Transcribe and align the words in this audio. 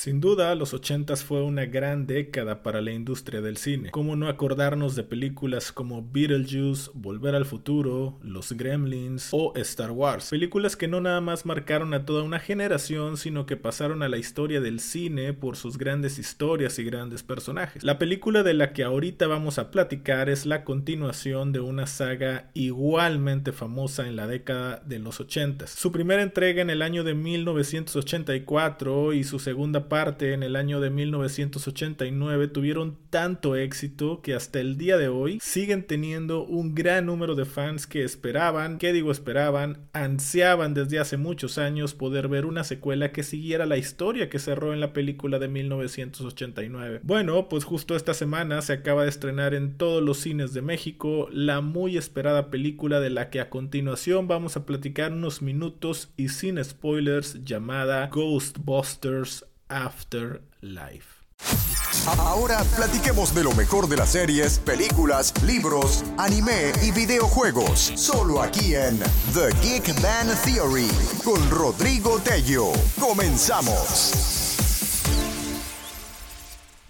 Sin 0.00 0.18
duda, 0.18 0.54
los 0.54 0.72
80 0.72 1.14
fue 1.16 1.42
una 1.42 1.66
gran 1.66 2.06
década 2.06 2.62
para 2.62 2.80
la 2.80 2.90
industria 2.90 3.42
del 3.42 3.58
cine. 3.58 3.90
¿Cómo 3.90 4.16
no 4.16 4.28
acordarnos 4.28 4.96
de 4.96 5.02
películas 5.02 5.72
como 5.72 6.08
Beetlejuice, 6.10 6.90
Volver 6.94 7.34
al 7.34 7.44
Futuro, 7.44 8.18
Los 8.22 8.52
Gremlins 8.52 9.28
o 9.32 9.52
Star 9.56 9.90
Wars? 9.90 10.30
Películas 10.30 10.74
que 10.74 10.88
no 10.88 11.02
nada 11.02 11.20
más 11.20 11.44
marcaron 11.44 11.92
a 11.92 12.06
toda 12.06 12.22
una 12.22 12.38
generación, 12.38 13.18
sino 13.18 13.44
que 13.44 13.58
pasaron 13.58 14.02
a 14.02 14.08
la 14.08 14.16
historia 14.16 14.62
del 14.62 14.80
cine 14.80 15.34
por 15.34 15.58
sus 15.58 15.76
grandes 15.76 16.18
historias 16.18 16.78
y 16.78 16.84
grandes 16.84 17.22
personajes. 17.22 17.84
La 17.84 17.98
película 17.98 18.42
de 18.42 18.54
la 18.54 18.72
que 18.72 18.84
ahorita 18.84 19.26
vamos 19.26 19.58
a 19.58 19.70
platicar 19.70 20.30
es 20.30 20.46
la 20.46 20.64
continuación 20.64 21.52
de 21.52 21.60
una 21.60 21.86
saga 21.86 22.50
igualmente 22.54 23.52
famosa 23.52 24.08
en 24.08 24.16
la 24.16 24.26
década 24.26 24.82
de 24.82 24.98
los 24.98 25.20
80. 25.20 25.66
Su 25.66 25.92
primera 25.92 26.22
entrega 26.22 26.62
en 26.62 26.70
el 26.70 26.80
año 26.80 27.04
de 27.04 27.12
1984 27.12 29.12
y 29.12 29.24
su 29.24 29.38
segunda 29.38 29.89
parte 29.90 30.32
en 30.32 30.42
el 30.42 30.56
año 30.56 30.80
de 30.80 30.88
1989 30.88 32.48
tuvieron 32.48 32.96
tanto 33.10 33.56
éxito 33.56 34.22
que 34.22 34.32
hasta 34.32 34.58
el 34.58 34.78
día 34.78 34.96
de 34.96 35.08
hoy 35.08 35.38
siguen 35.42 35.86
teniendo 35.86 36.44
un 36.44 36.74
gran 36.74 37.04
número 37.04 37.34
de 37.34 37.44
fans 37.44 37.86
que 37.86 38.02
esperaban, 38.02 38.78
que 38.78 38.94
digo 38.94 39.12
esperaban, 39.12 39.88
ansiaban 39.92 40.72
desde 40.72 40.98
hace 40.98 41.18
muchos 41.18 41.58
años 41.58 41.92
poder 41.92 42.28
ver 42.28 42.46
una 42.46 42.64
secuela 42.64 43.12
que 43.12 43.22
siguiera 43.22 43.66
la 43.66 43.76
historia 43.76 44.30
que 44.30 44.38
cerró 44.38 44.72
en 44.72 44.80
la 44.80 44.94
película 44.94 45.38
de 45.38 45.48
1989. 45.48 47.00
Bueno, 47.02 47.48
pues 47.50 47.64
justo 47.64 47.96
esta 47.96 48.14
semana 48.14 48.62
se 48.62 48.72
acaba 48.72 49.02
de 49.02 49.10
estrenar 49.10 49.52
en 49.52 49.76
todos 49.76 50.02
los 50.02 50.18
cines 50.18 50.54
de 50.54 50.62
México 50.62 51.28
la 51.32 51.60
muy 51.60 51.98
esperada 51.98 52.48
película 52.50 53.00
de 53.00 53.10
la 53.10 53.28
que 53.28 53.40
a 53.40 53.50
continuación 53.50 54.28
vamos 54.28 54.56
a 54.56 54.64
platicar 54.64 55.12
unos 55.12 55.42
minutos 55.42 56.12
y 56.16 56.28
sin 56.28 56.62
spoilers 56.62 57.44
llamada 57.44 58.06
Ghostbusters 58.06 59.49
Afterlife. 59.70 61.20
Ahora 62.18 62.62
platiquemos 62.76 63.34
de 63.34 63.44
lo 63.44 63.52
mejor 63.52 63.88
de 63.88 63.96
las 63.96 64.10
series, 64.10 64.58
películas, 64.58 65.32
libros, 65.42 66.04
anime 66.18 66.72
y 66.82 66.90
videojuegos. 66.92 67.92
Solo 67.96 68.42
aquí 68.42 68.74
en 68.74 68.98
The 69.32 69.54
Geek 69.62 70.00
Man 70.02 70.28
Theory 70.44 70.88
con 71.24 71.48
Rodrigo 71.50 72.18
Tello. 72.20 72.72
Comenzamos. 72.98 74.59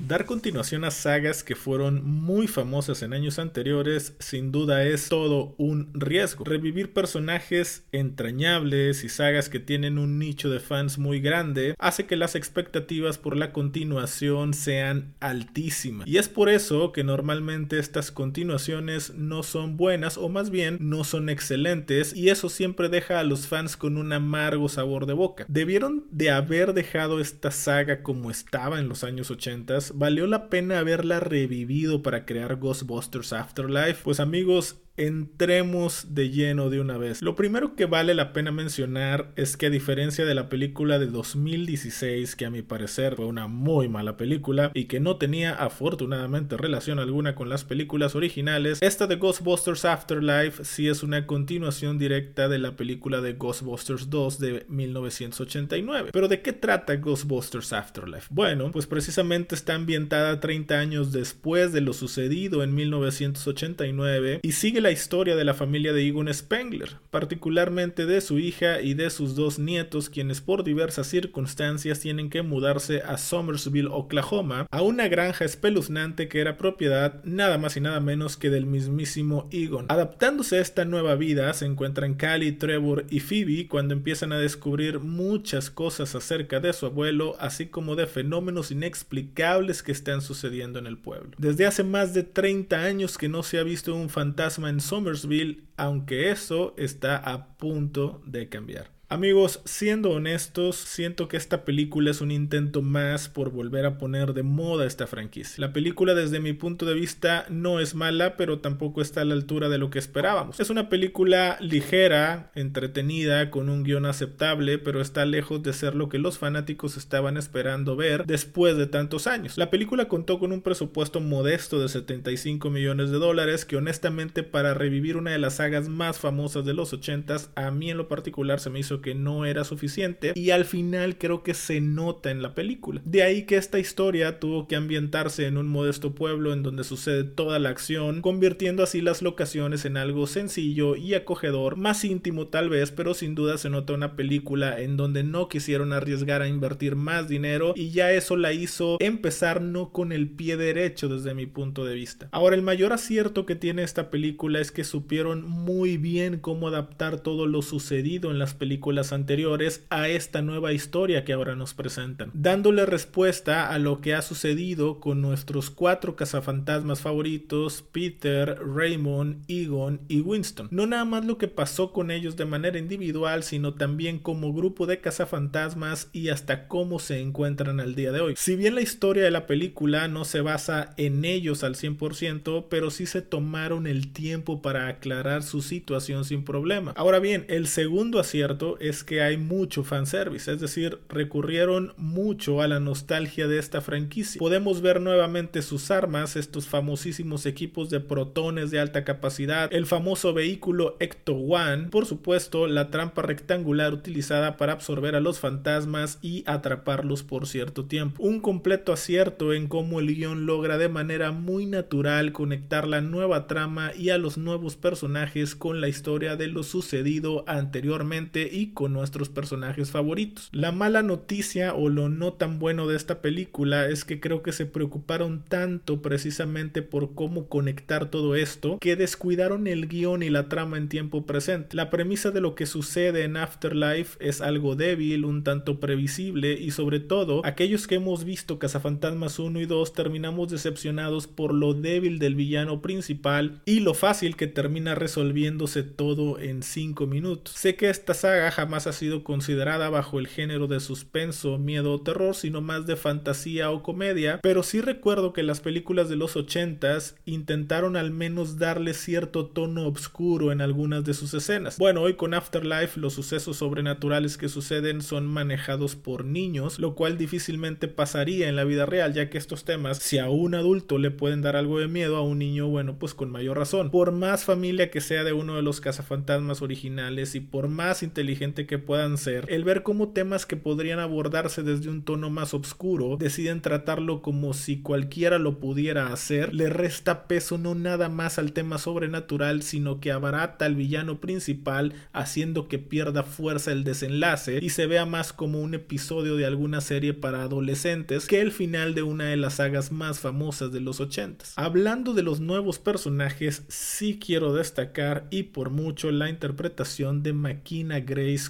Dar 0.06 0.24
continuación 0.24 0.84
a 0.84 0.90
sagas 0.90 1.44
que 1.44 1.54
fueron 1.54 2.04
muy 2.04 2.48
famosas 2.48 3.02
en 3.02 3.12
años 3.12 3.38
anteriores 3.38 4.14
sin 4.18 4.50
duda 4.50 4.84
es 4.84 5.08
todo 5.08 5.54
un 5.58 5.90
riesgo. 5.92 6.44
Revivir 6.44 6.92
personajes 6.92 7.84
entrañables 7.92 9.04
y 9.04 9.08
sagas 9.08 9.48
que 9.48 9.60
tienen 9.60 9.98
un 9.98 10.18
nicho 10.18 10.50
de 10.50 10.58
fans 10.58 10.98
muy 10.98 11.20
grande 11.20 11.74
hace 11.78 12.06
que 12.06 12.16
las 12.16 12.34
expectativas 12.34 13.18
por 13.18 13.36
la 13.36 13.52
continuación 13.52 14.54
sean 14.54 15.14
altísimas. 15.20 16.08
Y 16.08 16.16
es 16.16 16.28
por 16.28 16.48
eso 16.48 16.92
que 16.92 17.04
normalmente 17.04 17.78
estas 17.78 18.10
continuaciones 18.10 19.14
no 19.14 19.42
son 19.42 19.76
buenas 19.76 20.16
o 20.16 20.28
más 20.28 20.50
bien 20.50 20.78
no 20.80 21.04
son 21.04 21.28
excelentes 21.28 22.16
y 22.16 22.30
eso 22.30 22.48
siempre 22.48 22.88
deja 22.88 23.20
a 23.20 23.24
los 23.24 23.46
fans 23.46 23.76
con 23.76 23.96
un 23.96 24.12
amargo 24.12 24.68
sabor 24.68 25.06
de 25.06 25.12
boca. 25.12 25.44
Debieron 25.48 26.04
de 26.10 26.30
haber 26.30 26.72
dejado 26.72 27.20
esta 27.20 27.50
saga 27.50 28.02
como 28.02 28.30
estaba 28.30 28.80
en 28.80 28.88
los 28.88 29.04
años 29.04 29.30
80 29.30 29.89
¿Valió 29.94 30.26
la 30.26 30.48
pena 30.48 30.78
haberla 30.78 31.20
revivido 31.20 32.02
para 32.02 32.24
crear 32.24 32.56
Ghostbusters 32.56 33.32
Afterlife? 33.32 34.00
Pues 34.04 34.20
amigos, 34.20 34.80
entremos 35.00 36.14
de 36.14 36.28
lleno 36.28 36.68
de 36.68 36.78
una 36.78 36.98
vez. 36.98 37.22
Lo 37.22 37.34
primero 37.34 37.74
que 37.74 37.86
vale 37.86 38.14
la 38.14 38.34
pena 38.34 38.52
mencionar 38.52 39.32
es 39.36 39.56
que 39.56 39.66
a 39.66 39.70
diferencia 39.70 40.26
de 40.26 40.34
la 40.34 40.50
película 40.50 40.98
de 40.98 41.06
2016, 41.06 42.36
que 42.36 42.44
a 42.44 42.50
mi 42.50 42.60
parecer 42.60 43.16
fue 43.16 43.24
una 43.24 43.46
muy 43.46 43.88
mala 43.88 44.18
película 44.18 44.70
y 44.74 44.84
que 44.84 45.00
no 45.00 45.16
tenía 45.16 45.54
afortunadamente 45.54 46.58
relación 46.58 46.98
alguna 46.98 47.34
con 47.34 47.48
las 47.48 47.64
películas 47.64 48.14
originales, 48.14 48.78
esta 48.82 49.06
de 49.06 49.16
Ghostbusters 49.16 49.86
Afterlife 49.86 50.64
sí 50.64 50.86
es 50.88 51.02
una 51.02 51.26
continuación 51.26 51.98
directa 51.98 52.48
de 52.48 52.58
la 52.58 52.76
película 52.76 53.22
de 53.22 53.32
Ghostbusters 53.32 54.10
2 54.10 54.38
de 54.38 54.66
1989. 54.68 56.10
Pero 56.12 56.28
¿de 56.28 56.42
qué 56.42 56.52
trata 56.52 56.96
Ghostbusters 56.96 57.72
Afterlife? 57.72 58.26
Bueno, 58.30 58.70
pues 58.70 58.86
precisamente 58.86 59.54
está 59.54 59.74
ambientada 59.74 60.40
30 60.40 60.78
años 60.78 61.12
después 61.12 61.72
de 61.72 61.80
lo 61.80 61.94
sucedido 61.94 62.62
en 62.62 62.74
1989 62.74 64.40
y 64.42 64.52
sigue 64.52 64.80
la 64.80 64.89
historia 64.90 65.36
de 65.36 65.44
la 65.44 65.54
familia 65.54 65.92
de 65.92 66.06
Egon 66.06 66.32
Spengler, 66.32 66.96
particularmente 67.10 68.06
de 68.06 68.20
su 68.20 68.38
hija 68.38 68.80
y 68.80 68.94
de 68.94 69.10
sus 69.10 69.34
dos 69.34 69.58
nietos, 69.58 70.10
quienes 70.10 70.40
por 70.40 70.64
diversas 70.64 71.06
circunstancias 71.06 72.00
tienen 72.00 72.30
que 72.30 72.42
mudarse 72.42 73.02
a 73.02 73.18
Somersville, 73.18 73.88
Oklahoma, 73.90 74.66
a 74.70 74.82
una 74.82 75.08
granja 75.08 75.44
espeluznante 75.44 76.28
que 76.28 76.40
era 76.40 76.56
propiedad 76.56 77.22
nada 77.24 77.58
más 77.58 77.76
y 77.76 77.80
nada 77.80 78.00
menos 78.00 78.36
que 78.36 78.50
del 78.50 78.66
mismísimo 78.66 79.48
Egon. 79.50 79.86
Adaptándose 79.88 80.58
a 80.58 80.60
esta 80.60 80.84
nueva 80.84 81.14
vida, 81.14 81.52
se 81.54 81.66
encuentran 81.66 82.14
Callie, 82.14 82.52
Trevor 82.52 83.06
y 83.10 83.20
Phoebe 83.20 83.68
cuando 83.68 83.94
empiezan 83.94 84.32
a 84.32 84.38
descubrir 84.38 85.00
muchas 85.00 85.70
cosas 85.70 86.14
acerca 86.14 86.60
de 86.60 86.72
su 86.72 86.86
abuelo, 86.86 87.36
así 87.38 87.66
como 87.66 87.96
de 87.96 88.06
fenómenos 88.06 88.70
inexplicables 88.70 89.82
que 89.82 89.92
están 89.92 90.22
sucediendo 90.22 90.78
en 90.78 90.86
el 90.86 90.98
pueblo. 90.98 91.30
Desde 91.38 91.66
hace 91.66 91.84
más 91.84 92.14
de 92.14 92.22
30 92.22 92.82
años 92.82 93.18
que 93.18 93.28
no 93.28 93.42
se 93.42 93.58
ha 93.58 93.62
visto 93.62 93.94
un 93.94 94.08
fantasma 94.08 94.70
en 94.70 94.79
Somersville, 94.80 95.68
aunque 95.76 96.30
eso 96.30 96.74
está 96.76 97.16
a 97.16 97.56
punto 97.56 98.22
de 98.26 98.48
cambiar. 98.48 98.99
Amigos, 99.12 99.60
siendo 99.64 100.12
honestos, 100.12 100.76
siento 100.76 101.26
que 101.26 101.36
esta 101.36 101.64
película 101.64 102.12
es 102.12 102.20
un 102.20 102.30
intento 102.30 102.80
más 102.80 103.28
por 103.28 103.50
volver 103.50 103.84
a 103.84 103.98
poner 103.98 104.34
de 104.34 104.44
moda 104.44 104.86
esta 104.86 105.08
franquicia. 105.08 105.56
La 105.58 105.72
película 105.72 106.14
desde 106.14 106.38
mi 106.38 106.52
punto 106.52 106.86
de 106.86 106.94
vista 106.94 107.44
no 107.48 107.80
es 107.80 107.96
mala, 107.96 108.36
pero 108.36 108.60
tampoco 108.60 109.02
está 109.02 109.22
a 109.22 109.24
la 109.24 109.34
altura 109.34 109.68
de 109.68 109.78
lo 109.78 109.90
que 109.90 109.98
esperábamos. 109.98 110.60
Es 110.60 110.70
una 110.70 110.88
película 110.88 111.56
ligera, 111.58 112.52
entretenida, 112.54 113.50
con 113.50 113.68
un 113.68 113.82
guion 113.82 114.06
aceptable, 114.06 114.78
pero 114.78 115.00
está 115.00 115.24
lejos 115.24 115.60
de 115.64 115.72
ser 115.72 115.96
lo 115.96 116.08
que 116.08 116.18
los 116.18 116.38
fanáticos 116.38 116.96
estaban 116.96 117.36
esperando 117.36 117.96
ver 117.96 118.26
después 118.26 118.76
de 118.76 118.86
tantos 118.86 119.26
años. 119.26 119.58
La 119.58 119.70
película 119.70 120.06
contó 120.06 120.38
con 120.38 120.52
un 120.52 120.62
presupuesto 120.62 121.18
modesto 121.18 121.80
de 121.80 121.88
75 121.88 122.70
millones 122.70 123.10
de 123.10 123.18
dólares 123.18 123.64
que 123.64 123.74
honestamente 123.74 124.44
para 124.44 124.72
revivir 124.72 125.16
una 125.16 125.32
de 125.32 125.40
las 125.40 125.54
sagas 125.56 125.88
más 125.88 126.20
famosas 126.20 126.64
de 126.64 126.74
los 126.74 126.92
80s, 126.92 127.48
a 127.56 127.72
mí 127.72 127.90
en 127.90 127.96
lo 127.96 128.06
particular 128.06 128.60
se 128.60 128.70
me 128.70 128.78
hizo 128.78 128.99
que 129.00 129.14
no 129.14 129.44
era 129.44 129.64
suficiente 129.64 130.32
y 130.34 130.50
al 130.50 130.64
final 130.64 131.18
creo 131.18 131.42
que 131.42 131.54
se 131.54 131.80
nota 131.80 132.30
en 132.30 132.42
la 132.42 132.54
película. 132.54 133.00
De 133.04 133.22
ahí 133.22 133.44
que 133.44 133.56
esta 133.56 133.78
historia 133.78 134.40
tuvo 134.40 134.68
que 134.68 134.76
ambientarse 134.76 135.46
en 135.46 135.56
un 135.56 135.68
modesto 135.68 136.14
pueblo 136.14 136.52
en 136.52 136.62
donde 136.62 136.84
sucede 136.84 137.24
toda 137.24 137.58
la 137.58 137.70
acción, 137.70 138.20
convirtiendo 138.20 138.82
así 138.82 139.00
las 139.00 139.22
locaciones 139.22 139.84
en 139.84 139.96
algo 139.96 140.26
sencillo 140.26 140.96
y 140.96 141.14
acogedor, 141.14 141.76
más 141.76 142.04
íntimo 142.04 142.48
tal 142.48 142.68
vez, 142.68 142.90
pero 142.90 143.14
sin 143.14 143.34
duda 143.34 143.58
se 143.58 143.70
nota 143.70 143.92
una 143.92 144.16
película 144.16 144.80
en 144.80 144.96
donde 144.96 145.22
no 145.22 145.48
quisieron 145.48 145.92
arriesgar 145.92 146.42
a 146.42 146.48
invertir 146.48 146.96
más 146.96 147.28
dinero 147.28 147.72
y 147.76 147.90
ya 147.90 148.12
eso 148.12 148.36
la 148.36 148.52
hizo 148.52 148.96
empezar 149.00 149.62
no 149.62 149.90
con 149.90 150.12
el 150.12 150.28
pie 150.28 150.56
derecho 150.56 151.08
desde 151.08 151.34
mi 151.34 151.46
punto 151.46 151.84
de 151.84 151.94
vista. 151.94 152.28
Ahora 152.32 152.56
el 152.56 152.62
mayor 152.62 152.92
acierto 152.92 153.46
que 153.46 153.56
tiene 153.56 153.82
esta 153.82 154.10
película 154.10 154.60
es 154.60 154.72
que 154.72 154.84
supieron 154.84 155.48
muy 155.48 155.96
bien 155.96 156.38
cómo 156.38 156.68
adaptar 156.68 157.20
todo 157.20 157.46
lo 157.46 157.62
sucedido 157.62 158.30
en 158.30 158.38
las 158.38 158.54
películas 158.54 158.89
las 158.92 159.12
anteriores 159.12 159.84
a 159.90 160.08
esta 160.08 160.42
nueva 160.42 160.72
historia 160.72 161.24
que 161.24 161.32
ahora 161.32 161.56
nos 161.56 161.74
presentan, 161.74 162.30
dándole 162.34 162.86
respuesta 162.86 163.70
a 163.70 163.78
lo 163.78 164.00
que 164.00 164.14
ha 164.14 164.22
sucedido 164.22 165.00
con 165.00 165.20
nuestros 165.20 165.70
cuatro 165.70 166.16
cazafantasmas 166.16 167.00
favoritos, 167.00 167.82
Peter, 167.92 168.58
Raymond, 168.64 169.44
Egon 169.48 170.00
y 170.08 170.20
Winston. 170.20 170.68
No 170.70 170.86
nada 170.86 171.04
más 171.04 171.24
lo 171.24 171.38
que 171.38 171.48
pasó 171.48 171.92
con 171.92 172.10
ellos 172.10 172.36
de 172.36 172.44
manera 172.44 172.78
individual, 172.78 173.42
sino 173.42 173.74
también 173.74 174.18
como 174.18 174.52
grupo 174.52 174.86
de 174.86 175.00
cazafantasmas 175.00 176.08
y 176.12 176.28
hasta 176.28 176.68
cómo 176.68 176.98
se 176.98 177.20
encuentran 177.20 177.80
al 177.80 177.94
día 177.94 178.12
de 178.12 178.20
hoy. 178.20 178.34
Si 178.36 178.56
bien 178.56 178.74
la 178.74 178.82
historia 178.82 179.24
de 179.24 179.30
la 179.30 179.46
película 179.46 180.08
no 180.08 180.24
se 180.24 180.40
basa 180.40 180.94
en 180.96 181.24
ellos 181.24 181.64
al 181.64 181.74
100%, 181.74 182.66
pero 182.68 182.90
sí 182.90 183.06
se 183.06 183.22
tomaron 183.22 183.86
el 183.86 184.12
tiempo 184.12 184.62
para 184.62 184.88
aclarar 184.88 185.42
su 185.42 185.62
situación 185.62 186.24
sin 186.24 186.44
problema. 186.44 186.92
Ahora 186.96 187.18
bien, 187.18 187.44
el 187.48 187.66
segundo 187.66 188.18
acierto 188.18 188.78
es 188.80 189.04
que 189.04 189.22
hay 189.22 189.36
mucho 189.36 189.84
fanservice, 189.84 190.52
es 190.52 190.60
decir, 190.60 190.98
recurrieron 191.08 191.92
mucho 191.96 192.62
a 192.62 192.68
la 192.68 192.80
nostalgia 192.80 193.46
de 193.46 193.58
esta 193.58 193.80
franquicia. 193.80 194.38
Podemos 194.38 194.80
ver 194.80 195.00
nuevamente 195.00 195.62
sus 195.62 195.90
armas, 195.90 196.36
estos 196.36 196.66
famosísimos 196.66 197.46
equipos 197.46 197.90
de 197.90 198.00
protones 198.00 198.70
de 198.70 198.80
alta 198.80 199.04
capacidad, 199.04 199.72
el 199.72 199.86
famoso 199.86 200.32
vehículo 200.32 200.96
Ecto 201.00 201.34
One, 201.34 201.88
por 201.90 202.06
supuesto, 202.06 202.66
la 202.66 202.90
trampa 202.90 203.22
rectangular 203.22 203.92
utilizada 203.92 204.56
para 204.56 204.72
absorber 204.72 205.14
a 205.14 205.20
los 205.20 205.38
fantasmas 205.38 206.18
y 206.22 206.42
atraparlos 206.46 207.22
por 207.22 207.46
cierto 207.46 207.84
tiempo. 207.84 208.22
Un 208.22 208.40
completo 208.40 208.92
acierto 208.92 209.52
en 209.52 209.68
cómo 209.68 210.00
el 210.00 210.14
guion 210.14 210.46
logra 210.46 210.78
de 210.78 210.88
manera 210.88 211.32
muy 211.32 211.66
natural 211.66 212.32
conectar 212.32 212.86
la 212.86 213.00
nueva 213.00 213.46
trama 213.46 213.92
y 213.96 214.10
a 214.10 214.18
los 214.18 214.38
nuevos 214.38 214.76
personajes 214.76 215.54
con 215.54 215.80
la 215.80 215.88
historia 215.88 216.36
de 216.36 216.46
lo 216.46 216.62
sucedido 216.62 217.44
anteriormente 217.46 218.48
y 218.50 218.69
con 218.74 218.92
nuestros 218.92 219.28
personajes 219.28 219.90
favoritos. 219.90 220.48
La 220.52 220.72
mala 220.72 221.02
noticia 221.02 221.74
o 221.74 221.88
lo 221.88 222.08
no 222.08 222.32
tan 222.34 222.58
bueno 222.58 222.86
de 222.86 222.96
esta 222.96 223.20
película 223.20 223.88
es 223.88 224.04
que 224.04 224.20
creo 224.20 224.42
que 224.42 224.52
se 224.52 224.66
preocuparon 224.66 225.44
tanto 225.48 226.02
precisamente 226.02 226.82
por 226.82 227.14
cómo 227.14 227.48
conectar 227.48 228.10
todo 228.10 228.34
esto 228.34 228.78
que 228.80 228.96
descuidaron 228.96 229.66
el 229.66 229.88
guion 229.88 230.22
y 230.22 230.30
la 230.30 230.48
trama 230.48 230.76
en 230.76 230.88
tiempo 230.88 231.26
presente. 231.26 231.76
La 231.76 231.90
premisa 231.90 232.30
de 232.30 232.40
lo 232.40 232.54
que 232.54 232.66
sucede 232.66 233.24
en 233.24 233.36
Afterlife 233.36 234.16
es 234.20 234.40
algo 234.40 234.76
débil, 234.76 235.24
un 235.24 235.44
tanto 235.44 235.80
previsible 235.80 236.52
y 236.52 236.70
sobre 236.70 237.00
todo 237.00 237.42
aquellos 237.44 237.86
que 237.86 237.96
hemos 237.96 238.24
visto 238.24 238.58
Cazafantasmas 238.58 239.38
1 239.38 239.60
y 239.60 239.66
2 239.66 239.92
terminamos 239.92 240.50
decepcionados 240.50 241.26
por 241.26 241.52
lo 241.54 241.74
débil 241.74 242.18
del 242.18 242.34
villano 242.34 242.82
principal 242.82 243.60
y 243.64 243.80
lo 243.80 243.94
fácil 243.94 244.36
que 244.36 244.46
termina 244.46 244.94
resolviéndose 244.94 245.82
todo 245.82 246.38
en 246.38 246.62
5 246.62 247.06
minutos. 247.06 247.54
Sé 247.54 247.76
que 247.76 247.90
esta 247.90 248.14
saga 248.14 248.49
jamás 248.50 248.86
ha 248.86 248.92
sido 248.92 249.24
considerada 249.24 249.90
bajo 249.90 250.18
el 250.18 250.26
género 250.26 250.66
de 250.66 250.80
suspenso, 250.80 251.58
miedo 251.58 251.92
o 251.92 252.00
terror, 252.00 252.34
sino 252.34 252.60
más 252.60 252.86
de 252.86 252.96
fantasía 252.96 253.70
o 253.70 253.82
comedia, 253.82 254.40
pero 254.42 254.62
sí 254.62 254.80
recuerdo 254.80 255.32
que 255.32 255.42
las 255.42 255.60
películas 255.60 256.08
de 256.08 256.16
los 256.16 256.36
80s 256.36 257.14
intentaron 257.24 257.96
al 257.96 258.10
menos 258.10 258.58
darle 258.58 258.94
cierto 258.94 259.46
tono 259.46 259.86
oscuro 259.86 260.52
en 260.52 260.60
algunas 260.60 261.04
de 261.04 261.14
sus 261.14 261.34
escenas. 261.34 261.78
Bueno, 261.78 262.02
hoy 262.02 262.14
con 262.14 262.34
Afterlife 262.34 262.98
los 262.98 263.14
sucesos 263.14 263.58
sobrenaturales 263.58 264.36
que 264.36 264.48
suceden 264.48 265.02
son 265.02 265.26
manejados 265.26 265.96
por 265.96 266.24
niños, 266.24 266.78
lo 266.78 266.94
cual 266.94 267.18
difícilmente 267.18 267.88
pasaría 267.88 268.48
en 268.48 268.56
la 268.56 268.64
vida 268.64 268.86
real, 268.86 269.14
ya 269.14 269.30
que 269.30 269.38
estos 269.38 269.64
temas, 269.64 269.98
si 269.98 270.18
a 270.18 270.28
un 270.28 270.54
adulto 270.54 270.98
le 270.98 271.10
pueden 271.10 271.42
dar 271.42 271.56
algo 271.56 271.78
de 271.78 271.88
miedo, 271.88 272.16
a 272.16 272.22
un 272.22 272.38
niño, 272.38 272.68
bueno, 272.68 272.96
pues 272.98 273.14
con 273.14 273.30
mayor 273.30 273.58
razón. 273.58 273.90
Por 273.90 274.12
más 274.12 274.44
familia 274.44 274.90
que 274.90 275.00
sea 275.00 275.24
de 275.24 275.32
uno 275.32 275.56
de 275.56 275.62
los 275.62 275.80
cazafantasmas 275.80 276.62
originales 276.62 277.34
y 277.34 277.40
por 277.40 277.68
más 277.68 278.02
inteligente 278.02 278.39
que 278.40 278.78
puedan 278.78 279.18
ser, 279.18 279.44
el 279.50 279.64
ver 279.64 279.82
cómo 279.82 280.12
temas 280.14 280.46
que 280.46 280.56
podrían 280.56 280.98
abordarse 280.98 281.62
desde 281.62 281.90
un 281.90 282.02
tono 282.02 282.30
más 282.30 282.54
oscuro 282.54 283.18
deciden 283.18 283.60
tratarlo 283.60 284.22
como 284.22 284.54
si 284.54 284.80
cualquiera 284.80 285.38
lo 285.38 285.60
pudiera 285.60 286.10
hacer, 286.10 286.54
le 286.54 286.70
resta 286.70 287.28
peso 287.28 287.58
no 287.58 287.74
nada 287.74 288.08
más 288.08 288.38
al 288.38 288.54
tema 288.54 288.78
sobrenatural, 288.78 289.62
sino 289.62 290.00
que 290.00 290.10
abarata 290.10 290.64
al 290.64 290.74
villano 290.74 291.20
principal, 291.20 291.92
haciendo 292.14 292.66
que 292.66 292.78
pierda 292.78 293.24
fuerza 293.24 293.72
el 293.72 293.84
desenlace 293.84 294.58
y 294.62 294.70
se 294.70 294.86
vea 294.86 295.04
más 295.04 295.34
como 295.34 295.60
un 295.60 295.74
episodio 295.74 296.36
de 296.36 296.46
alguna 296.46 296.80
serie 296.80 297.12
para 297.12 297.42
adolescentes 297.42 298.26
que 298.26 298.40
el 298.40 298.52
final 298.52 298.94
de 298.94 299.02
una 299.02 299.26
de 299.26 299.36
las 299.36 299.54
sagas 299.56 299.92
más 299.92 300.18
famosas 300.18 300.72
de 300.72 300.80
los 300.80 300.98
80. 300.98 301.44
Hablando 301.56 302.14
de 302.14 302.22
los 302.22 302.40
nuevos 302.40 302.78
personajes, 302.78 303.64
sí 303.68 304.18
quiero 304.18 304.54
destacar 304.54 305.26
y 305.28 305.42
por 305.42 305.68
mucho 305.68 306.10
la 306.10 306.30
interpretación 306.30 307.22
de 307.22 307.34
Makina 307.34 308.00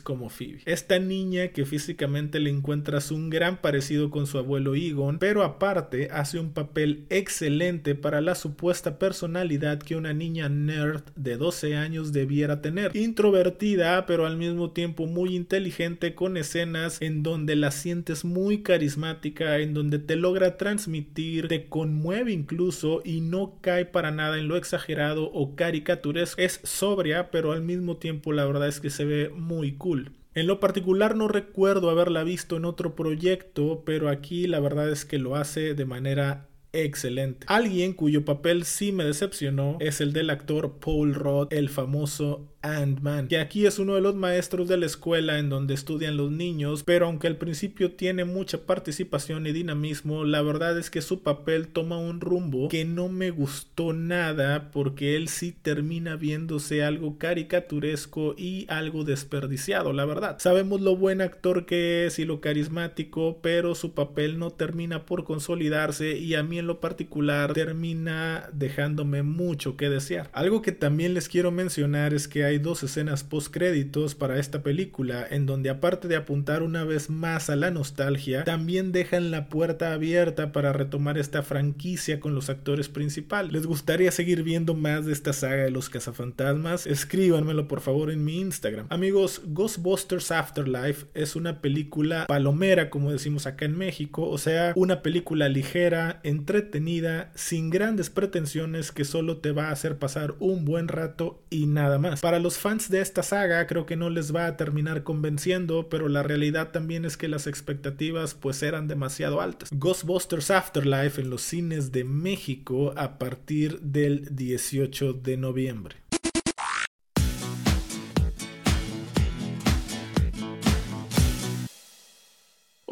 Como 0.02 0.28
Phoebe. 0.28 0.60
Esta 0.66 0.98
niña 0.98 1.48
que 1.48 1.64
físicamente 1.64 2.38
le 2.38 2.50
encuentras 2.50 3.10
un 3.10 3.30
gran 3.30 3.60
parecido 3.60 4.10
con 4.10 4.26
su 4.26 4.38
abuelo 4.38 4.74
Egon, 4.74 5.18
pero 5.18 5.42
aparte 5.42 6.08
hace 6.12 6.38
un 6.38 6.52
papel 6.52 7.06
excelente 7.08 7.94
para 7.94 8.20
la 8.20 8.34
supuesta 8.34 8.98
personalidad 8.98 9.78
que 9.78 9.96
una 9.96 10.12
niña 10.12 10.48
nerd 10.48 11.02
de 11.16 11.36
12 11.36 11.76
años 11.76 12.12
debiera 12.12 12.60
tener. 12.60 12.94
Introvertida, 12.94 14.04
pero 14.06 14.26
al 14.26 14.36
mismo 14.36 14.70
tiempo 14.72 15.06
muy 15.06 15.34
inteligente 15.34 16.14
con 16.14 16.36
escenas 16.36 17.00
en 17.00 17.22
donde 17.22 17.56
la 17.56 17.70
sientes 17.70 18.24
muy 18.24 18.62
carismática, 18.62 19.58
en 19.58 19.72
donde 19.72 19.98
te 19.98 20.16
logra 20.16 20.56
transmitir, 20.56 21.48
te 21.48 21.68
conmueve 21.68 22.32
incluso 22.32 23.02
y 23.04 23.20
no 23.20 23.58
cae 23.60 23.86
para 23.86 24.10
nada 24.10 24.38
en 24.38 24.48
lo 24.48 24.56
exagerado 24.56 25.30
o 25.32 25.56
caricaturesco. 25.56 26.40
Es 26.40 26.60
sobria, 26.64 27.30
pero 27.30 27.52
al 27.52 27.62
mismo 27.62 27.96
tiempo 27.96 28.32
la 28.32 28.44
verdad 28.44 28.68
es 28.68 28.80
que 28.80 28.90
se 28.90 29.04
ve 29.04 29.30
muy 29.34 29.69
cool. 29.76 30.12
En 30.34 30.46
lo 30.46 30.61
particular 30.61 31.17
no 31.17 31.26
recuerdo 31.26 31.90
haberla 31.90 32.22
visto 32.22 32.56
en 32.56 32.64
otro 32.64 32.94
proyecto, 32.94 33.82
pero 33.84 34.08
aquí 34.08 34.46
la 34.46 34.61
verdad 34.61 34.88
es 34.90 35.05
que 35.05 35.19
lo 35.19 35.34
hace 35.34 35.75
de 35.75 35.84
manera 35.84 36.49
excelente. 36.72 37.46
Alguien 37.49 37.93
cuyo 37.93 38.25
papel 38.25 38.64
sí 38.64 38.93
me 38.93 39.05
decepcionó 39.05 39.76
es 39.81 40.00
el 40.00 40.12
del 40.12 40.31
actor 40.31 40.78
Paul 40.78 41.14
Roth, 41.14 41.52
el 41.52 41.69
famoso 41.69 42.52
Ant-Man, 42.62 43.28
que 43.28 43.38
aquí 43.38 43.66
es 43.66 43.78
uno 43.78 43.94
de 43.94 44.00
los 44.00 44.14
maestros 44.14 44.68
de 44.68 44.76
la 44.76 44.86
escuela 44.86 45.38
en 45.38 45.48
donde 45.48 45.74
estudian 45.74 46.16
los 46.16 46.30
niños, 46.30 46.82
pero 46.84 47.06
aunque 47.06 47.26
al 47.26 47.36
principio 47.36 47.92
tiene 47.92 48.24
mucha 48.24 48.66
participación 48.66 49.46
y 49.46 49.52
dinamismo, 49.52 50.24
la 50.24 50.42
verdad 50.42 50.78
es 50.78 50.90
que 50.90 51.00
su 51.00 51.22
papel 51.22 51.68
toma 51.68 51.98
un 51.98 52.20
rumbo 52.20 52.68
que 52.68 52.84
no 52.84 53.08
me 53.08 53.30
gustó 53.30 53.92
nada 53.92 54.70
porque 54.72 55.16
él 55.16 55.28
sí 55.28 55.52
termina 55.52 56.16
viéndose 56.16 56.84
algo 56.84 57.18
caricaturesco 57.18 58.34
y 58.36 58.66
algo 58.68 59.04
desperdiciado, 59.04 59.92
la 59.92 60.04
verdad. 60.04 60.36
Sabemos 60.38 60.80
lo 60.80 60.96
buen 60.96 61.20
actor 61.20 61.64
que 61.64 62.06
es 62.06 62.18
y 62.18 62.24
lo 62.24 62.40
carismático, 62.40 63.38
pero 63.42 63.74
su 63.74 63.94
papel 63.94 64.38
no 64.38 64.50
termina 64.50 65.06
por 65.06 65.24
consolidarse 65.24 66.18
y 66.18 66.34
a 66.34 66.42
mí 66.42 66.58
en 66.58 66.66
lo 66.66 66.80
particular 66.80 67.54
termina 67.54 68.48
dejándome 68.52 69.22
mucho 69.22 69.76
que 69.76 69.88
desear. 69.88 70.28
Algo 70.32 70.62
que 70.62 70.72
también 70.72 71.14
les 71.14 71.28
quiero 71.28 71.50
mencionar 71.50 72.12
es 72.12 72.28
que 72.28 72.44
hay 72.44 72.50
dos 72.58 72.82
escenas 72.82 73.25
post 73.25 73.52
créditos 73.52 74.14
para 74.14 74.38
esta 74.38 74.62
película 74.62 75.26
en 75.29 75.47
donde 75.47 75.70
aparte 75.70 76.08
de 76.08 76.17
apuntar 76.17 76.62
una 76.62 76.85
vez 76.85 77.11
más 77.11 77.50
a 77.50 77.56
la 77.56 77.70
nostalgia, 77.70 78.44
también 78.44 78.93
dejan 78.93 79.31
la 79.31 79.49
puerta 79.49 79.93
abierta 79.93 80.52
para 80.52 80.73
retomar 80.73 81.19
esta 81.19 81.43
franquicia 81.43 82.20
con 82.20 82.35
los 82.35 82.50
actores 82.50 82.88
principales. 82.88 83.52
¿Les 83.52 83.67
gustaría 83.67 84.11
seguir 84.11 84.43
viendo 84.43 84.75
más 84.75 85.06
de 85.06 85.12
esta 85.12 85.32
saga 85.32 85.64
de 85.64 85.70
los 85.70 85.88
cazafantasmas? 85.88 86.87
Escríbanmelo 86.87 87.69
por 87.69 87.81
favor 87.81 88.11
en 88.11 88.25
mi 88.25 88.41
Instagram. 88.41 88.87
Amigos, 88.91 89.43
Ghostbusters 89.47 90.31
Afterlife 90.31 91.06
es 91.14 91.37
una 91.37 91.61
película 91.61 92.26
palomera 92.26 92.91
como 92.91 93.12
decimos 93.12 93.47
acá 93.47 93.64
en 93.64 93.79
México, 93.79 94.29
o 94.29 94.38
sea, 94.38 94.73
una 94.76 95.02
película 95.02 95.49
ligera, 95.49 96.20
entretenida, 96.23 97.31
sin 97.35 97.70
grandes 97.70 98.11
pretensiones 98.11 98.93
que 98.93 99.05
solo 99.05 99.38
te 99.38 99.52
va 99.52 99.69
a 99.69 99.73
hacer 99.73 99.99
pasar 99.99 100.35
un 100.41 100.64
buen 100.64 100.88
rato 100.88 101.43
y 101.50 101.67
nada 101.67 101.99
más. 101.99 102.20
Para 102.20 102.38
los 102.40 102.58
fans 102.58 102.90
de 102.90 103.00
esta 103.00 103.22
saga 103.22 103.66
creo 103.66 103.87
que 103.87 103.96
no 103.96 104.10
les 104.10 104.34
va 104.34 104.46
a 104.46 104.56
terminar 104.56 105.02
convenciendo, 105.02 105.88
pero 105.88 106.08
la 106.08 106.22
realidad 106.22 106.70
también 106.72 107.04
es 107.04 107.16
que 107.16 107.28
las 107.28 107.46
expectativas 107.46 108.34
pues 108.34 108.62
eran 108.62 108.88
demasiado 108.88 109.40
altas. 109.40 109.70
Ghostbusters 109.72 110.50
Afterlife 110.50 111.20
en 111.20 111.31
los 111.31 111.42
cines 111.42 111.92
de 111.92 112.04
México 112.04 112.92
a 112.96 113.19
partir 113.19 113.81
del 113.81 114.34
18 114.34 115.12
de 115.12 115.37
noviembre. 115.37 115.96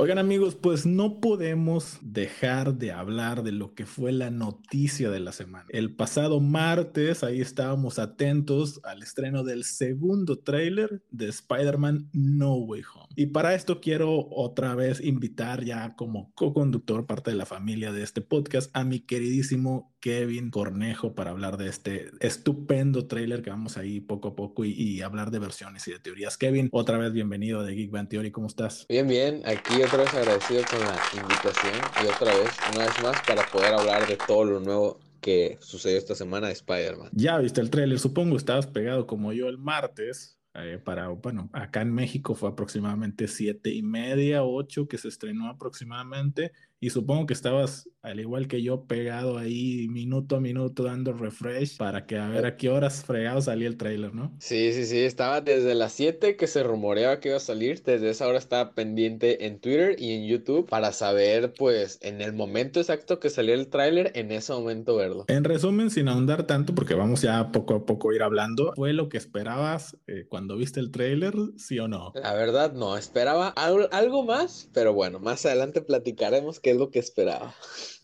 Oigan 0.00 0.18
amigos, 0.18 0.54
pues 0.54 0.86
no 0.86 1.18
podemos 1.18 1.98
dejar 2.02 2.74
de 2.74 2.92
hablar 2.92 3.42
de 3.42 3.50
lo 3.50 3.74
que 3.74 3.84
fue 3.84 4.12
la 4.12 4.30
noticia 4.30 5.10
de 5.10 5.18
la 5.18 5.32
semana. 5.32 5.66
El 5.70 5.96
pasado 5.96 6.38
martes 6.38 7.24
ahí 7.24 7.40
estábamos 7.40 7.98
atentos 7.98 8.80
al 8.84 9.02
estreno 9.02 9.42
del 9.42 9.64
segundo 9.64 10.38
tráiler 10.38 11.02
de 11.10 11.26
Spider-Man 11.26 12.10
No 12.12 12.54
Way 12.58 12.82
Home. 12.94 13.08
Y 13.16 13.26
para 13.26 13.56
esto 13.56 13.80
quiero 13.80 14.28
otra 14.30 14.76
vez 14.76 15.00
invitar 15.00 15.64
ya 15.64 15.96
como 15.96 16.32
co-conductor, 16.36 17.04
parte 17.04 17.32
de 17.32 17.36
la 17.36 17.46
familia 17.46 17.90
de 17.90 18.04
este 18.04 18.20
podcast, 18.20 18.70
a 18.74 18.84
mi 18.84 19.00
queridísimo 19.00 19.96
Kevin 20.00 20.50
Cornejo 20.50 21.14
para 21.14 21.30
hablar 21.30 21.56
de 21.56 21.68
este 21.68 22.10
estupendo 22.20 23.06
tráiler 23.06 23.42
que 23.42 23.50
vamos 23.50 23.76
ahí 23.76 24.00
poco 24.00 24.28
a 24.28 24.36
poco 24.36 24.64
y, 24.64 24.72
y, 24.72 25.02
hablar 25.02 25.30
de 25.30 25.38
versiones 25.38 25.86
y 25.88 25.92
de 25.92 25.98
teorías. 25.98 26.36
Kevin, 26.36 26.68
otra 26.72 26.98
vez 26.98 27.12
bienvenido 27.12 27.62
de 27.64 27.74
Geek 27.74 27.90
Band 27.90 28.08
Theory, 28.08 28.30
¿cómo 28.30 28.46
estás? 28.46 28.86
Bien, 28.88 29.06
bien, 29.08 29.42
aquí 29.44 29.82
otra 29.82 29.98
vez 29.98 30.14
agradecido 30.14 30.62
con 30.70 30.80
la 30.80 30.98
invitación 31.20 31.74
y 32.02 32.06
otra 32.06 32.36
vez, 32.36 32.50
una 32.74 32.84
vez 32.86 33.02
más, 33.02 33.22
para 33.26 33.44
poder 33.46 33.74
hablar 33.74 34.06
de 34.06 34.16
todo 34.16 34.44
lo 34.44 34.60
nuevo 34.60 35.00
que 35.20 35.58
sucedió 35.60 35.98
esta 35.98 36.14
semana 36.14 36.46
de 36.46 36.52
Spider-Man. 36.54 37.10
Ya 37.12 37.38
viste 37.38 37.60
el 37.60 37.70
tráiler, 37.70 37.98
supongo 37.98 38.36
estabas 38.36 38.66
pegado 38.66 39.06
como 39.06 39.32
yo 39.32 39.48
el 39.48 39.58
martes. 39.58 40.36
Eh, 40.54 40.80
para, 40.82 41.08
bueno, 41.08 41.50
acá 41.52 41.82
en 41.82 41.92
México 41.92 42.34
fue 42.34 42.48
aproximadamente 42.48 43.28
siete 43.28 43.70
y 43.70 43.82
media, 43.82 44.42
ocho 44.42 44.88
que 44.88 44.98
se 44.98 45.08
estrenó 45.08 45.48
aproximadamente 45.48 46.52
y 46.80 46.90
supongo 46.90 47.26
que 47.26 47.34
estabas, 47.34 47.88
al 48.02 48.20
igual 48.20 48.46
que 48.46 48.62
yo, 48.62 48.84
pegado 48.84 49.36
ahí 49.36 49.88
minuto 49.88 50.36
a 50.36 50.40
minuto 50.40 50.84
dando 50.84 51.12
refresh 51.12 51.76
para 51.76 52.06
que 52.06 52.16
a 52.16 52.28
ver 52.28 52.46
a 52.46 52.56
qué 52.56 52.68
horas 52.68 53.04
fregado 53.04 53.40
salía 53.40 53.66
el 53.66 53.76
tráiler, 53.76 54.14
¿no? 54.14 54.36
Sí, 54.38 54.72
sí, 54.72 54.86
sí, 54.86 55.00
estaba 55.00 55.40
desde 55.40 55.74
las 55.74 55.92
7 55.92 56.36
que 56.36 56.46
se 56.46 56.62
rumoreaba 56.62 57.18
que 57.18 57.28
iba 57.28 57.36
a 57.36 57.40
salir, 57.40 57.82
desde 57.82 58.10
esa 58.10 58.28
hora 58.28 58.38
estaba 58.38 58.74
pendiente 58.74 59.46
en 59.46 59.58
Twitter 59.58 59.96
y 59.98 60.12
en 60.12 60.26
YouTube 60.26 60.68
para 60.68 60.92
saber, 60.92 61.52
pues, 61.58 61.98
en 62.02 62.20
el 62.20 62.32
momento 62.32 62.80
exacto 62.80 63.18
que 63.18 63.30
salió 63.30 63.54
el 63.54 63.68
tráiler, 63.68 64.12
en 64.14 64.30
ese 64.30 64.52
momento 64.52 64.96
verlo. 64.96 65.24
En 65.28 65.44
resumen, 65.44 65.90
sin 65.90 66.08
ahondar 66.08 66.46
tanto, 66.46 66.74
porque 66.74 66.94
vamos 66.94 67.22
ya 67.22 67.50
poco 67.50 67.74
a 67.74 67.86
poco 67.86 68.10
a 68.10 68.14
ir 68.14 68.22
hablando, 68.22 68.72
fue 68.76 68.92
lo 68.92 69.08
que 69.08 69.18
esperabas 69.18 69.96
eh, 70.06 70.26
cuando 70.28 70.56
viste 70.56 70.78
el 70.78 70.92
tráiler, 70.92 71.34
sí 71.56 71.78
o 71.80 71.88
no? 71.88 72.12
La 72.14 72.34
verdad 72.34 72.72
no, 72.72 72.96
esperaba 72.96 73.48
algo 73.48 74.24
más, 74.24 74.70
pero 74.72 74.92
bueno, 74.94 75.18
más 75.18 75.44
adelante 75.44 75.82
platicaremos 75.82 76.60
es 76.70 76.76
lo 76.76 76.90
que 76.90 76.98
esperaba. 76.98 77.54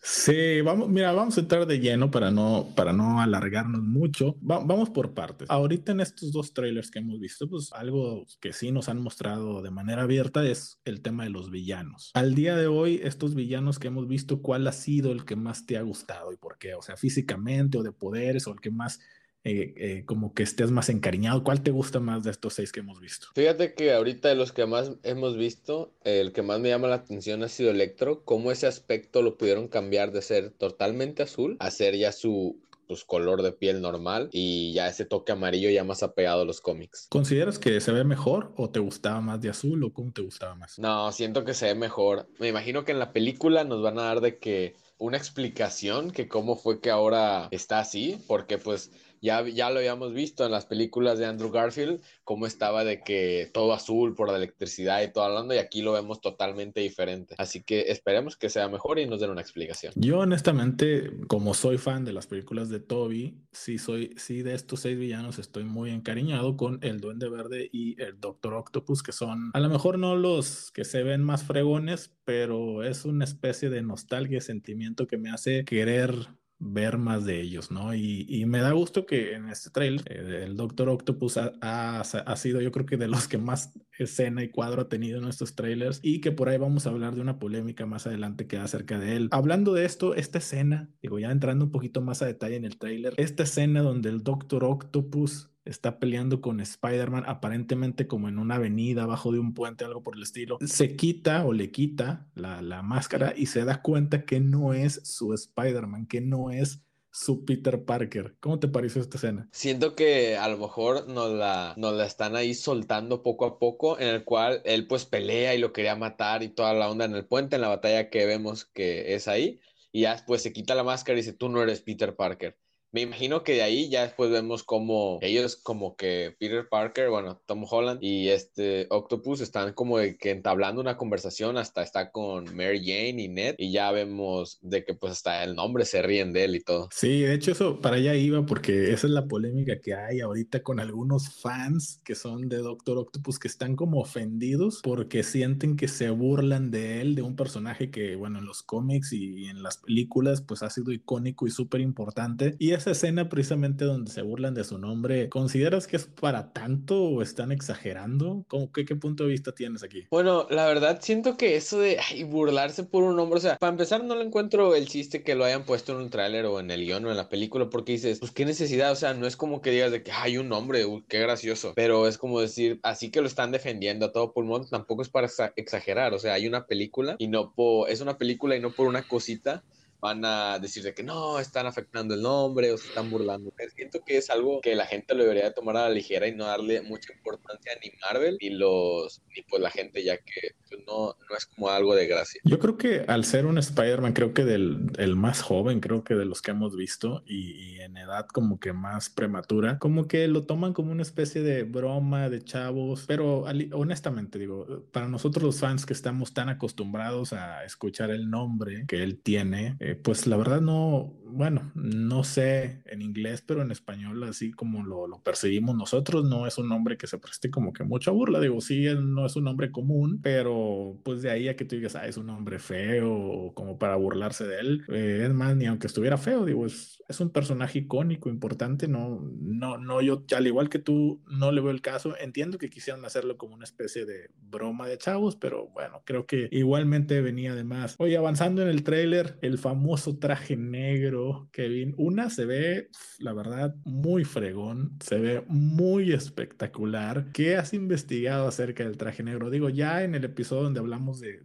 Sí, 0.07 0.61
vamos, 0.61 0.87
mira, 0.87 1.11
vamos 1.13 1.35
a 1.35 1.41
entrar 1.41 1.65
de 1.65 1.79
lleno 1.79 2.11
para 2.11 2.29
no, 2.29 2.71
para 2.75 2.93
no 2.93 3.21
alargarnos 3.21 3.81
mucho. 3.81 4.35
vamos 4.39 4.91
por 4.91 5.15
partes. 5.15 5.49
Ahorita 5.49 5.93
en 5.93 5.99
estos 5.99 6.31
dos 6.31 6.53
trailers 6.53 6.91
que 6.91 6.99
hemos 6.99 7.19
visto, 7.19 7.49
pues 7.49 7.73
algo 7.73 8.23
que 8.39 8.53
sí 8.53 8.71
nos 8.71 8.87
han 8.87 9.01
mostrado 9.01 9.63
de 9.63 9.71
manera 9.71 10.03
abierta 10.03 10.47
es 10.47 10.79
el 10.85 11.01
tema 11.01 11.23
de 11.23 11.31
los 11.31 11.49
villanos. 11.49 12.11
Al 12.13 12.35
día 12.35 12.55
de 12.55 12.67
hoy, 12.67 13.01
estos 13.03 13.33
villanos 13.33 13.79
que 13.79 13.87
hemos 13.87 14.07
visto, 14.07 14.43
¿cuál 14.43 14.67
ha 14.67 14.73
sido 14.73 15.11
el 15.11 15.25
que 15.25 15.35
más 15.35 15.65
te 15.65 15.75
ha 15.75 15.81
gustado 15.81 16.31
y 16.31 16.37
por 16.37 16.59
qué? 16.59 16.75
O 16.75 16.83
sea, 16.83 16.97
físicamente 16.97 17.79
o 17.79 17.83
de 17.83 17.91
poderes 17.91 18.45
o 18.45 18.53
el 18.53 18.61
que 18.61 18.69
más 18.69 18.99
eh, 19.47 19.73
eh, 19.77 20.03
como 20.05 20.33
que 20.33 20.41
estés 20.41 20.71
más 20.71 20.89
encariñado? 20.89 21.43
¿Cuál 21.43 21.61
te 21.61 21.69
gusta 21.69 21.99
más 21.99 22.23
de 22.23 22.31
estos 22.31 22.55
seis 22.55 22.71
que 22.71 22.79
hemos 22.79 22.99
visto? 22.99 23.27
Fíjate 23.35 23.75
que 23.75 23.93
ahorita 23.93 24.29
de 24.29 24.35
los 24.35 24.51
que 24.51 24.65
más 24.65 24.93
hemos 25.03 25.37
visto, 25.37 25.93
el 26.03 26.33
que 26.33 26.41
más 26.41 26.59
me 26.59 26.69
llama 26.69 26.87
la 26.87 26.95
atención 26.95 27.43
ha 27.43 27.47
sido 27.47 27.69
Electro, 27.69 28.23
cómo 28.25 28.51
ese 28.51 28.65
aspecto 28.65 29.21
lo 29.21 29.37
pudieron 29.37 29.67
cambiar 29.67 30.11
de 30.11 30.23
ser 30.23 30.49
totalmente 30.49 31.21
azul 31.21 31.57
a 31.59 31.69
ser 31.69 31.95
ya 31.95 32.11
su 32.11 32.59
pues, 32.87 33.03
color 33.03 33.41
de 33.41 33.51
piel 33.51 33.81
normal 33.81 34.29
y 34.31 34.73
ya 34.73 34.87
ese 34.87 35.05
toque 35.05 35.31
amarillo 35.31 35.69
ya 35.69 35.83
más 35.83 36.03
apegado 36.03 36.41
a 36.41 36.45
los 36.45 36.61
cómics. 36.61 37.07
¿Consideras 37.09 37.59
que 37.59 37.79
se 37.81 37.91
ve 37.91 38.03
mejor 38.03 38.51
o 38.57 38.69
te 38.69 38.79
gustaba 38.79 39.21
más 39.21 39.41
de 39.41 39.49
azul 39.49 39.83
o 39.83 39.93
cómo 39.93 40.11
te 40.11 40.21
gustaba 40.21 40.55
más? 40.55 40.79
No, 40.79 41.11
siento 41.11 41.45
que 41.45 41.53
se 41.53 41.67
ve 41.67 41.75
mejor. 41.75 42.27
Me 42.39 42.47
imagino 42.47 42.83
que 42.83 42.91
en 42.91 42.99
la 42.99 43.13
película 43.13 43.63
nos 43.63 43.81
van 43.81 43.99
a 43.99 44.03
dar 44.03 44.21
de 44.21 44.39
que 44.39 44.75
una 44.97 45.17
explicación 45.17 46.11
que 46.11 46.27
cómo 46.27 46.55
fue 46.55 46.79
que 46.79 46.89
ahora 46.89 47.47
está 47.51 47.79
así, 47.79 48.17
porque 48.27 48.57
pues 48.57 48.91
ya, 49.21 49.47
ya 49.47 49.69
lo 49.69 49.79
habíamos 49.79 50.13
visto 50.13 50.45
en 50.45 50.51
las 50.51 50.65
películas 50.65 51.19
de 51.19 51.25
Andrew 51.25 51.51
Garfield, 51.51 52.01
cómo 52.23 52.45
estaba 52.45 52.83
de 52.83 53.01
que 53.01 53.49
todo 53.53 53.73
azul 53.73 54.15
por 54.15 54.29
la 54.29 54.37
electricidad 54.37 55.01
y 55.01 55.11
todo 55.11 55.25
hablando, 55.25 55.53
y 55.53 55.57
aquí 55.57 55.81
lo 55.81 55.93
vemos 55.93 56.21
totalmente 56.21 56.79
diferente. 56.81 57.35
Así 57.37 57.63
que 57.63 57.91
esperemos 57.91 58.37
que 58.37 58.49
sea 58.49 58.67
mejor 58.67 58.99
y 58.99 59.05
nos 59.05 59.19
den 59.19 59.31
una 59.31 59.41
explicación. 59.41 59.93
Yo 59.95 60.19
honestamente, 60.19 61.11
como 61.27 61.53
soy 61.53 61.77
fan 61.77 62.05
de 62.05 62.13
las 62.13 62.27
películas 62.27 62.69
de 62.69 62.79
Toby, 62.79 63.37
sí 63.51 63.77
soy, 63.77 64.13
sí 64.17 64.41
de 64.41 64.53
estos 64.53 64.81
seis 64.81 64.97
villanos 64.97 65.39
estoy 65.39 65.63
muy 65.63 65.91
encariñado 65.91 66.57
con 66.57 66.79
el 66.81 66.99
Duende 66.99 67.29
Verde 67.29 67.69
y 67.71 68.01
el 68.01 68.19
Doctor 68.19 68.53
Octopus, 68.53 69.03
que 69.03 69.11
son 69.11 69.51
a 69.53 69.59
lo 69.59 69.69
mejor 69.69 69.99
no 69.99 70.15
los 70.15 70.71
que 70.71 70.85
se 70.85 71.03
ven 71.03 71.23
más 71.23 71.43
fregones, 71.43 72.13
pero 72.23 72.83
es 72.83 73.05
una 73.05 73.25
especie 73.25 73.69
de 73.69 73.81
nostalgia, 73.81 74.41
sentimiento 74.41 75.07
que 75.07 75.17
me 75.17 75.29
hace 75.29 75.65
querer 75.65 76.13
ver 76.59 76.97
más 76.97 77.25
de 77.25 77.41
ellos, 77.41 77.71
¿no? 77.71 77.93
Y, 77.93 78.45
me 78.45 78.59
da 78.59 78.71
gusto 78.71 79.05
que 79.05 79.33
en 79.33 79.49
este 79.49 79.69
trailer 79.69 80.03
eh, 80.07 80.43
el 80.45 80.55
Doctor 80.55 80.89
Octopus 80.89 81.37
ha, 81.37 82.35
sido 82.35 82.61
yo 82.61 82.71
creo 82.71 82.85
que 82.85 82.97
de 82.97 83.07
los 83.07 83.27
que 83.27 83.37
más 83.37 83.73
escena 83.97 84.43
y 84.43 84.49
cuadro 84.49 84.83
ha 84.83 84.89
tenido 84.89 85.19
en 85.19 85.27
estos 85.27 85.55
trailers 85.55 85.99
y 86.01 86.21
que 86.21 86.31
por 86.31 86.49
ahí 86.49 86.57
vamos 86.57 86.85
a 86.85 86.89
hablar 86.89 87.15
de 87.15 87.21
una 87.21 87.39
polémica 87.39 87.85
más 87.85 88.07
adelante 88.07 88.47
que 88.47 88.57
acerca 88.57 88.99
de 88.99 89.15
él. 89.15 89.29
Hablando 89.31 89.73
de 89.73 89.85
esto, 89.85 90.15
esta 90.15 90.37
escena, 90.37 90.89
digo 91.01 91.19
ya 91.19 91.31
entrando 91.31 91.65
un 91.65 91.71
poquito 91.71 92.01
más 92.01 92.21
a 92.21 92.25
detalle 92.25 92.55
en 92.55 92.65
el 92.65 92.77
trailer, 92.77 93.13
esta 93.17 93.43
escena 93.43 93.81
donde 93.81 94.09
el 94.09 94.23
Doctor 94.23 94.63
Octopus 94.63 95.49
está 95.65 95.99
peleando 95.99 96.41
con 96.41 96.59
Spider-Man 96.59 97.23
aparentemente 97.27 98.07
como 98.07 98.29
en 98.29 98.37
una 98.37 98.55
avenida, 98.55 99.03
abajo 99.03 99.31
de 99.31 99.39
un 99.39 99.53
puente, 99.53 99.83
algo 99.83 100.03
por 100.03 100.15
el 100.15 100.23
estilo. 100.23 100.57
Se 100.65 100.95
quita 100.95 101.45
o 101.45 101.53
le 101.53 101.71
quita 101.71 102.27
la, 102.35 102.61
la 102.61 102.81
máscara 102.81 103.33
y 103.35 103.47
se 103.47 103.65
da 103.65 103.81
cuenta 103.81 104.25
que 104.25 104.39
no 104.39 104.73
es 104.73 105.01
su 105.03 105.33
Spider-Man, 105.33 106.05
que 106.07 106.21
no 106.21 106.51
es 106.51 106.81
su 107.11 107.45
Peter 107.45 107.85
Parker. 107.85 108.35
¿Cómo 108.41 108.59
te 108.59 108.67
pareció 108.67 109.01
esta 109.01 109.15
escena? 109.17 109.47
Siento 109.53 109.95
que 109.95 110.35
a 110.35 110.49
lo 110.49 110.57
mejor 110.57 111.07
nos 111.07 111.31
la, 111.31 111.73
nos 111.77 111.93
la 111.93 112.05
están 112.05 112.35
ahí 112.35 112.53
soltando 112.53 113.23
poco 113.23 113.45
a 113.45 113.57
poco, 113.57 113.97
en 113.97 114.09
el 114.09 114.25
cual 114.25 114.61
él 114.65 114.85
pues 114.85 115.05
pelea 115.05 115.55
y 115.55 115.59
lo 115.59 115.71
quería 115.71 115.95
matar 115.95 116.43
y 116.43 116.49
toda 116.49 116.73
la 116.73 116.89
onda 116.89 117.05
en 117.05 117.15
el 117.15 117.25
puente, 117.25 117.55
en 117.55 117.61
la 117.61 117.69
batalla 117.69 118.09
que 118.09 118.25
vemos 118.25 118.65
que 118.65 119.15
es 119.15 119.29
ahí, 119.29 119.61
y 119.93 120.01
ya 120.01 120.11
después 120.11 120.41
se 120.41 120.51
quita 120.51 120.75
la 120.75 120.83
máscara 120.83 121.17
y 121.17 121.21
dice, 121.21 121.31
tú 121.31 121.47
no 121.47 121.63
eres 121.63 121.81
Peter 121.81 122.17
Parker. 122.17 122.57
Me 122.95 123.01
imagino 123.01 123.43
que 123.43 123.55
de 123.55 123.61
ahí 123.61 123.89
ya 123.89 124.03
después 124.03 124.31
vemos 124.31 124.63
como 124.63 125.19
ellos, 125.21 125.57
como 125.57 125.97
que 125.97 126.33
Peter 126.39 126.69
Parker, 126.69 127.09
bueno, 127.09 127.41
Tom 127.45 127.65
Holland 127.69 128.01
y 128.01 128.29
este 128.29 128.87
Octopus 128.89 129.41
están 129.41 129.73
como 129.73 129.97
de 129.97 130.17
que 130.17 130.31
entablando 130.31 130.79
una 130.79 130.95
conversación, 130.95 131.57
hasta 131.57 131.83
está 131.83 132.11
con 132.11 132.55
Mary 132.55 132.79
Jane 132.79 133.21
y 133.21 133.27
Ned, 133.27 133.55
y 133.57 133.73
ya 133.73 133.91
vemos 133.91 134.59
de 134.61 134.85
que 134.85 134.93
pues 134.93 135.11
hasta 135.11 135.43
el 135.43 135.55
nombre 135.55 135.83
se 135.83 136.01
ríen 136.03 136.31
de 136.31 136.45
él 136.45 136.55
y 136.55 136.61
todo. 136.61 136.87
Sí, 136.89 137.19
de 137.19 137.33
hecho 137.33 137.51
eso 137.51 137.81
para 137.81 137.97
allá 137.97 138.15
iba 138.15 138.45
porque 138.45 138.93
esa 138.93 139.07
es 139.07 139.11
la 139.11 139.27
polémica 139.27 139.81
que 139.81 139.93
hay 139.93 140.21
ahorita 140.21 140.63
con 140.63 140.79
algunos 140.79 141.41
fans 141.41 141.99
que 142.05 142.15
son 142.15 142.47
de 142.47 142.59
Doctor 142.59 142.97
Octopus 142.97 143.39
que 143.39 143.49
están 143.49 143.75
como 143.75 143.99
ofendidos 143.99 144.79
porque 144.81 145.23
sienten 145.23 145.75
que 145.75 145.89
se 145.89 146.11
burlan 146.11 146.71
de 146.71 147.01
él, 147.01 147.15
de 147.15 147.23
un 147.23 147.35
personaje 147.35 147.91
que, 147.91 148.15
bueno, 148.15 148.39
en 148.39 148.45
los 148.45 148.63
cómics 148.63 149.11
y 149.11 149.47
en 149.47 149.63
las 149.63 149.79
películas 149.79 150.41
pues 150.41 150.63
ha 150.63 150.69
sido 150.69 150.93
icónico 150.93 151.45
y 151.45 151.51
súper 151.51 151.81
importante. 151.81 152.55
Y 152.57 152.71
es 152.71 152.84
escena 152.91 153.29
precisamente 153.29 153.85
donde 153.85 154.11
se 154.11 154.21
burlan 154.21 154.53
de 154.53 154.63
su 154.63 154.77
nombre, 154.77 155.29
¿consideras 155.29 155.87
que 155.87 155.97
es 155.97 156.05
para 156.05 156.53
tanto 156.53 157.03
o 157.03 157.21
están 157.21 157.51
exagerando? 157.51 158.45
¿Cómo, 158.47 158.71
qué, 158.71 158.85
qué 158.85 158.95
punto 158.95 159.23
de 159.23 159.29
vista 159.29 159.51
tienes 159.51 159.83
aquí? 159.83 160.05
Bueno, 160.11 160.47
la 160.49 160.65
verdad 160.65 160.99
siento 161.01 161.37
que 161.37 161.55
eso 161.55 161.79
de 161.79 161.99
burlarse 162.29 162.83
por 162.83 163.03
un 163.03 163.15
nombre, 163.15 163.37
o 163.37 163.41
sea, 163.41 163.57
para 163.57 163.71
empezar 163.71 164.03
no 164.03 164.15
le 164.15 164.23
encuentro 164.23 164.75
el 164.75 164.87
chiste 164.87 165.23
que 165.23 165.35
lo 165.35 165.45
hayan 165.45 165.63
puesto 165.63 165.93
en 165.93 165.99
un 165.99 166.09
tráiler 166.09 166.45
o 166.45 166.59
en 166.59 166.71
el 166.71 166.85
guion 166.85 167.05
o 167.05 167.11
en 167.11 167.17
la 167.17 167.29
película 167.29 167.69
porque 167.69 167.93
dices, 167.93 168.19
pues 168.19 168.31
qué 168.31 168.45
necesidad, 168.45 168.91
o 168.91 168.95
sea, 168.95 169.13
no 169.13 169.27
es 169.27 169.35
como 169.35 169.61
que 169.61 169.71
digas 169.71 169.91
de 169.91 170.03
que 170.03 170.11
hay 170.11 170.37
un 170.37 170.49
nombre, 170.49 170.85
qué 171.07 171.19
gracioso, 171.19 171.73
pero 171.75 172.07
es 172.07 172.17
como 172.17 172.39
decir, 172.39 172.79
así 172.83 173.11
que 173.11 173.21
lo 173.21 173.27
están 173.27 173.51
defendiendo 173.51 174.05
a 174.05 174.11
todo 174.11 174.33
pulmón, 174.33 174.67
tampoco 174.69 175.01
es 175.01 175.09
para 175.09 175.29
exagerar, 175.55 176.13
o 176.13 176.19
sea, 176.19 176.33
hay 176.33 176.47
una 176.47 176.65
película 176.65 177.15
y 177.17 177.27
no 177.27 177.53
por, 177.53 177.89
es 177.89 178.01
una 178.01 178.17
película 178.17 178.55
y 178.55 178.59
no 178.59 178.71
por 178.71 178.87
una 178.87 179.07
cosita 179.07 179.63
van 180.05 180.23
a 180.23 180.59
decir 180.59 180.83
de 180.83 180.93
que 180.93 181.01
no, 181.01 181.39
están 181.39 181.65
afectando 181.65 182.13
el 182.13 182.21
nombre 182.21 182.71
o 182.71 182.77
se 182.77 182.87
están 182.89 183.09
burlando. 183.09 183.51
Siento 183.75 184.03
que 184.05 184.17
es 184.17 184.29
algo 184.29 184.61
que 184.61 184.75
la 184.75 184.85
gente 184.85 185.15
lo 185.15 185.23
debería 185.23 185.51
tomar 185.51 185.77
a 185.77 185.89
la 185.89 185.89
ligera 185.89 186.27
y 186.27 186.35
no 186.35 186.45
darle 186.45 186.81
mucha 186.83 187.11
importancia 187.11 187.71
ni 187.83 187.91
Marvel 188.01 188.37
ni 188.39 188.51
los 188.51 189.21
ni 189.35 189.41
pues 189.41 189.61
la 189.61 189.71
gente 189.71 190.03
ya 190.03 190.17
que 190.17 190.55
pues, 190.69 190.81
no, 190.85 191.15
no 191.29 191.37
es 191.37 191.47
como 191.47 191.69
algo 191.69 191.95
de 191.95 192.05
gracia. 192.05 192.39
Yo 192.43 192.59
creo 192.59 192.77
que 192.77 193.03
al 193.07 193.25
ser 193.25 193.47
un 193.47 193.57
Spider-Man, 193.57 194.13
creo 194.13 194.33
que 194.33 194.45
del 194.45 194.91
el 194.97 195.15
más 195.15 195.41
joven, 195.41 195.79
creo 195.79 196.03
que 196.03 196.13
de 196.13 196.25
los 196.25 196.41
que 196.41 196.51
hemos 196.51 196.75
visto 196.75 197.23
y, 197.25 197.79
en 197.79 197.97
edad 197.97 198.25
como 198.27 198.59
que 198.59 198.73
más 198.73 199.09
prematura, 199.09 199.77
como 199.79 200.07
que 200.07 200.27
lo 200.27 200.45
toman 200.45 200.73
como 200.73 200.91
una 200.91 201.03
especie 201.03 201.41
de 201.41 201.63
broma 201.63 202.29
de 202.29 202.43
chavos, 202.43 203.05
pero 203.07 203.45
honestamente 203.73 204.39
digo, 204.39 204.85
para 204.91 205.07
nosotros 205.07 205.43
los 205.43 205.59
fans 205.59 205.85
que 205.85 205.93
estamos 205.93 206.33
tan 206.33 206.49
acostumbrados 206.49 207.33
a 207.33 207.63
escuchar 207.63 208.09
el 208.09 208.29
nombre 208.29 208.85
que 208.87 209.03
él 209.03 209.19
tiene, 209.19 209.77
eh, 209.79 209.94
pues 209.95 210.27
la 210.27 210.37
verdad 210.37 210.61
no, 210.61 211.13
bueno, 211.35 211.71
no 211.75 212.23
sé 212.23 212.81
en 212.85 213.01
inglés, 213.01 213.43
pero 213.45 213.61
en 213.61 213.71
español, 213.71 214.23
así 214.23 214.51
como 214.51 214.83
lo, 214.83 215.05
lo, 215.07 215.21
percibimos 215.21 215.75
nosotros, 215.75 216.23
no 216.23 216.47
es 216.47 216.57
un 216.57 216.69
nombre 216.69 216.97
que 216.97 217.07
se 217.07 217.17
preste 217.17 217.49
como 217.49 217.73
que 217.73 217.83
mucha 217.83 218.11
burla. 218.11 218.39
Digo, 218.39 218.61
sí, 218.61 218.85
no 218.97 219.25
es 219.25 219.35
un 219.35 219.43
nombre 219.43 219.71
común, 219.71 220.21
pero 220.21 220.97
pues 221.03 221.21
de 221.21 221.31
ahí 221.31 221.47
a 221.49 221.55
que 221.55 221.65
tú 221.65 221.75
digas, 221.75 221.95
ah, 221.95 222.07
es 222.07 222.17
un 222.17 222.27
nombre 222.27 222.59
feo, 222.59 223.51
como 223.53 223.77
para 223.77 223.95
burlarse 223.95 224.45
de 224.45 224.59
él. 224.59 224.85
Eh, 224.87 225.23
es 225.25 225.33
más, 225.33 225.55
ni 225.55 225.65
aunque 225.65 225.87
estuviera 225.87 226.17
feo, 226.17 226.45
digo, 226.45 226.65
es, 226.65 227.03
es 227.07 227.19
un 227.19 227.29
personaje 227.29 227.79
icónico, 227.79 228.29
importante. 228.29 228.87
No, 228.87 229.21
no, 229.41 229.77
no, 229.77 230.01
yo, 230.01 230.23
al 230.35 230.47
igual 230.47 230.69
que 230.69 230.79
tú, 230.79 231.21
no 231.27 231.51
le 231.51 231.61
veo 231.61 231.71
el 231.71 231.81
caso. 231.81 232.15
Entiendo 232.19 232.57
que 232.57 232.69
quisieran 232.69 233.03
hacerlo 233.03 233.37
como 233.37 233.55
una 233.55 233.65
especie 233.65 234.05
de 234.05 234.29
broma 234.39 234.87
de 234.87 234.97
chavos, 234.97 235.35
pero 235.35 235.67
bueno, 235.69 236.01
creo 236.05 236.25
que 236.25 236.47
igualmente 236.51 237.19
venía 237.21 237.55
de 237.55 237.63
más. 237.63 237.95
Oye, 237.97 238.15
avanzando 238.15 238.61
en 238.61 238.69
el 238.69 238.83
tráiler, 238.83 239.37
el 239.41 239.57
famoso 239.57 239.84
traje 240.19 240.55
negro 240.55 241.49
Kevin. 241.51 241.93
Una 241.97 242.29
se 242.29 242.45
ve, 242.45 242.89
la 243.19 243.33
verdad, 243.33 243.75
muy 243.83 244.23
fregón, 244.23 244.97
se 245.03 245.19
ve 245.19 245.43
muy 245.47 246.11
espectacular. 246.11 247.31
¿Qué 247.33 247.55
has 247.55 247.73
investigado 247.73 248.47
acerca 248.47 248.83
del 248.83 248.97
traje 248.97 249.23
negro? 249.23 249.49
Digo, 249.49 249.69
ya 249.69 250.03
en 250.03 250.15
el 250.15 250.23
episodio 250.23 250.63
donde 250.63 250.79
hablamos 250.79 251.19
de, 251.19 251.41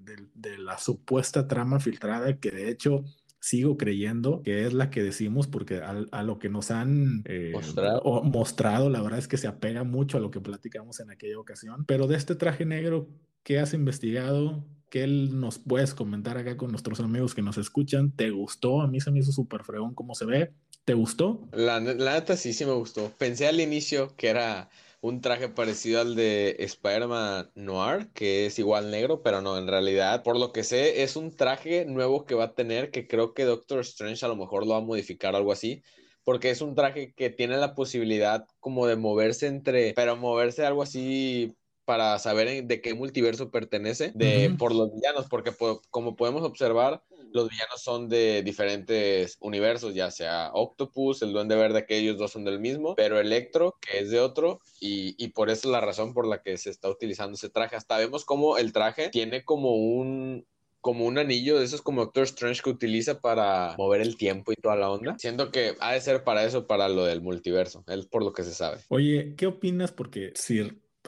la 0.59 0.79
supuesta 0.79 1.47
trama 1.49 1.81
filtrada, 1.81 2.39
que 2.39 2.51
de 2.51 2.71
hecho 2.71 3.05
sigo 3.43 3.79
creyendo 3.79 4.43
que 4.43 4.67
es 4.67 4.75
la 4.75 4.91
que 4.91 5.03
decimos 5.03 5.47
porque 5.47 5.81
a, 5.81 6.23
lo 6.23 6.39
que 6.39 6.51
nos 6.51 6.71
han 6.71 7.23
eh, 7.25 7.51
mostrado. 7.53 8.23
mostrado. 8.23 8.91
la 8.91 9.01
verdad 9.01 9.19
es 9.19 9.29
que 9.29 9.39
se 9.39 9.47
apega 9.47 9.83
mucho 9.83 10.19
a 10.19 10.21
lo 10.21 10.31
que 10.31 10.41
platicamos 10.41 11.01
en 11.01 11.11
aquella 11.11 11.39
ocasión. 11.39 11.85
Pero 11.87 12.07
de 12.07 12.17
este 12.17 12.35
traje 12.35 12.67
negro, 12.67 13.09
¿qué 13.43 13.59
has 13.59 13.73
investigado? 13.73 14.65
¿Qué 14.91 15.07
nos 15.07 15.61
puedes 15.61 15.95
comentar 15.95 16.37
acá 16.37 16.57
con 16.57 16.73
nuestros 16.73 16.99
amigos 16.99 17.33
que 17.33 17.43
nos 17.43 17.57
escuchan? 17.59 18.11
¿Te 18.11 18.31
gustó? 18.31 18.81
A 18.81 18.89
mí 18.89 19.01
se 19.01 19.13
me 19.13 19.21
hizo 19.21 19.31
súper 19.31 19.63
fregón 19.63 19.95
cómo 19.95 20.17
se 20.17 20.27
ve. 20.27 20.53
¿Te 20.85 20.95
gustó? 20.95 21.49
La, 21.53 21.79
la 21.79 22.15
neta 22.15 22.37
sí, 22.37 22.53
sí 22.53 22.65
me 22.65 22.73
gustó. 22.73 23.13
Pensé 23.17 23.47
al 23.47 23.61
inicio 23.61 24.17
que 24.17 24.29
era 24.29 24.69
un 25.01 25.21
traje 25.21 25.49
parecido 25.49 26.01
al 26.01 26.17
de 26.17 26.57
Spider-Man 26.59 27.53
Noir, 27.55 28.11
que 28.13 28.47
es 28.47 28.59
igual 28.59 28.91
negro, 28.91 29.23
pero 29.23 29.41
no, 29.41 29.57
en 29.57 29.69
realidad, 29.69 30.25
por 30.25 30.37
lo 30.37 30.53
que 30.53 30.65
sé, 30.65 31.05
es 31.05 31.15
un 31.15 31.37
traje 31.37 31.87
nuevo 31.87 32.27
que 32.27 32.35
va 32.35 32.45
a 32.45 32.55
tener, 32.55 32.91
que 32.91 33.07
creo 33.07 33.33
que 33.33 33.45
Doctor 33.45 33.81
Strange 33.81 34.27
a 34.27 34.29
lo 34.29 34.37
mejor 34.37 34.67
lo 34.67 34.73
va 34.73 34.79
a 34.79 34.83
modificar 34.83 35.37
algo 35.37 35.53
así, 35.53 35.83
porque 36.25 36.51
es 36.51 36.61
un 36.61 36.75
traje 36.75 37.15
que 37.15 37.31
tiene 37.31 37.57
la 37.57 37.75
posibilidad 37.75 38.45
como 38.59 38.87
de 38.87 38.97
moverse 38.97 39.47
entre, 39.47 39.95
pero 39.95 40.17
moverse 40.17 40.67
algo 40.67 40.83
así 40.83 41.57
para 41.91 42.17
saber 42.21 42.69
de 42.69 42.81
qué 42.81 42.95
multiverso 42.95 43.51
pertenece 43.51 44.13
de, 44.15 44.55
por 44.57 44.73
los 44.73 44.95
villanos, 44.95 45.27
porque 45.29 45.51
como 45.91 46.15
podemos 46.15 46.45
observar, 46.45 47.03
los 47.33 47.51
villanos 47.51 47.83
son 47.83 48.09
de 48.09 48.45
diferentes 48.45 49.37
universos, 49.41 49.93
ya 49.93 50.13
sea 50.13 50.53
Octopus, 50.55 51.21
el 51.23 51.33
Duende 51.33 51.57
Verde, 51.57 51.87
que 51.87 51.99
ellos 51.99 52.17
dos 52.17 52.31
son 52.31 52.45
del 52.45 52.61
mismo, 52.61 52.95
pero 52.95 53.19
Electro, 53.19 53.77
que 53.81 53.99
es 53.99 54.11
de 54.13 54.21
otro, 54.21 54.61
y, 54.79 55.17
y 55.19 55.31
por 55.31 55.51
eso 55.51 55.67
es 55.67 55.73
la 55.73 55.81
razón 55.81 56.15
por 56.15 56.29
la 56.29 56.43
que 56.43 56.57
se 56.59 56.71
está 56.71 56.89
utilizando 56.89 57.35
ese 57.35 57.51
traje. 57.51 57.75
Hasta 57.75 57.99
vemos 57.99 58.25
como 58.25 58.57
el 58.57 58.73
traje 58.73 59.09
tiene 59.09 59.45
como 59.45 59.75
un, 59.75 60.47
como 60.81 61.07
un 61.07 61.19
anillo 61.19 61.59
de 61.59 61.65
esos 61.65 61.83
como 61.83 62.03
Doctor 62.03 62.23
Strange 62.23 62.63
que 62.63 62.71
utiliza 62.71 63.21
para 63.21 63.75
mover 63.79 64.01
el 64.01 64.17
tiempo 64.17 64.53
y 64.53 64.55
toda 64.55 64.77
la 64.77 64.93
onda. 64.93 65.17
Siento 65.19 65.51
que 65.51 65.75
ha 65.81 65.95
de 65.95 66.01
ser 66.01 66.23
para 66.23 66.45
eso, 66.45 66.69
para 66.69 66.89
lo 66.89 67.05
del 67.05 67.21
multiverso. 67.21 67.83
Es 67.89 68.07
por 68.07 68.23
lo 68.23 68.33
que 68.33 68.45
se 68.45 68.55
sabe. 68.55 68.79
Oye, 68.91 69.35
¿qué 69.37 69.49
opinas? 69.49 69.91
Porque 69.91 70.31
si 70.37 70.61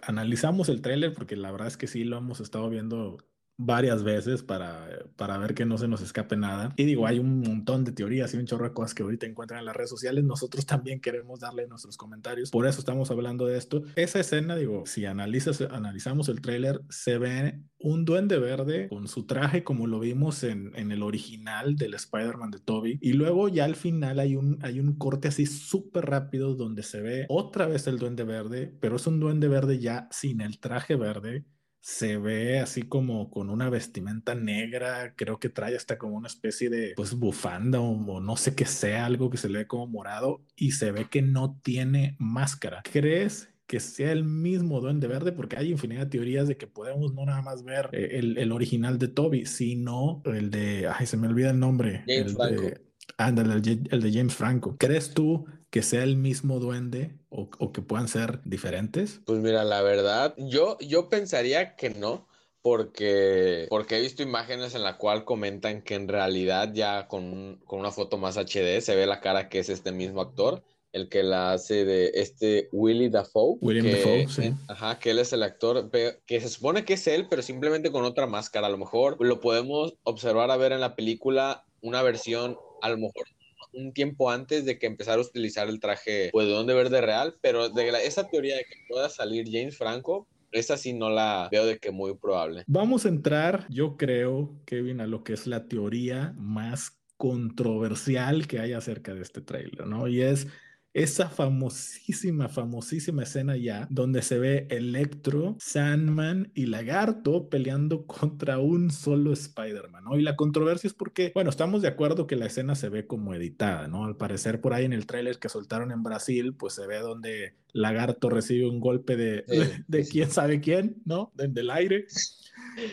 analizamos 0.03 0.69
el 0.69 0.83
tráiler, 0.83 1.13
porque 1.13 1.37
la 1.37 1.51
verdad 1.53 1.69
es 1.69 1.77
que 1.77 1.87
sí 1.87 2.05
lo 2.05 2.19
hemos 2.19 2.41
estado 2.41 2.69
viendo 2.71 3.19
varias 3.57 4.03
veces 4.03 4.43
para, 4.43 4.89
para 5.17 5.39
ver 5.39 5.55
que 5.55 5.65
no 5.65 5.79
se 5.79 5.89
nos 5.89 6.03
escape 6.03 6.37
nada. 6.37 6.73
Y 6.77 6.85
digo, 6.85 7.07
hay 7.07 7.19
un 7.19 7.41
montón 7.41 7.85
de 7.85 7.93
teorías 7.93 8.33
y 8.35 8.37
un 8.39 8.47
chorro 8.47 8.65
de 8.65 8.75
cosas 8.75 8.95
que 8.95 9.03
ahorita 9.03 9.27
encuentran 9.27 9.61
en 9.61 9.67
las 9.67 9.77
redes 9.77 9.91
sociales. 9.91 10.25
Nosotros 10.25 10.67
también 10.67 11.01
queremos 11.01 11.41
darle 11.41 11.67
nuestros 11.67 11.97
comentarios. 11.97 12.51
Por 12.51 12.67
eso 12.67 12.81
estamos 12.81 13.11
hablando 13.11 13.47
de 13.47 13.59
esto. 13.59 13.83
Esa 13.97 14.21
escena, 14.21 14.57
digo, 14.57 14.85
si 14.87 15.07
analizas, 15.07 15.61
analizamos 15.61 16.29
el 16.29 16.41
tráiler, 16.41 16.81
se 16.89 17.19
ve 17.19 17.63
un 17.79 18.05
duende 18.05 18.39
verde 18.39 18.89
con 18.89 19.09
su 19.09 19.27
traje 19.27 19.65
como 19.65 19.87
lo 19.87 19.99
vimos 19.99 20.45
en, 20.45 20.71
en 20.77 20.93
el 20.93 21.03
original 21.03 21.77
del 21.77 21.95
Spider-Man 21.95 22.51
de 22.51 22.61
Toby. 22.61 22.99
Y 23.01 23.13
luego 23.15 23.49
ya 23.49 23.65
al 23.65 23.77
final 23.77 24.19
hay 24.19 24.37
un, 24.37 24.59
hay 24.63 24.81
un 24.81 24.97
corte 24.97 25.29
así 25.29 25.47
súper 25.47 26.07
rápido 26.07 26.55
donde 26.55 26.83
se 26.83 27.01
ve 27.01 27.27
otra 27.29 27.67
vez 27.67 27.87
el 27.87 27.99
duende 27.99 28.25
verde, 28.25 28.77
pero 28.81 28.97
es 28.97 29.07
un 29.07 29.21
duende 29.21 29.49
verde 29.49 29.79
ya 29.79 30.09
sin 30.11 30.41
el 30.41 30.59
traje 30.59 30.97
verde 30.97 31.45
se 31.83 32.17
ve 32.17 32.61
así 32.61 32.83
como 32.83 33.29
con 33.29 33.51
una 33.51 33.69
vestimenta 33.69 34.37
negra, 34.37 35.15
creo 35.17 35.41
que 35.41 35.49
trae 35.49 35.77
hasta 35.77 35.99
como 35.99 36.17
una 36.17 36.29
especie 36.29 36.71
de 36.71 36.93
pues 36.95 37.15
bufanda 37.15 37.81
o, 37.81 38.21
no 38.21 38.37
sé 38.37 38.55
qué 38.55 38.65
sea, 38.65 39.05
algo 39.05 39.31
que 39.31 39.37
se 39.37 39.49
le 39.49 39.59
ve 39.59 39.67
como 39.67 39.89
morado 39.89 40.45
y 40.55 40.73
se 40.73 40.93
ve 40.93 41.09
que 41.11 41.23
no 41.23 41.59
tiene 41.65 42.15
máscara. 42.21 42.83
¿Crees 42.91 43.49
que 43.67 43.81
sea 43.81 44.13
el 44.13 44.23
mismo 44.23 44.81
Duende 44.81 45.09
Verde, 45.09 45.33
porque 45.33 45.57
hay 45.57 45.73
infinidad 45.73 46.03
de 46.03 46.11
teorías 46.11 46.47
de 46.47 46.57
que 46.57 46.69
podemos 46.69 47.15
no 47.15 47.25
nada 47.25 47.43
más 47.43 47.65
ver 47.65 47.89
eh, 47.93 48.21
el, 48.37 48.53
original 48.53 48.99
de 48.99 49.09
Toby, 49.09 49.47
sino 49.47 50.23
el 50.27 50.51
de, 50.51 50.87
ay, 50.87 51.07
se 51.07 51.17
me 51.17 51.27
olvida 51.27 51.51
el 51.51 51.59
nombre, 51.59 52.05
el 52.07 52.35
de, 52.35 52.81
ándale, 53.17 53.55
el, 53.55 54.03
de 54.03 54.13
James 54.13 54.35
Franco. 54.35 54.77
¿Crees 54.79 55.15
tú 55.15 55.47
que 55.73 55.83
sea 55.83 56.03
el 56.03 56.17
mismo 56.17 56.61
duende 56.61 57.13
o, 57.31 57.73
que 57.73 57.81
puedan 57.81 58.07
ser 58.07 58.41
diferentes? 58.45 59.23
Pues 59.25 59.41
mira, 59.41 59.65
la 59.65 59.81
verdad, 59.81 60.35
yo, 60.37 60.77
yo 60.81 61.09
pensaría 61.09 61.75
que 61.75 61.91
no. 61.91 62.29
Porque, 62.61 63.67
porque 63.71 63.97
he 63.97 64.01
visto 64.01 64.23
imágenes 64.23 64.77
en 64.77 64.85
la 64.85 64.97
cual 64.97 65.25
comentan 65.25 65.83
que 65.83 65.97
en 65.97 66.07
realidad 66.07 66.73
ya 66.73 67.09
con, 67.09 67.61
con 67.65 67.81
una 67.81 67.91
foto 67.91 68.19
más 68.19 68.37
HD 68.37 68.81
se 68.81 68.95
ve 68.95 69.05
la 69.05 69.21
cara 69.21 69.49
que 69.49 69.59
es 69.59 69.69
este 69.69 69.91
mismo 69.91 70.21
actor 70.21 70.63
el 70.93 71.09
que 71.09 71.25
la 71.25 71.55
hace 71.55 71.85
de 71.85 72.13
este 72.15 72.69
Willy 72.71 73.09
Dafoe. 73.09 73.57
William 73.61 73.87
Dafoe, 73.91 74.29
sí. 74.29 74.55
Ajá, 74.69 75.01
que 75.01 75.11
él 75.11 75.19
es 75.19 75.33
el 75.33 75.43
actor, 75.43 75.91
que 75.91 76.41
se 76.41 76.49
supone 76.49 76.85
que 76.85 76.95
es 76.95 77.07
él, 77.09 77.27
pero 77.29 77.43
simplemente 77.43 77.91
con 77.91 78.05
otra 78.05 78.29
máscara. 78.29 78.69
A 78.69 78.71
lo 78.71 78.79
mejor 78.79 79.17
lo 79.19 79.41
podemos 79.41 79.95
observar 80.05 80.53
a 80.53 80.57
ver 80.57 80.71
en 80.71 80.81
la 80.81 80.95
película 80.95 81.65
una 81.81 82.03
versión, 82.03 82.59
a 82.81 82.91
lo 82.91 82.99
mejor 82.99 83.25
un 83.73 83.93
tiempo 83.93 84.31
antes 84.31 84.65
de 84.65 84.79
que 84.79 84.87
empezara 84.87 85.19
a 85.19 85.25
utilizar 85.25 85.69
el 85.69 85.81
traje 85.81 86.31
pues, 86.33 86.47
de 86.47 86.53
Donde 86.53 86.75
Verde 86.75 87.01
Real, 87.01 87.37
pero 87.41 87.69
de 87.69 87.89
esa 88.05 88.29
teoría 88.29 88.57
de 88.57 88.65
que 88.65 88.77
pueda 88.89 89.09
salir 89.09 89.47
James 89.51 89.77
Franco, 89.77 90.27
esa 90.53 90.77
sí 90.77 90.93
no 90.93 91.11
la 91.11 91.49
veo 91.51 91.65
de 91.67 91.79
que 91.79 91.91
muy 91.91 92.15
probable. 92.17 92.65
Vamos 92.67 93.07
a 93.07 93.09
entrar, 93.09 93.67
yo 93.71 93.97
creo, 93.97 94.55
Kevin, 94.67 95.01
a 95.01 95.07
lo 95.07 95.25
que 95.25 95.33
es 95.33 95.47
la 95.47 95.67
teoría 95.67 96.35
más 96.37 96.99
controversial 97.17 98.47
que 98.47 98.59
hay 98.59 98.73
acerca 98.73 99.15
de 99.15 99.23
este 99.23 99.41
trailer, 99.41 99.87
¿no? 99.87 100.09
Y 100.09 100.23
es 100.23 100.49
esa 100.95 101.29
famosísima, 101.29 102.49
famosísima 102.49 103.23
escena 103.23 103.57
ya, 103.57 103.87
donde 103.91 104.23
se 104.23 104.39
ve 104.39 104.67
Electro, 104.71 105.57
Sandman 105.59 106.51
y 106.55 106.67
Lagarto 106.67 107.49
peleando 107.49 108.07
contra 108.07 108.59
un 108.59 108.91
solo 108.91 109.33
Spider-Man, 109.33 110.05
¿no? 110.05 110.19
Y 110.19 110.23
la 110.23 110.37
controversia 110.37 110.89
es 110.89 110.95
porque, 110.95 111.33
bueno, 111.35 111.51
estamos 111.51 111.83
de 111.83 111.89
acuerdo 111.89 112.27
que 112.27 112.37
la 112.37 112.47
escena 112.47 112.75
se 112.75 112.89
ve 112.89 113.07
como 113.07 113.35
editada, 113.35 113.89
¿no? 113.89 114.05
Al 114.05 114.17
parecer 114.17 114.61
por 114.61 114.75
ahí 114.75 114.85
en 114.85 114.93
el 114.93 115.07
tráiler 115.07 115.39
que 115.39 115.49
soltaron 115.49 115.93
en 115.93 116.03
Brasil, 116.03 116.55
pues 116.55 116.75
se 116.75 116.87
ve 116.87 116.99
donde 116.99 117.55
Lagarto 117.73 118.29
recibe 118.29 118.69
un 118.69 118.81
golpe 118.81 119.17
de, 119.17 119.45
de, 119.89 120.07
quién 120.07 120.31
sabe 120.31 120.61
quién, 120.61 121.01
¿no? 121.05 121.33
Desde 121.35 121.61
el 121.61 121.71
aire. 121.71 122.07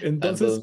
Entonces, 0.01 0.61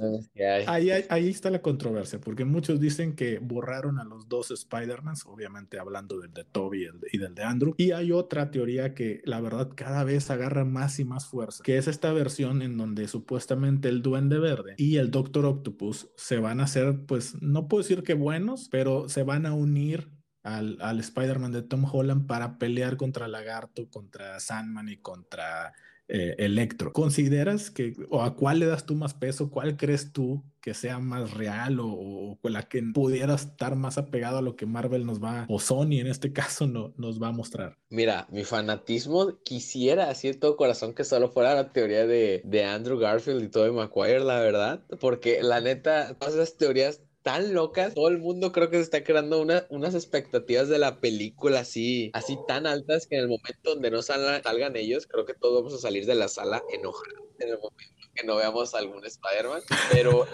ahí, 0.66 0.90
ahí, 0.90 1.28
está 1.28 1.50
la 1.50 1.62
controversia, 1.62 2.20
porque 2.20 2.44
muchos 2.44 2.80
dicen 2.80 3.14
que 3.14 3.38
borraron 3.38 3.98
a 3.98 4.04
los 4.04 4.28
dos 4.28 4.50
Spider-Mans, 4.50 5.26
obviamente 5.26 5.78
hablando 5.78 6.18
del 6.20 6.32
de 6.32 6.44
Toby 6.44 6.88
y 7.12 7.18
del 7.18 7.34
de 7.34 7.42
Andrew. 7.42 7.74
Y 7.76 7.92
hay 7.92 8.12
otra 8.12 8.50
teoría 8.50 8.94
que 8.94 9.22
la 9.24 9.40
verdad 9.40 9.70
cada 9.74 10.04
vez 10.04 10.30
agarra 10.30 10.64
más 10.64 10.98
y 10.98 11.04
más 11.04 11.26
fuerza, 11.26 11.62
que 11.62 11.78
es 11.78 11.88
esta 11.88 12.12
versión 12.12 12.62
en 12.62 12.76
donde 12.76 13.08
supuestamente 13.08 13.88
el 13.88 14.02
Duende 14.02 14.38
Verde 14.38 14.74
y 14.76 14.96
el 14.96 15.10
Doctor 15.10 15.46
Octopus 15.46 16.10
se 16.16 16.38
van 16.38 16.60
a 16.60 16.64
hacer, 16.64 17.04
pues 17.06 17.40
no 17.40 17.68
puedo 17.68 17.82
decir 17.82 18.02
que 18.02 18.14
buenos, 18.14 18.68
pero 18.70 19.08
se 19.08 19.22
van 19.22 19.46
a 19.46 19.54
unir 19.54 20.10
al, 20.42 20.78
al 20.80 21.00
Spider-Man 21.00 21.52
de 21.52 21.62
Tom 21.62 21.84
Holland 21.90 22.26
para 22.26 22.58
pelear 22.58 22.96
contra 22.96 23.28
Lagarto, 23.28 23.88
contra 23.90 24.38
Sandman 24.38 24.88
y 24.88 24.98
contra 24.98 25.72
eh, 26.08 26.36
Electro. 26.38 26.92
¿Consideras 26.92 27.70
que, 27.70 27.94
o 28.10 28.22
a 28.22 28.36
cuál 28.36 28.60
le 28.60 28.66
das 28.66 28.86
tú 28.86 28.94
más 28.94 29.14
peso? 29.14 29.50
¿Cuál 29.50 29.76
crees 29.76 30.12
tú 30.12 30.44
que 30.60 30.74
sea 30.74 30.98
más 30.98 31.32
real 31.32 31.78
o, 31.80 32.38
con 32.42 32.52
la 32.52 32.68
que 32.68 32.82
pudiera 32.92 33.34
estar 33.34 33.76
más 33.76 33.98
apegado 33.98 34.38
a 34.38 34.42
lo 34.42 34.56
que 34.56 34.66
Marvel 34.66 35.06
nos 35.06 35.22
va, 35.22 35.46
o 35.48 35.60
Sony 35.60 36.00
en 36.00 36.08
este 36.08 36.32
caso, 36.32 36.66
no, 36.66 36.92
nos 36.96 37.22
va 37.22 37.28
a 37.28 37.32
mostrar? 37.32 37.78
Mira, 37.88 38.26
mi 38.30 38.42
fanatismo 38.42 39.38
quisiera 39.44 40.10
así 40.10 40.28
de 40.28 40.34
todo 40.34 40.56
corazón 40.56 40.92
que 40.92 41.04
solo 41.04 41.28
fuera 41.28 41.54
la 41.54 41.72
teoría 41.72 42.06
de, 42.06 42.42
de 42.44 42.64
Andrew 42.64 42.98
Garfield 42.98 43.44
y 43.44 43.48
Tobey 43.48 43.70
Maguire, 43.70 44.20
la 44.20 44.40
verdad, 44.40 44.84
porque 45.00 45.40
la 45.42 45.60
neta, 45.60 46.14
todas 46.14 46.34
esas 46.34 46.56
teorías 46.56 47.00
tan 47.26 47.54
locas. 47.54 47.92
Todo 47.92 48.06
el 48.06 48.18
mundo 48.18 48.52
creo 48.52 48.70
que 48.70 48.76
se 48.76 48.84
está 48.84 49.02
creando 49.02 49.42
una, 49.42 49.66
unas 49.68 49.96
expectativas 49.96 50.68
de 50.68 50.78
la 50.78 51.00
película 51.00 51.58
así, 51.58 52.12
así 52.14 52.38
tan 52.46 52.68
altas 52.68 53.08
que 53.08 53.16
en 53.16 53.22
el 53.22 53.28
momento 53.28 53.70
donde 53.70 53.90
no 53.90 54.00
salgan 54.00 54.76
ellos, 54.76 55.08
creo 55.08 55.26
que 55.26 55.34
todos 55.34 55.64
vamos 55.64 55.74
a 55.74 55.82
salir 55.82 56.06
de 56.06 56.14
la 56.14 56.28
sala 56.28 56.62
enojados 56.72 57.24
en 57.40 57.48
el 57.48 57.56
momento 57.56 58.08
que 58.14 58.24
no 58.24 58.36
veamos 58.36 58.76
algún 58.76 59.04
Spider-Man. 59.04 59.60
Pero 59.90 60.28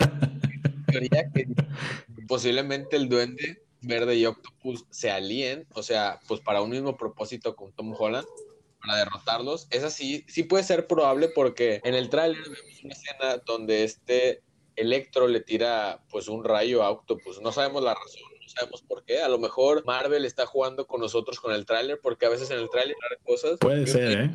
teoría 0.86 1.30
que 1.32 1.46
posiblemente 2.28 2.96
el 2.96 3.08
duende 3.08 3.62
verde 3.80 4.16
y 4.16 4.26
Octopus 4.26 4.84
se 4.90 5.10
alíen, 5.10 5.66
o 5.72 5.82
sea, 5.82 6.20
pues 6.28 6.42
para 6.42 6.60
un 6.60 6.68
mismo 6.68 6.98
propósito 6.98 7.56
con 7.56 7.72
Tom 7.72 7.94
Holland 7.98 8.26
para 8.82 8.98
derrotarlos. 8.98 9.66
Es 9.70 9.82
así, 9.82 10.26
sí 10.28 10.42
puede 10.42 10.62
ser 10.62 10.86
probable 10.86 11.30
porque 11.30 11.80
en 11.84 11.94
el 11.94 12.10
tráiler 12.10 12.42
vemos 12.42 12.84
una 12.84 12.92
escena 12.92 13.38
donde 13.46 13.84
este 13.84 14.42
Electro 14.76 15.28
le 15.28 15.40
tira 15.40 16.02
pues 16.10 16.28
un 16.28 16.44
rayo 16.44 16.82
a 16.82 16.90
Octopus. 16.90 17.40
No 17.40 17.52
sabemos 17.52 17.82
la 17.82 17.94
razón, 17.94 18.22
no 18.40 18.48
sabemos 18.48 18.82
por 18.82 19.04
qué. 19.04 19.20
A 19.20 19.28
lo 19.28 19.38
mejor 19.38 19.84
Marvel 19.84 20.24
está 20.24 20.46
jugando 20.46 20.86
con 20.86 21.00
nosotros 21.00 21.40
con 21.40 21.52
el 21.52 21.66
tráiler 21.66 22.00
porque 22.02 22.26
a 22.26 22.30
veces 22.30 22.50
en 22.50 22.58
el 22.58 22.70
tráiler 22.70 22.96
hay 23.10 23.24
cosas. 23.24 23.58
Puede 23.58 23.86
ser, 23.86 24.20
¿eh? 24.20 24.30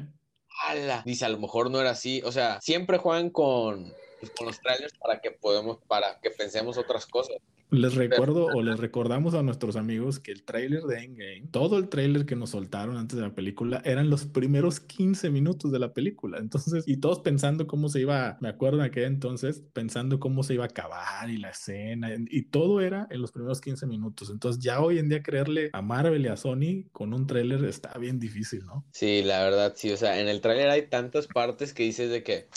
Dice, 1.06 1.26
a 1.26 1.30
lo 1.30 1.38
mejor 1.39 1.69
no 1.69 1.80
era 1.80 1.91
así. 1.91 2.21
O 2.26 2.32
sea, 2.32 2.60
siempre 2.62 2.97
juegan 2.97 3.30
con, 3.30 3.93
pues, 4.19 4.32
con 4.32 4.47
los 4.47 4.60
trailers 4.60 4.93
para 4.97 5.21
que 5.21 5.32
podemos, 5.32 5.78
para 5.88 6.19
que 6.19 6.32
pensemos 6.32 6.78
otras 6.78 7.06
cosas. 7.06 7.38
Les 7.69 7.95
recuerdo 7.95 8.45
o 8.45 8.62
les 8.62 8.80
recordamos 8.80 9.34
a 9.34 9.43
nuestros 9.43 9.75
amigos 9.75 10.19
que 10.19 10.32
el 10.32 10.43
tráiler 10.43 10.84
de 10.84 11.03
Endgame, 11.03 11.47
todo 11.51 11.77
el 11.77 11.89
tráiler 11.89 12.25
que 12.25 12.36
nos 12.36 12.51
soltaron 12.51 12.97
antes 12.97 13.17
de 13.17 13.23
la 13.23 13.36
película 13.36 13.82
eran 13.84 14.10
los 14.10 14.25
primeros 14.25 14.80
15 14.80 15.30
minutos 15.30 15.71
de 15.71 15.80
la 15.80 15.93
película. 15.93 16.38
Entonces, 16.38 16.86
y 16.88 16.97
todos 16.97 17.19
pensando 17.19 17.67
cómo 17.67 17.89
se 17.89 18.01
iba, 18.01 18.38
me 18.39 18.49
acuerdo 18.49 18.80
en 18.80 18.86
aquel 18.86 19.03
entonces, 19.03 19.63
pensando 19.73 20.19
cómo 20.19 20.43
se 20.43 20.53
iba 20.53 20.63
a 20.63 20.67
acabar 20.67 21.30
y 21.30 21.38
la 21.38 21.49
escena, 21.49 22.10
y 22.15 22.43
todo 22.43 22.80
era 22.80 23.08
en 23.10 23.21
los 23.21 23.32
primeros 23.32 23.60
15 23.60 23.86
minutos. 23.86 24.30
Entonces, 24.30 24.63
ya 24.63 24.82
hoy 24.82 24.99
en 24.99 25.10
día 25.10 25.21
creerle 25.21 25.69
a 25.73 25.82
Marvel 25.82 26.25
y 26.25 26.30
a 26.30 26.38
Sony 26.38 26.86
con 26.91 27.13
un 27.13 27.27
tráiler 27.27 27.63
está 27.65 27.97
bien 27.97 28.19
difícil, 28.19 28.65
¿no? 28.65 28.86
Sí, 28.91 29.23
la 29.23 29.43
verdad, 29.43 29.73
sí. 29.75 29.91
O 29.91 29.97
sea, 29.97 30.19
en 30.21 30.30
el 30.30 30.41
tráiler 30.41 30.69
hay 30.69 30.88
tantas 30.88 31.27
partes 31.27 31.73
que 31.73 31.84
dices 31.84 32.10
de 32.10 32.23
que, 32.23 32.47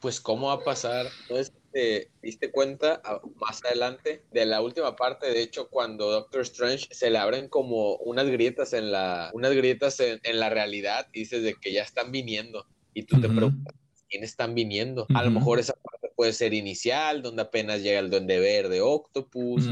pues, 0.00 0.20
¿cómo 0.20 0.48
va 0.48 0.54
a 0.54 0.64
pasar? 0.64 1.06
Entonces, 1.22 1.52
te 1.76 2.10
diste 2.22 2.50
cuenta 2.50 3.02
más 3.38 3.62
adelante 3.62 4.24
de 4.32 4.46
la 4.46 4.62
última 4.62 4.96
parte, 4.96 5.26
de 5.26 5.42
hecho, 5.42 5.68
cuando 5.68 6.10
Doctor 6.10 6.40
Strange 6.40 6.88
se 6.90 7.10
le 7.10 7.18
abren 7.18 7.48
como 7.48 7.96
unas 7.96 8.26
grietas 8.28 8.72
en 8.72 8.90
la, 8.90 9.30
unas 9.34 9.52
grietas 9.52 10.00
en, 10.00 10.40
la 10.40 10.48
realidad, 10.48 11.06
dices 11.12 11.42
de 11.42 11.52
que 11.52 11.74
ya 11.74 11.82
están 11.82 12.12
viniendo 12.12 12.64
y 12.94 13.02
tú 13.02 13.20
te 13.20 13.28
preguntas, 13.28 13.74
¿quiénes 14.08 14.30
están 14.30 14.54
viniendo? 14.54 15.06
A 15.14 15.22
lo 15.22 15.30
mejor 15.30 15.58
esa 15.58 15.74
parte 15.74 16.08
puede 16.16 16.32
ser 16.32 16.54
inicial, 16.54 17.20
donde 17.20 17.42
apenas 17.42 17.82
llega 17.82 17.98
el 17.98 18.08
Duende 18.08 18.40
Verde, 18.40 18.80
Octopus, 18.80 19.66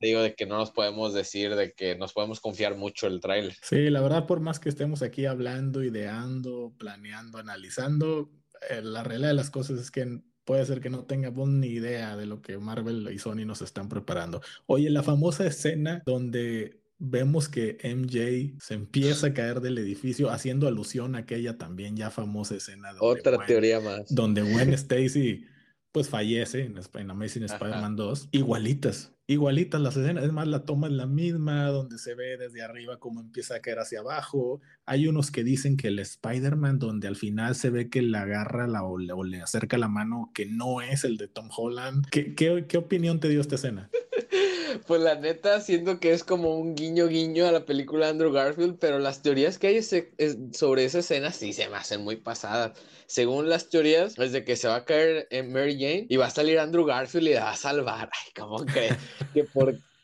te 0.00 0.08
digo 0.08 0.22
de 0.22 0.34
que 0.34 0.46
no 0.46 0.56
nos 0.56 0.72
podemos 0.72 1.14
decir, 1.14 1.54
de 1.54 1.72
que 1.72 1.94
nos 1.94 2.12
podemos 2.12 2.40
confiar 2.40 2.76
mucho 2.76 3.06
el 3.06 3.20
trailer. 3.20 3.54
Sí, 3.62 3.90
la 3.90 4.00
verdad, 4.00 4.26
por 4.26 4.40
más 4.40 4.58
que 4.58 4.70
estemos 4.70 5.02
aquí 5.02 5.26
hablando, 5.26 5.84
ideando, 5.84 6.72
planeando, 6.78 7.38
analizando, 7.38 8.28
eh, 8.70 8.82
la 8.82 9.04
realidad 9.04 9.28
de 9.28 9.34
las 9.34 9.50
cosas 9.50 9.78
es 9.78 9.92
que 9.92 10.20
puede 10.44 10.64
ser 10.66 10.80
que 10.80 10.90
no 10.90 11.04
tengamos 11.04 11.48
ni 11.48 11.68
idea 11.68 12.16
de 12.16 12.26
lo 12.26 12.42
que 12.42 12.58
Marvel 12.58 13.08
y 13.12 13.18
Sony 13.18 13.44
nos 13.46 13.62
están 13.62 13.88
preparando. 13.88 14.42
Oye, 14.66 14.90
la 14.90 15.02
famosa 15.02 15.46
escena 15.46 16.02
donde 16.06 16.80
vemos 16.98 17.48
que 17.48 17.78
MJ 17.82 18.60
se 18.60 18.74
empieza 18.74 19.28
a 19.28 19.34
caer 19.34 19.60
del 19.60 19.78
edificio, 19.78 20.30
haciendo 20.30 20.68
alusión 20.68 21.16
a 21.16 21.18
aquella 21.18 21.58
también 21.58 21.96
ya 21.96 22.10
famosa 22.10 22.54
escena. 22.54 22.90
Otra 23.00 23.44
teoría 23.44 23.80
más. 23.80 24.02
Donde 24.08 24.42
Gwen 24.42 24.72
Stacy 24.74 25.44
pues 25.92 26.08
fallece 26.08 26.64
en, 26.64 27.10
Amazing 27.10 27.44
Spider-Man 27.44 27.96
2. 27.96 28.30
Igualitas, 28.32 29.12
igualitas 29.26 29.80
las 29.80 29.96
escenas. 29.96 30.24
Es 30.24 30.32
más, 30.32 30.48
la 30.48 30.64
toma 30.64 30.86
es 30.86 30.94
la 30.94 31.06
misma, 31.06 31.66
donde 31.66 31.98
se 31.98 32.14
ve 32.14 32.38
desde 32.38 32.62
arriba 32.62 32.98
cómo 32.98 33.20
empieza 33.20 33.56
a 33.56 33.60
caer 33.60 33.78
hacia 33.78 34.00
abajo. 34.00 34.62
Hay 34.86 35.06
unos 35.06 35.30
que 35.30 35.44
dicen 35.44 35.76
que 35.76 35.88
el 35.88 35.98
Spider-Man, 35.98 36.78
donde 36.78 37.08
al 37.08 37.16
final 37.16 37.54
se 37.54 37.68
ve 37.68 37.90
que 37.90 38.00
le 38.00 38.16
agarra 38.16 38.66
la, 38.66 38.82
o, 38.82 38.98
le, 38.98 39.42
acerca 39.42 39.76
la 39.76 39.88
mano, 39.88 40.30
que 40.34 40.46
no 40.46 40.80
es 40.80 41.04
el 41.04 41.18
de 41.18 41.28
Tom 41.28 41.48
Holland. 41.54 42.06
¿Qué, 42.10 42.34
qué, 42.34 42.64
qué 42.66 42.78
opinión 42.78 43.20
te 43.20 43.28
dio 43.28 43.42
esta 43.42 43.56
escena? 43.56 43.90
Pues 44.86 45.00
la 45.00 45.14
neta, 45.14 45.60
siento 45.60 46.00
que 46.00 46.12
es 46.12 46.24
como 46.24 46.56
un 46.56 46.74
guiño 46.74 47.08
guiño 47.08 47.46
a 47.46 47.52
la 47.52 47.64
película 47.64 48.08
Andrew 48.08 48.32
Garfield, 48.32 48.78
pero 48.78 48.98
las 48.98 49.22
teorías 49.22 49.58
que 49.58 49.68
hay 49.68 49.82
sobre 50.52 50.84
esa 50.84 51.00
escena 51.00 51.32
sí 51.32 51.52
se 51.52 51.68
me 51.68 51.76
hacen 51.76 52.02
muy 52.02 52.16
pasadas. 52.16 52.78
Según 53.06 53.48
las 53.48 53.68
teorías, 53.68 54.18
es 54.18 54.32
de 54.32 54.44
que 54.44 54.56
se 54.56 54.68
va 54.68 54.76
a 54.76 54.84
caer 54.84 55.28
en 55.30 55.52
Mary 55.52 55.74
Jane 55.74 56.06
y 56.08 56.16
va 56.16 56.26
a 56.26 56.30
salir 56.30 56.58
Andrew 56.58 56.84
Garfield 56.84 57.28
y 57.28 57.34
la 57.34 57.44
va 57.44 57.50
a 57.52 57.56
salvar. 57.56 58.10
Ay, 58.12 58.32
¿cómo 58.34 58.64
crees? 58.64 58.96
que 59.34 59.44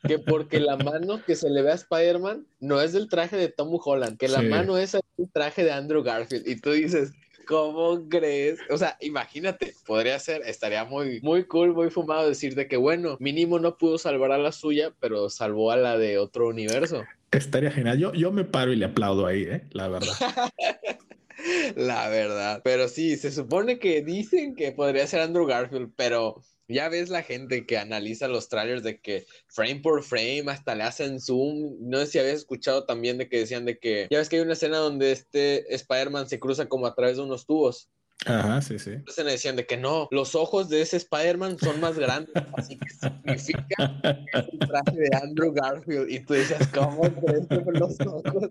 que 0.06 0.18
porque 0.18 0.60
la 0.60 0.76
mano 0.76 1.22
que 1.24 1.34
se 1.34 1.50
le 1.50 1.62
ve 1.62 1.72
a 1.72 1.74
Spider-Man 1.74 2.46
no 2.60 2.80
es 2.80 2.92
del 2.92 3.08
traje 3.08 3.36
de 3.36 3.48
Tom 3.48 3.78
Holland, 3.84 4.16
que 4.16 4.28
la 4.28 4.42
mano 4.42 4.78
es 4.78 4.94
el 4.94 5.02
traje 5.32 5.64
de 5.64 5.72
Andrew 5.72 6.02
Garfield. 6.02 6.46
Y 6.46 6.60
tú 6.60 6.70
dices, 6.70 7.12
¿Cómo 7.48 8.06
crees? 8.10 8.58
O 8.68 8.76
sea, 8.76 8.98
imagínate, 9.00 9.72
podría 9.86 10.18
ser, 10.18 10.42
estaría 10.44 10.84
muy, 10.84 11.22
muy 11.22 11.46
cool, 11.46 11.72
muy 11.72 11.88
fumado 11.88 12.28
decir 12.28 12.54
de 12.54 12.68
que, 12.68 12.76
bueno, 12.76 13.16
mínimo 13.20 13.58
no 13.58 13.78
pudo 13.78 13.96
salvar 13.96 14.32
a 14.32 14.38
la 14.38 14.52
suya, 14.52 14.92
pero 15.00 15.30
salvó 15.30 15.72
a 15.72 15.78
la 15.78 15.96
de 15.96 16.18
otro 16.18 16.48
universo. 16.48 17.04
Estaría 17.30 17.70
genial. 17.70 17.98
Yo, 17.98 18.12
yo 18.12 18.32
me 18.32 18.44
paro 18.44 18.70
y 18.70 18.76
le 18.76 18.84
aplaudo 18.84 19.24
ahí, 19.24 19.44
¿eh? 19.44 19.66
La 19.70 19.88
verdad. 19.88 20.12
la 21.76 22.10
verdad. 22.10 22.60
Pero 22.62 22.86
sí, 22.86 23.16
se 23.16 23.32
supone 23.32 23.78
que 23.78 24.02
dicen 24.02 24.54
que 24.54 24.72
podría 24.72 25.06
ser 25.06 25.20
Andrew 25.20 25.46
Garfield, 25.46 25.90
pero 25.96 26.42
ya 26.68 26.88
ves 26.88 27.08
la 27.08 27.22
gente 27.22 27.66
que 27.66 27.78
analiza 27.78 28.28
los 28.28 28.48
trailers 28.48 28.82
de 28.82 29.00
que 29.00 29.26
frame 29.46 29.80
por 29.80 30.02
frame 30.02 30.44
hasta 30.48 30.74
le 30.74 30.84
hacen 30.84 31.20
zoom. 31.20 31.76
No 31.80 31.98
sé 32.00 32.06
si 32.06 32.18
habías 32.18 32.36
escuchado 32.36 32.84
también 32.84 33.18
de 33.18 33.28
que 33.28 33.38
decían 33.38 33.64
de 33.64 33.78
que 33.78 34.06
ya 34.10 34.18
ves 34.18 34.28
que 34.28 34.36
hay 34.36 34.42
una 34.42 34.52
escena 34.52 34.78
donde 34.78 35.12
este 35.12 35.74
Spider-Man 35.74 36.28
se 36.28 36.38
cruza 36.38 36.68
como 36.68 36.86
a 36.86 36.94
través 36.94 37.16
de 37.16 37.22
unos 37.22 37.46
tubos. 37.46 37.88
Ajá, 38.26 38.60
sí, 38.60 38.78
sí. 38.78 38.90
Entonces 38.90 39.24
decían 39.24 39.56
de 39.56 39.64
que 39.64 39.76
no, 39.76 40.08
los 40.10 40.34
ojos 40.34 40.68
de 40.68 40.82
ese 40.82 40.96
Spider-Man 40.96 41.56
son 41.58 41.80
más 41.80 41.96
grandes, 41.98 42.34
así 42.56 42.76
que 42.76 42.90
significa 42.90 44.00
que 44.02 44.38
es 44.38 44.44
el 44.52 44.58
traje 44.58 44.98
de 44.98 45.16
Andrew 45.22 45.52
Garfield. 45.52 46.10
Y 46.10 46.20
tú 46.20 46.34
dices, 46.34 46.66
¿cómo 46.74 47.02
crees 47.02 47.46
que 47.46 47.78
los 47.78 48.00
ojos? 48.00 48.48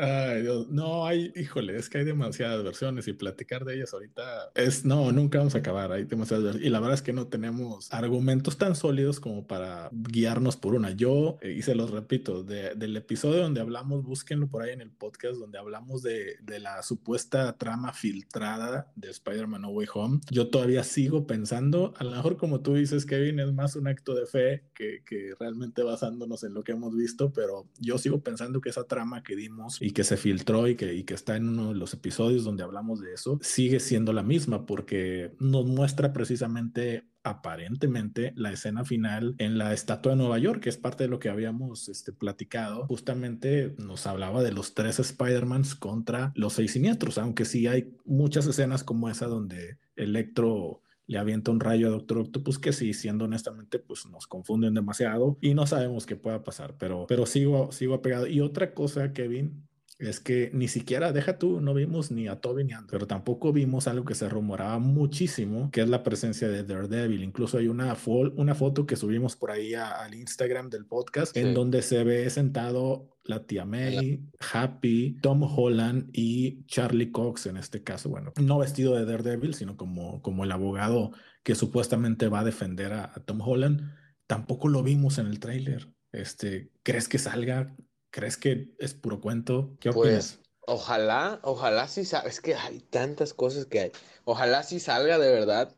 Ay, 0.00 0.42
Dios. 0.42 0.68
No, 0.68 1.06
hay, 1.06 1.32
híjole, 1.34 1.76
es 1.76 1.88
que 1.88 1.98
hay 1.98 2.04
demasiadas 2.04 2.62
versiones 2.62 3.08
y 3.08 3.14
platicar 3.14 3.64
de 3.64 3.74
ellas 3.74 3.92
ahorita 3.92 4.52
es, 4.54 4.84
no, 4.84 5.10
nunca 5.10 5.38
vamos 5.38 5.56
a 5.56 5.58
acabar. 5.58 5.90
Hay 5.90 6.04
demasiadas 6.04 6.44
versiones. 6.44 6.68
Y 6.68 6.70
la 6.70 6.78
verdad 6.78 6.94
es 6.94 7.02
que 7.02 7.12
no 7.12 7.26
tenemos 7.26 7.92
argumentos 7.92 8.56
tan 8.58 8.76
sólidos 8.76 9.18
como 9.18 9.48
para 9.48 9.90
guiarnos 9.92 10.56
por 10.56 10.74
una. 10.74 10.92
Yo, 10.92 11.38
eh, 11.42 11.54
y 11.58 11.62
se 11.62 11.74
los 11.74 11.90
repito, 11.90 12.44
del 12.44 12.96
episodio 12.96 13.42
donde 13.42 13.60
hablamos, 13.60 14.04
búsquenlo 14.04 14.46
por 14.46 14.62
ahí 14.62 14.72
en 14.72 14.82
el 14.82 14.92
podcast, 14.92 15.36
donde 15.36 15.58
hablamos 15.58 16.02
de, 16.02 16.36
de 16.42 16.60
la 16.60 16.80
supuesta 16.84 17.56
trama 17.58 17.92
filtrada 17.92 18.92
de 18.94 19.10
Spider-Man 19.10 19.62
No 19.62 19.70
Way 19.70 19.88
Home. 19.94 20.20
Yo 20.30 20.48
todavía 20.48 20.84
sigo 20.84 21.26
pensando, 21.26 21.92
a 21.98 22.04
lo 22.04 22.12
mejor 22.12 22.36
como 22.36 22.60
tú 22.60 22.74
dices, 22.74 23.04
Kevin, 23.04 23.40
es 23.40 23.52
más 23.52 23.74
un 23.74 23.88
acto 23.88 24.14
de 24.14 24.26
fe 24.26 24.64
que, 24.74 25.02
que 25.04 25.34
realmente 25.40 25.82
basándonos 25.82 26.44
en 26.44 26.54
lo 26.54 26.62
que 26.62 26.72
hemos 26.72 26.94
visto, 26.94 27.32
pero 27.32 27.66
yo 27.80 27.98
sigo 27.98 28.20
pensando 28.20 28.60
que 28.60 28.70
esa 28.70 28.84
trama 28.84 29.24
que 29.24 29.34
dimos 29.34 29.82
que 29.92 30.04
se 30.04 30.16
filtró 30.16 30.68
y 30.68 30.76
que, 30.76 30.94
y 30.94 31.04
que 31.04 31.14
está 31.14 31.36
en 31.36 31.48
uno 31.48 31.68
de 31.68 31.78
los 31.78 31.94
episodios 31.94 32.44
donde 32.44 32.62
hablamos 32.62 33.00
de 33.00 33.12
eso, 33.14 33.38
sigue 33.42 33.80
siendo 33.80 34.12
la 34.12 34.22
misma 34.22 34.66
porque 34.66 35.32
nos 35.38 35.66
muestra 35.66 36.12
precisamente 36.12 37.04
aparentemente 37.22 38.32
la 38.36 38.52
escena 38.52 38.84
final 38.84 39.34
en 39.38 39.58
la 39.58 39.72
estatua 39.72 40.12
de 40.12 40.18
Nueva 40.18 40.38
York, 40.38 40.62
que 40.62 40.68
es 40.68 40.78
parte 40.78 41.04
de 41.04 41.10
lo 41.10 41.18
que 41.18 41.28
habíamos 41.28 41.88
este, 41.88 42.12
platicado. 42.12 42.86
Justamente 42.86 43.74
nos 43.78 44.06
hablaba 44.06 44.42
de 44.42 44.52
los 44.52 44.74
tres 44.74 44.98
Spider-Mans 44.98 45.74
contra 45.74 46.32
los 46.34 46.54
seis 46.54 46.72
siniestros, 46.72 47.18
aunque 47.18 47.44
sí 47.44 47.66
hay 47.66 47.92
muchas 48.04 48.46
escenas 48.46 48.84
como 48.84 49.10
esa 49.10 49.26
donde 49.26 49.78
Electro 49.96 50.82
le 51.06 51.18
avienta 51.18 51.50
un 51.50 51.60
rayo 51.60 51.88
a 51.88 51.90
Doctor 51.90 52.18
Octopus 52.18 52.58
que 52.58 52.72
sí, 52.72 52.92
siendo 52.92 53.24
honestamente, 53.24 53.78
pues 53.78 54.06
nos 54.06 54.26
confunden 54.26 54.74
demasiado 54.74 55.38
y 55.40 55.54
no 55.54 55.66
sabemos 55.66 56.04
qué 56.04 56.16
pueda 56.16 56.44
pasar, 56.44 56.76
pero, 56.78 57.06
pero 57.08 57.24
sigo, 57.24 57.72
sigo 57.72 57.94
apegado. 57.94 58.26
Y 58.26 58.40
otra 58.40 58.74
cosa, 58.74 59.14
Kevin, 59.14 59.67
es 59.98 60.20
que 60.20 60.50
ni 60.54 60.68
siquiera, 60.68 61.12
deja 61.12 61.38
tú, 61.38 61.60
no 61.60 61.74
vimos 61.74 62.12
ni 62.12 62.28
a 62.28 62.40
Toby 62.40 62.62
ni 62.62 62.72
a 62.72 62.84
pero 62.88 63.08
tampoco 63.08 63.52
vimos 63.52 63.88
algo 63.88 64.04
que 64.04 64.14
se 64.14 64.28
rumoraba 64.28 64.78
muchísimo, 64.78 65.70
que 65.72 65.80
es 65.80 65.88
la 65.88 66.04
presencia 66.04 66.48
de 66.48 66.62
Daredevil. 66.62 67.24
Incluso 67.24 67.58
hay 67.58 67.66
una, 67.66 67.96
una 68.06 68.54
foto 68.54 68.86
que 68.86 68.94
subimos 68.94 69.34
por 69.34 69.50
ahí 69.50 69.74
al 69.74 70.14
Instagram 70.14 70.70
del 70.70 70.86
podcast, 70.86 71.36
en 71.36 71.52
donde 71.52 71.82
se 71.82 72.04
ve 72.04 72.30
sentado 72.30 73.18
la 73.24 73.44
tía 73.44 73.64
May, 73.64 74.22
Happy, 74.52 75.18
Tom 75.20 75.42
Holland 75.42 76.10
y 76.12 76.64
Charlie 76.66 77.10
Cox 77.10 77.46
en 77.46 77.56
este 77.56 77.82
caso, 77.82 78.08
bueno, 78.08 78.32
no 78.40 78.58
vestido 78.58 78.94
de 78.94 79.04
Daredevil, 79.04 79.54
sino 79.54 79.76
como, 79.76 80.22
como 80.22 80.44
el 80.44 80.52
abogado 80.52 81.10
que 81.42 81.56
supuestamente 81.56 82.28
va 82.28 82.40
a 82.40 82.44
defender 82.44 82.92
a, 82.92 83.04
a 83.04 83.20
Tom 83.20 83.40
Holland. 83.40 83.92
Tampoco 84.26 84.68
lo 84.68 84.82
vimos 84.82 85.18
en 85.18 85.26
el 85.26 85.40
tráiler. 85.40 85.92
Este, 86.12 86.70
¿crees 86.82 87.08
que 87.08 87.18
salga? 87.18 87.74
¿Crees 88.18 88.36
que 88.36 88.74
es 88.80 88.94
puro 88.94 89.20
cuento? 89.20 89.76
¿Qué 89.78 89.90
opinas? 89.90 90.40
Pues, 90.40 90.50
ojalá, 90.66 91.38
ojalá 91.44 91.86
sí 91.86 92.04
salga. 92.04 92.28
Es 92.28 92.40
que 92.40 92.56
hay 92.56 92.80
tantas 92.80 93.32
cosas 93.32 93.66
que 93.66 93.78
hay. 93.78 93.92
Ojalá 94.24 94.64
sí 94.64 94.80
salga 94.80 95.20
de 95.20 95.30
verdad. 95.30 95.76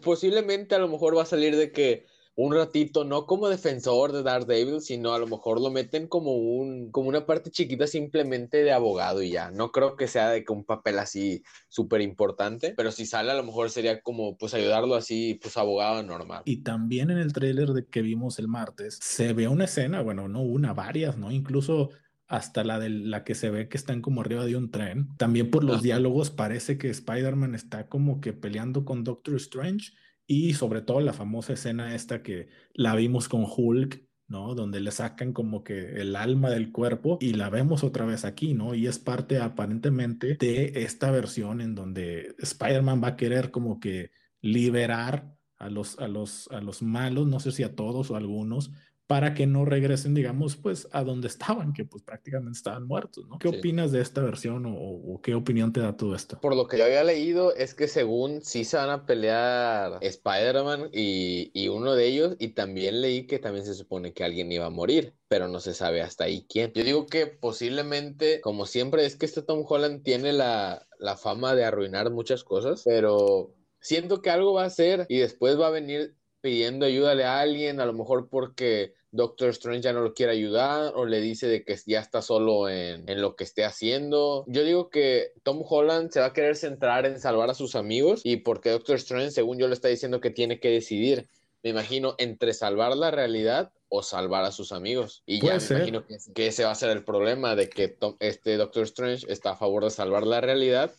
posiblemente 0.00 0.76
a 0.76 0.78
lo 0.78 0.86
mejor 0.86 1.18
va 1.18 1.24
a 1.24 1.26
salir 1.26 1.56
de 1.56 1.72
que 1.72 2.06
un 2.42 2.54
ratito, 2.54 3.04
no 3.04 3.26
como 3.26 3.48
defensor 3.48 4.12
de 4.12 4.22
Daredevil, 4.22 4.80
sino 4.80 5.12
a 5.12 5.18
lo 5.18 5.26
mejor 5.26 5.60
lo 5.60 5.70
meten 5.70 6.06
como 6.06 6.32
un, 6.32 6.90
como 6.90 7.08
una 7.08 7.26
parte 7.26 7.50
chiquita 7.50 7.86
simplemente 7.86 8.64
de 8.64 8.72
abogado 8.72 9.22
y 9.22 9.30
ya. 9.30 9.50
No 9.50 9.70
creo 9.72 9.94
que 9.94 10.06
sea 10.06 10.30
de 10.30 10.42
que 10.42 10.52
un 10.52 10.64
papel 10.64 10.98
así 10.98 11.42
súper 11.68 12.00
importante, 12.00 12.72
pero 12.74 12.92
si 12.92 13.04
sale 13.04 13.30
a 13.30 13.34
lo 13.34 13.42
mejor 13.42 13.68
sería 13.68 14.00
como 14.00 14.38
pues 14.38 14.54
ayudarlo 14.54 14.94
así, 14.94 15.38
pues 15.42 15.58
abogado 15.58 16.02
normal. 16.02 16.42
Y 16.46 16.62
también 16.62 17.10
en 17.10 17.18
el 17.18 17.34
tráiler 17.34 17.68
de 17.70 17.86
que 17.86 18.00
vimos 18.00 18.38
el 18.38 18.48
martes, 18.48 18.98
se 19.02 19.34
ve 19.34 19.46
una 19.46 19.64
escena, 19.64 20.00
bueno, 20.00 20.26
no 20.26 20.40
una, 20.40 20.72
varias, 20.72 21.18
¿no? 21.18 21.30
Incluso 21.30 21.90
hasta 22.26 22.64
la 22.64 22.78
de 22.78 22.88
la 22.88 23.22
que 23.22 23.34
se 23.34 23.50
ve 23.50 23.68
que 23.68 23.76
están 23.76 24.00
como 24.00 24.22
arriba 24.22 24.46
de 24.46 24.56
un 24.56 24.70
tren. 24.70 25.08
También 25.18 25.50
por 25.50 25.64
los 25.64 25.82
diálogos 25.82 26.30
parece 26.30 26.78
que 26.78 26.88
Spider-Man 26.88 27.54
está 27.54 27.88
como 27.88 28.20
que 28.20 28.32
peleando 28.32 28.84
con 28.84 29.04
Doctor 29.04 29.34
Strange 29.34 29.90
y 30.30 30.54
sobre 30.54 30.80
todo 30.80 31.00
la 31.00 31.12
famosa 31.12 31.54
escena 31.54 31.92
esta 31.92 32.22
que 32.22 32.50
la 32.72 32.94
vimos 32.94 33.28
con 33.28 33.44
Hulk, 33.44 34.00
¿no? 34.28 34.54
Donde 34.54 34.78
le 34.78 34.92
sacan 34.92 35.32
como 35.32 35.64
que 35.64 36.00
el 36.00 36.14
alma 36.14 36.50
del 36.50 36.70
cuerpo 36.70 37.18
y 37.20 37.32
la 37.32 37.50
vemos 37.50 37.82
otra 37.82 38.04
vez 38.04 38.24
aquí, 38.24 38.54
¿no? 38.54 38.76
Y 38.76 38.86
es 38.86 39.00
parte 39.00 39.40
aparentemente 39.40 40.36
de 40.36 40.84
esta 40.84 41.10
versión 41.10 41.60
en 41.60 41.74
donde 41.74 42.36
Spider-Man 42.38 43.02
va 43.02 43.08
a 43.08 43.16
querer 43.16 43.50
como 43.50 43.80
que 43.80 44.12
liberar 44.40 45.34
a 45.58 45.68
los, 45.68 45.98
a 45.98 46.06
los, 46.06 46.46
a 46.52 46.60
los 46.60 46.80
malos, 46.80 47.26
no 47.26 47.40
sé 47.40 47.50
si 47.50 47.64
a 47.64 47.74
todos 47.74 48.12
o 48.12 48.14
a 48.14 48.18
algunos, 48.18 48.70
para 49.10 49.34
que 49.34 49.44
no 49.44 49.64
regresen, 49.64 50.14
digamos, 50.14 50.54
pues 50.54 50.86
a 50.92 51.02
donde 51.02 51.26
estaban, 51.26 51.72
que 51.72 51.84
pues 51.84 52.04
prácticamente 52.04 52.56
estaban 52.56 52.86
muertos, 52.86 53.26
¿no? 53.26 53.40
¿Qué 53.40 53.48
opinas 53.48 53.90
de 53.90 54.00
esta 54.00 54.22
versión 54.22 54.66
o, 54.68 55.20
qué 55.20 55.34
opinión 55.34 55.72
te 55.72 55.80
da 55.80 55.96
todo 55.96 56.14
esto? 56.14 56.40
Por 56.40 56.54
lo 56.54 56.68
que 56.68 56.78
yo 56.78 56.84
había 56.84 57.02
leído 57.02 57.52
es 57.56 57.74
que 57.74 57.88
según 57.88 58.40
sí 58.40 58.64
se 58.64 58.76
van 58.76 58.88
a 58.88 59.06
pelear 59.06 59.98
Spider-Man 60.00 60.90
y, 60.92 61.50
y, 61.54 61.66
uno 61.66 61.96
de 61.96 62.06
ellos, 62.06 62.36
y 62.38 62.50
también 62.50 63.00
leí 63.00 63.26
que 63.26 63.40
también 63.40 63.66
se 63.66 63.74
supone 63.74 64.12
que 64.12 64.22
alguien 64.22 64.52
iba 64.52 64.66
a 64.66 64.70
morir, 64.70 65.16
pero 65.26 65.48
no 65.48 65.58
se 65.58 65.74
sabe 65.74 66.02
hasta 66.02 66.26
ahí 66.26 66.46
quién. 66.48 66.70
Yo 66.72 66.84
digo 66.84 67.06
que 67.06 67.26
posiblemente, 67.26 68.40
como 68.40 68.64
siempre, 68.64 69.06
es 69.06 69.16
que 69.16 69.26
este 69.26 69.42
Tom 69.42 69.64
Holland 69.68 70.04
tiene 70.04 70.32
la, 70.32 70.86
la 71.00 71.16
fama 71.16 71.56
de 71.56 71.64
arruinar 71.64 72.12
muchas 72.12 72.44
cosas, 72.44 72.82
pero 72.84 73.56
siento 73.80 74.22
que 74.22 74.30
algo 74.30 74.52
va 74.52 74.62
a 74.62 74.66
hacer 74.66 75.06
y 75.08 75.18
después 75.18 75.58
va 75.58 75.66
a 75.66 75.70
venir 75.70 76.14
pidiendo 76.40 76.86
ayuda 76.86 77.12
a 77.28 77.40
alguien, 77.40 77.80
a 77.80 77.86
lo 77.86 77.92
mejor 77.92 78.28
porque 78.28 78.94
Doctor 79.12 79.50
Strange 79.50 79.82
ya 79.82 79.92
no 79.92 80.00
lo 80.00 80.14
quiere 80.14 80.32
ayudar 80.32 80.92
o 80.94 81.04
le 81.04 81.20
dice 81.20 81.46
de 81.48 81.64
que 81.64 81.76
ya 81.86 82.00
está 82.00 82.22
solo 82.22 82.68
en, 82.68 83.08
en, 83.08 83.20
lo 83.20 83.36
que 83.36 83.44
esté 83.44 83.64
haciendo. 83.64 84.44
Yo 84.46 84.62
digo 84.64 84.88
que 84.88 85.32
Tom 85.42 85.62
Holland 85.68 86.10
se 86.10 86.20
va 86.20 86.26
a 86.26 86.32
querer 86.32 86.56
centrar 86.56 87.06
en 87.06 87.18
salvar 87.18 87.50
a 87.50 87.54
sus 87.54 87.74
amigos 87.74 88.20
y 88.24 88.36
porque 88.38 88.70
Doctor 88.70 88.96
Strange, 88.96 89.32
según 89.32 89.58
yo, 89.58 89.68
le 89.68 89.74
está 89.74 89.88
diciendo 89.88 90.20
que 90.20 90.30
tiene 90.30 90.60
que 90.60 90.70
decidir 90.70 91.26
me 91.62 91.70
imagino, 91.70 92.14
entre 92.18 92.54
salvar 92.54 92.96
la 92.96 93.10
realidad 93.10 93.72
o 93.88 94.02
salvar 94.02 94.44
a 94.44 94.52
sus 94.52 94.72
amigos. 94.72 95.22
Y 95.26 95.40
ya 95.40 95.58
me 95.58 95.76
imagino 95.76 96.04
que, 96.34 96.46
ese 96.46 96.64
va 96.64 96.70
a 96.70 96.74
ser 96.74 96.90
el 96.90 97.04
problema 97.04 97.54
de 97.54 97.68
que 97.68 97.96
este 98.20 98.56
Doctor 98.56 98.84
Strange 98.84 99.26
está 99.28 99.52
a 99.52 99.56
favor 99.56 99.84
de 99.84 99.90
salvar 99.90 100.26
la 100.26 100.40
realidad 100.40 100.92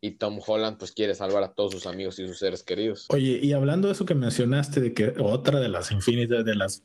y 0.00 0.12
Tom 0.12 0.38
Holland 0.46 0.76
pues 0.78 0.92
quiere 0.92 1.14
salvar 1.14 1.42
a 1.42 1.54
todos 1.54 1.72
sus 1.72 1.86
amigos 1.86 2.18
y 2.18 2.26
sus 2.26 2.38
seres 2.38 2.62
queridos. 2.62 3.06
Oye, 3.08 3.40
y 3.42 3.52
hablando 3.54 3.88
de 3.88 3.94
eso 3.94 4.04
que 4.04 4.14
mencionaste, 4.14 4.80
de 4.80 4.92
que 4.92 5.14
otra 5.18 5.60
de 5.60 5.68
las 5.68 5.90
infinitas, 5.90 6.44
de 6.44 6.54
las 6.54 6.84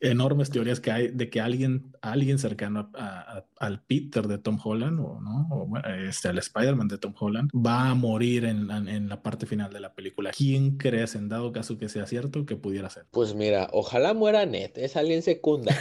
enormes 0.00 0.50
teorías 0.50 0.80
que 0.80 0.90
hay 0.90 1.08
de 1.08 1.30
que 1.30 1.40
alguien, 1.40 1.92
alguien 2.02 2.38
cercano 2.38 2.90
al 3.58 3.82
Peter 3.82 4.26
de 4.28 4.38
Tom 4.38 4.58
Holland 4.62 5.00
o 5.00 5.20
no, 5.20 5.48
o, 5.50 5.78
este, 6.08 6.28
al 6.28 6.38
Spider-Man 6.38 6.88
de 6.88 6.98
Tom 6.98 7.14
Holland 7.18 7.50
va 7.54 7.90
a 7.90 7.94
morir 7.94 8.44
en, 8.44 8.70
en, 8.70 9.08
la 9.08 9.22
parte 9.22 9.46
final 9.46 9.72
de 9.72 9.80
la 9.80 9.94
película. 9.94 10.30
¿Quién 10.36 10.76
crees, 10.76 11.14
en 11.14 11.28
dado 11.28 11.52
caso 11.52 11.78
que 11.78 11.88
sea 11.88 12.06
cierto, 12.06 12.44
que 12.46 12.56
pudiera 12.56 12.90
ser? 12.90 13.06
Pues 13.10 13.34
mira, 13.34 13.68
ojalá 13.72 14.14
muera 14.14 14.46
Ned, 14.46 14.72
es 14.76 14.96
alguien 14.96 15.22
secundario. 15.22 15.80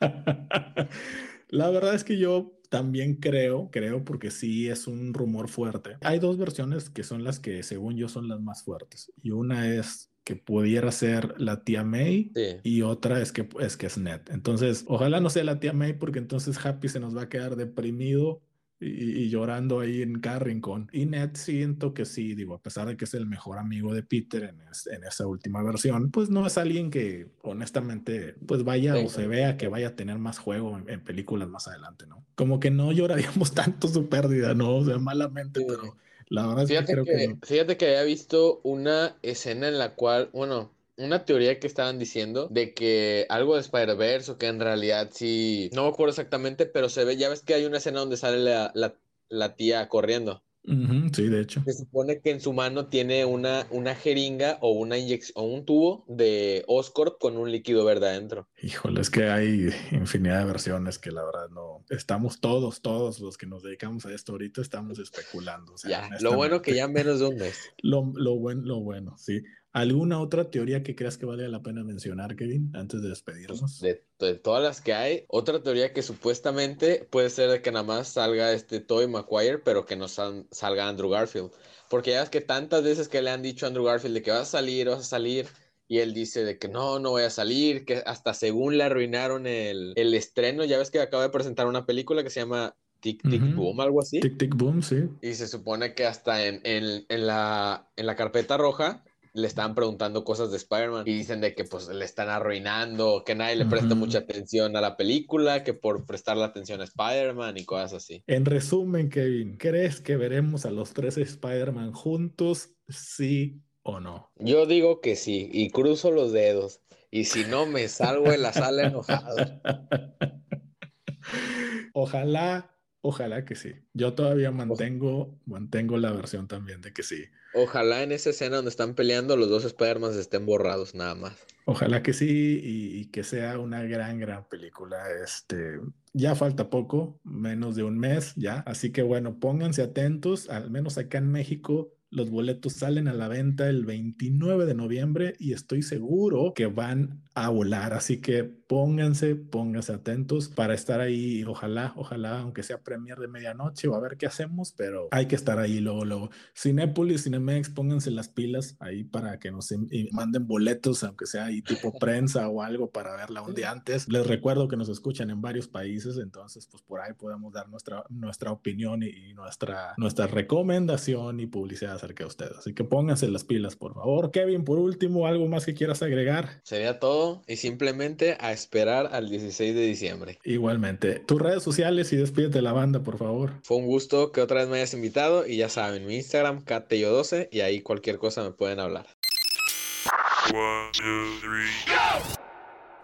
la 1.48 1.70
verdad 1.70 1.94
es 1.94 2.04
que 2.04 2.18
yo 2.18 2.58
también 2.68 3.16
creo, 3.16 3.70
creo 3.70 4.04
porque 4.04 4.30
sí 4.30 4.68
es 4.68 4.86
un 4.86 5.14
rumor 5.14 5.48
fuerte. 5.48 5.96
Hay 6.02 6.18
dos 6.18 6.36
versiones 6.38 6.90
que 6.90 7.02
son 7.02 7.24
las 7.24 7.40
que 7.40 7.62
según 7.62 7.96
yo 7.96 8.08
son 8.08 8.28
las 8.28 8.40
más 8.40 8.62
fuertes 8.62 9.12
y 9.22 9.30
una 9.30 9.68
es 9.68 10.10
que 10.28 10.36
pudiera 10.36 10.92
ser 10.92 11.34
la 11.40 11.64
tía 11.64 11.84
May 11.84 12.32
y 12.62 12.82
otra 12.82 13.22
es 13.22 13.32
que, 13.32 13.48
es 13.60 13.78
que 13.78 13.86
es 13.86 13.96
Ned. 13.96 14.20
Entonces, 14.28 14.84
ojalá 14.86 15.20
no 15.20 15.30
sea 15.30 15.42
la 15.42 15.58
tía 15.58 15.72
May 15.72 15.94
porque 15.94 16.18
entonces 16.18 16.62
Happy 16.62 16.90
se 16.90 17.00
nos 17.00 17.16
va 17.16 17.22
a 17.22 17.28
quedar 17.30 17.56
deprimido 17.56 18.42
y, 18.78 19.30
llorando 19.30 19.80
ahí 19.80 20.02
en 20.02 20.20
Carrington. 20.20 20.90
Y 20.92 21.06
Ned 21.06 21.30
siento 21.32 21.94
que 21.94 22.04
sí, 22.04 22.34
digo, 22.34 22.54
a 22.54 22.60
pesar 22.60 22.88
de 22.88 22.98
que 22.98 23.06
es 23.06 23.14
el 23.14 23.24
mejor 23.24 23.56
amigo 23.56 23.94
de 23.94 24.02
Peter 24.02 24.42
en, 24.42 24.60
en 24.60 25.04
esa 25.04 25.26
última 25.26 25.62
versión, 25.62 26.10
pues 26.10 26.28
no 26.28 26.46
es 26.46 26.58
alguien 26.58 26.90
que 26.90 27.28
honestamente 27.40 28.34
pues 28.46 28.64
vaya 28.64 28.96
o 28.96 29.08
se 29.08 29.26
vea 29.26 29.56
que 29.56 29.68
vaya 29.68 29.88
a 29.88 29.96
tener 29.96 30.18
más 30.18 30.38
juego 30.38 30.78
en, 30.86 31.02
películas 31.02 31.48
más 31.48 31.68
adelante, 31.68 32.06
¿no? 32.06 32.22
Como 32.34 32.60
que 32.60 32.70
no 32.70 32.92
lloraríamos 32.92 33.52
tanto 33.54 33.88
su 33.88 34.10
pérdida, 34.10 34.52
¿no? 34.52 34.76
O 34.76 34.84
sea, 34.84 34.98
malamente, 34.98 35.64
pero 35.66 35.96
la 36.30 36.46
verdad 36.46 36.64
es 36.64 36.68
fíjate 36.68 36.94
que 36.94 37.02
creo 37.02 37.04
que, 37.04 37.36
Fíjate 37.46 37.76
que 37.76 37.86
había 37.86 38.02
visto 38.02 38.60
una 38.62 39.16
escena 39.22 39.68
en 39.68 39.78
la 39.78 39.94
cual, 39.94 40.30
bueno, 40.32 40.72
una 40.96 41.24
teoría 41.24 41.60
que 41.60 41.66
estaban 41.66 41.98
diciendo 41.98 42.48
de 42.48 42.74
que 42.74 43.26
algo 43.28 43.54
de 43.54 43.60
Spider-Verse 43.60 44.32
o 44.32 44.38
que 44.38 44.46
en 44.46 44.60
realidad 44.60 45.10
sí, 45.12 45.70
no 45.72 45.84
me 45.84 45.88
acuerdo 45.88 46.10
exactamente, 46.10 46.66
pero 46.66 46.88
se 46.88 47.04
ve, 47.04 47.16
ya 47.16 47.28
ves 47.28 47.42
que 47.42 47.54
hay 47.54 47.64
una 47.64 47.78
escena 47.78 48.00
donde 48.00 48.16
sale 48.16 48.38
la, 48.38 48.72
la, 48.74 48.94
la 49.28 49.54
tía 49.54 49.88
corriendo 49.88 50.42
sí, 50.64 51.28
de 51.28 51.40
hecho. 51.40 51.62
Se 51.64 51.72
supone 51.72 52.20
que 52.20 52.30
en 52.30 52.40
su 52.40 52.52
mano 52.52 52.88
tiene 52.88 53.24
una, 53.24 53.66
una 53.70 53.94
jeringa 53.94 54.58
o 54.60 54.72
una 54.72 54.98
inyección 54.98 55.32
o 55.36 55.44
un 55.44 55.64
tubo 55.64 56.04
de 56.08 56.64
Oscorp 56.66 57.18
con 57.18 57.36
un 57.36 57.50
líquido 57.50 57.84
verde 57.84 58.08
adentro. 58.08 58.48
Híjole, 58.62 59.00
es 59.00 59.10
que 59.10 59.28
hay 59.28 59.70
infinidad 59.92 60.40
de 60.40 60.44
versiones 60.46 60.98
que 60.98 61.10
la 61.10 61.24
verdad 61.24 61.48
no. 61.50 61.84
Estamos 61.90 62.40
todos, 62.40 62.82
todos 62.82 63.20
los 63.20 63.36
que 63.36 63.46
nos 63.46 63.62
dedicamos 63.62 64.04
a 64.06 64.12
esto 64.12 64.32
ahorita 64.32 64.60
estamos 64.60 64.98
especulando. 64.98 65.74
ya, 65.88 66.08
lo 66.20 66.34
bueno 66.34 66.62
que 66.62 66.74
ya 66.74 66.88
menos 66.88 67.20
de 67.20 67.26
un 67.26 67.36
mes. 67.36 67.58
Lo, 67.82 68.12
lo, 68.14 68.36
bueno, 68.36 68.62
lo 68.64 68.80
bueno, 68.80 69.16
sí. 69.16 69.42
¿Alguna 69.72 70.18
otra 70.20 70.50
teoría 70.50 70.82
que 70.82 70.96
creas 70.96 71.18
que 71.18 71.26
vale 71.26 71.46
la 71.48 71.62
pena 71.62 71.84
mencionar, 71.84 72.36
Kevin, 72.36 72.72
antes 72.74 73.02
de 73.02 73.10
despedirnos? 73.10 73.80
De, 73.80 74.02
todas 74.42 74.62
las 74.62 74.80
que 74.80 74.94
hay, 74.94 75.24
otra 75.28 75.62
teoría 75.62 75.92
que 75.92 76.02
supuestamente 76.02 77.06
puede 77.10 77.28
ser 77.28 77.50
de 77.50 77.60
que 77.60 77.70
nada 77.70 77.84
más 77.84 78.08
salga 78.08 78.52
este 78.52 78.80
Toy 78.80 79.06
Maguire, 79.06 79.58
pero 79.58 79.84
que 79.84 79.94
no 79.94 80.08
salga 80.08 80.88
Andrew 80.88 81.10
Garfield. 81.10 81.50
Porque 81.90 82.12
ya 82.12 82.22
es 82.22 82.30
que 82.30 82.40
tantas 82.40 82.82
veces 82.82 83.08
que 83.08 83.20
le 83.20 83.30
han 83.30 83.42
dicho 83.42 83.66
a 83.66 83.68
Andrew 83.68 83.84
Garfield 83.84 84.14
de 84.14 84.22
que 84.22 84.30
vas 84.30 84.40
a 84.40 84.58
salir, 84.58 84.88
vas 84.88 85.00
a 85.00 85.04
salir, 85.04 85.46
y 85.86 85.98
él 85.98 86.14
dice 86.14 86.44
de 86.44 86.58
que 86.58 86.68
no, 86.68 86.98
no 86.98 87.10
voy 87.10 87.22
a 87.22 87.30
salir, 87.30 87.84
que 87.84 88.02
hasta 88.06 88.32
según 88.32 88.78
le 88.78 88.84
arruinaron 88.84 89.46
el, 89.46 89.94
estreno, 90.14 90.64
ya 90.64 90.78
ves 90.78 90.90
que 90.90 91.00
acaba 91.00 91.22
de 91.24 91.30
presentar 91.30 91.66
una 91.66 91.84
película 91.84 92.22
que 92.22 92.30
se 92.30 92.40
llama 92.40 92.74
Tic 93.00 93.22
Tic 93.28 93.54
Boom, 93.54 93.80
algo 93.80 94.00
así. 94.00 94.20
Tic 94.20 94.38
Tic 94.38 94.54
Boom, 94.56 94.82
sí. 94.82 95.08
Y 95.22 95.34
se 95.34 95.46
supone 95.46 95.94
que 95.94 96.06
hasta 96.06 96.46
en, 96.46 96.60
en, 96.64 97.26
la, 97.26 97.90
en 97.96 98.06
la 98.06 98.16
carpeta 98.16 98.56
roja 98.56 99.04
le 99.32 99.46
estaban 99.46 99.74
preguntando 99.74 100.24
cosas 100.24 100.50
de 100.50 100.56
Spider-Man 100.56 101.04
y 101.06 101.12
dicen 101.12 101.40
de 101.40 101.54
que 101.54 101.64
pues 101.64 101.88
le 101.88 102.04
están 102.04 102.28
arruinando, 102.28 103.22
que 103.24 103.34
nadie 103.34 103.56
le 103.56 103.66
presta 103.66 103.94
mucha 103.94 104.18
atención 104.18 104.76
a 104.76 104.80
la 104.80 104.96
película, 104.96 105.64
que 105.64 105.74
por 105.74 106.06
prestarle 106.06 106.44
atención 106.44 106.80
a 106.80 106.84
Spider-Man 106.84 107.58
y 107.58 107.64
cosas 107.64 107.94
así. 107.94 108.22
En 108.26 108.44
resumen, 108.44 109.10
Kevin, 109.10 109.56
¿crees 109.56 110.00
que 110.00 110.16
veremos 110.16 110.66
a 110.66 110.70
los 110.70 110.92
tres 110.92 111.18
Spider-Man 111.18 111.92
juntos? 111.92 112.70
Sí 112.88 113.62
o 113.82 114.00
no. 114.00 114.30
Yo 114.36 114.66
digo 114.66 115.00
que 115.00 115.16
sí 115.16 115.48
y 115.52 115.70
cruzo 115.70 116.10
los 116.10 116.32
dedos. 116.32 116.80
Y 117.10 117.24
si 117.24 117.44
no, 117.44 117.66
me 117.66 117.88
salgo 117.88 118.30
de 118.30 118.38
la 118.38 118.52
sala 118.52 118.86
enojado. 118.86 119.36
Ojalá 121.94 122.77
Ojalá 123.08 123.46
que 123.46 123.54
sí. 123.54 123.72
Yo 123.94 124.12
todavía 124.12 124.50
mantengo, 124.50 125.40
mantengo 125.46 125.96
la 125.96 126.12
versión 126.12 126.46
también 126.46 126.82
de 126.82 126.92
que 126.92 127.02
sí. 127.02 127.24
Ojalá 127.54 128.02
en 128.02 128.12
esa 128.12 128.28
escena 128.28 128.56
donde 128.56 128.68
están 128.68 128.94
peleando 128.94 129.34
los 129.38 129.48
dos 129.48 129.64
Spider-Man 129.64 130.12
estén 130.18 130.44
borrados 130.44 130.94
nada 130.94 131.14
más. 131.14 131.34
Ojalá 131.64 132.02
que 132.02 132.12
sí 132.12 132.60
y, 132.62 133.06
que 133.06 133.24
sea 133.24 133.58
una 133.58 133.82
gran, 133.84 134.20
gran 134.20 134.46
película. 134.50 134.98
Este, 135.24 135.80
ya 136.12 136.34
falta 136.34 136.68
poco, 136.68 137.18
menos 137.24 137.76
de 137.76 137.84
un 137.84 137.98
mes 137.98 138.34
ya. 138.36 138.58
Así 138.66 138.92
que 138.92 139.00
bueno, 139.00 139.40
pónganse 139.40 139.80
atentos, 139.80 140.50
al 140.50 140.70
menos 140.70 140.98
acá 140.98 141.16
en 141.16 141.32
México 141.32 141.94
los 142.10 142.30
boletos 142.30 142.74
salen 142.74 143.08
a 143.08 143.14
la 143.14 143.28
venta 143.28 143.68
el 143.68 143.84
29 143.84 144.66
de 144.66 144.74
noviembre 144.74 145.34
y 145.38 145.52
estoy 145.54 145.82
seguro 145.82 146.52
que 146.54 146.66
van 146.66 147.22
a 147.44 147.48
volar. 147.50 147.92
Así 147.92 148.20
que 148.20 148.44
pónganse, 148.44 149.34
pónganse 149.34 149.92
atentos 149.92 150.48
para 150.48 150.74
estar 150.74 151.00
ahí. 151.00 151.42
Ojalá, 151.44 151.92
ojalá, 151.96 152.40
aunque 152.40 152.62
sea 152.62 152.82
premier 152.82 153.18
de 153.18 153.28
medianoche 153.28 153.88
o 153.88 153.94
a 153.94 154.00
ver 154.00 154.16
qué 154.16 154.26
hacemos, 154.26 154.72
pero 154.72 155.08
hay 155.10 155.26
que 155.26 155.36
estar 155.36 155.58
ahí 155.58 155.80
luego, 155.80 156.04
luego. 156.04 156.30
Cinépolis, 156.56 157.24
Cinemex, 157.24 157.70
pónganse 157.70 158.10
las 158.10 158.28
pilas 158.28 158.76
ahí 158.80 159.04
para 159.04 159.38
que 159.38 159.50
nos 159.50 159.72
manden 160.12 160.46
boletos, 160.46 161.02
aunque 161.04 161.26
sea 161.26 161.46
ahí 161.46 161.62
tipo 161.62 161.92
prensa 161.98 162.48
o 162.48 162.62
algo 162.62 162.90
para 162.90 163.16
verla 163.16 163.42
un 163.42 163.54
día 163.54 163.70
antes. 163.70 164.08
Les 164.08 164.26
recuerdo 164.26 164.68
que 164.68 164.76
nos 164.76 164.88
escuchan 164.88 165.30
en 165.30 165.40
varios 165.40 165.68
países, 165.68 166.18
entonces 166.18 166.66
pues 166.70 166.82
por 166.82 167.00
ahí 167.00 167.12
podemos 167.14 167.52
dar 167.52 167.68
nuestra, 167.68 168.04
nuestra 168.08 168.52
opinión 168.52 169.02
y, 169.02 169.34
nuestra, 169.34 169.94
nuestra 169.96 170.26
recomendación 170.26 171.40
y 171.40 171.46
publicidad 171.46 171.94
acerca 171.94 172.24
de 172.24 172.28
ustedes. 172.28 172.58
Así 172.58 172.74
que 172.74 172.84
pónganse 172.84 173.28
las 173.28 173.44
pilas, 173.44 173.76
por 173.76 173.94
favor. 173.94 174.30
Kevin, 174.30 174.64
por 174.64 174.78
último, 174.78 175.26
¿algo 175.26 175.46
más 175.48 175.64
que 175.64 175.74
quieras 175.74 176.02
agregar? 176.02 176.60
Sería 176.62 176.98
todo 176.98 177.27
y 177.46 177.56
simplemente 177.56 178.36
a 178.40 178.52
esperar 178.52 179.10
al 179.12 179.28
16 179.28 179.74
de 179.74 179.80
diciembre. 179.82 180.38
Igualmente. 180.44 181.20
Tus 181.20 181.40
redes 181.40 181.62
sociales 181.62 182.12
y 182.12 182.16
despídete 182.16 182.58
de 182.58 182.62
la 182.62 182.72
banda, 182.72 183.02
por 183.02 183.18
favor. 183.18 183.52
Fue 183.62 183.76
un 183.76 183.86
gusto 183.86 184.32
que 184.32 184.40
otra 184.40 184.60
vez 184.60 184.68
me 184.68 184.76
hayas 184.76 184.94
invitado 184.94 185.46
y 185.46 185.56
ya 185.56 185.68
saben, 185.68 186.06
mi 186.06 186.16
Instagram, 186.16 186.64
cateyo12 186.64 187.48
y 187.50 187.60
ahí 187.60 187.80
cualquier 187.80 188.18
cosa 188.18 188.42
me 188.42 188.50
pueden 188.52 188.80
hablar. 188.80 189.06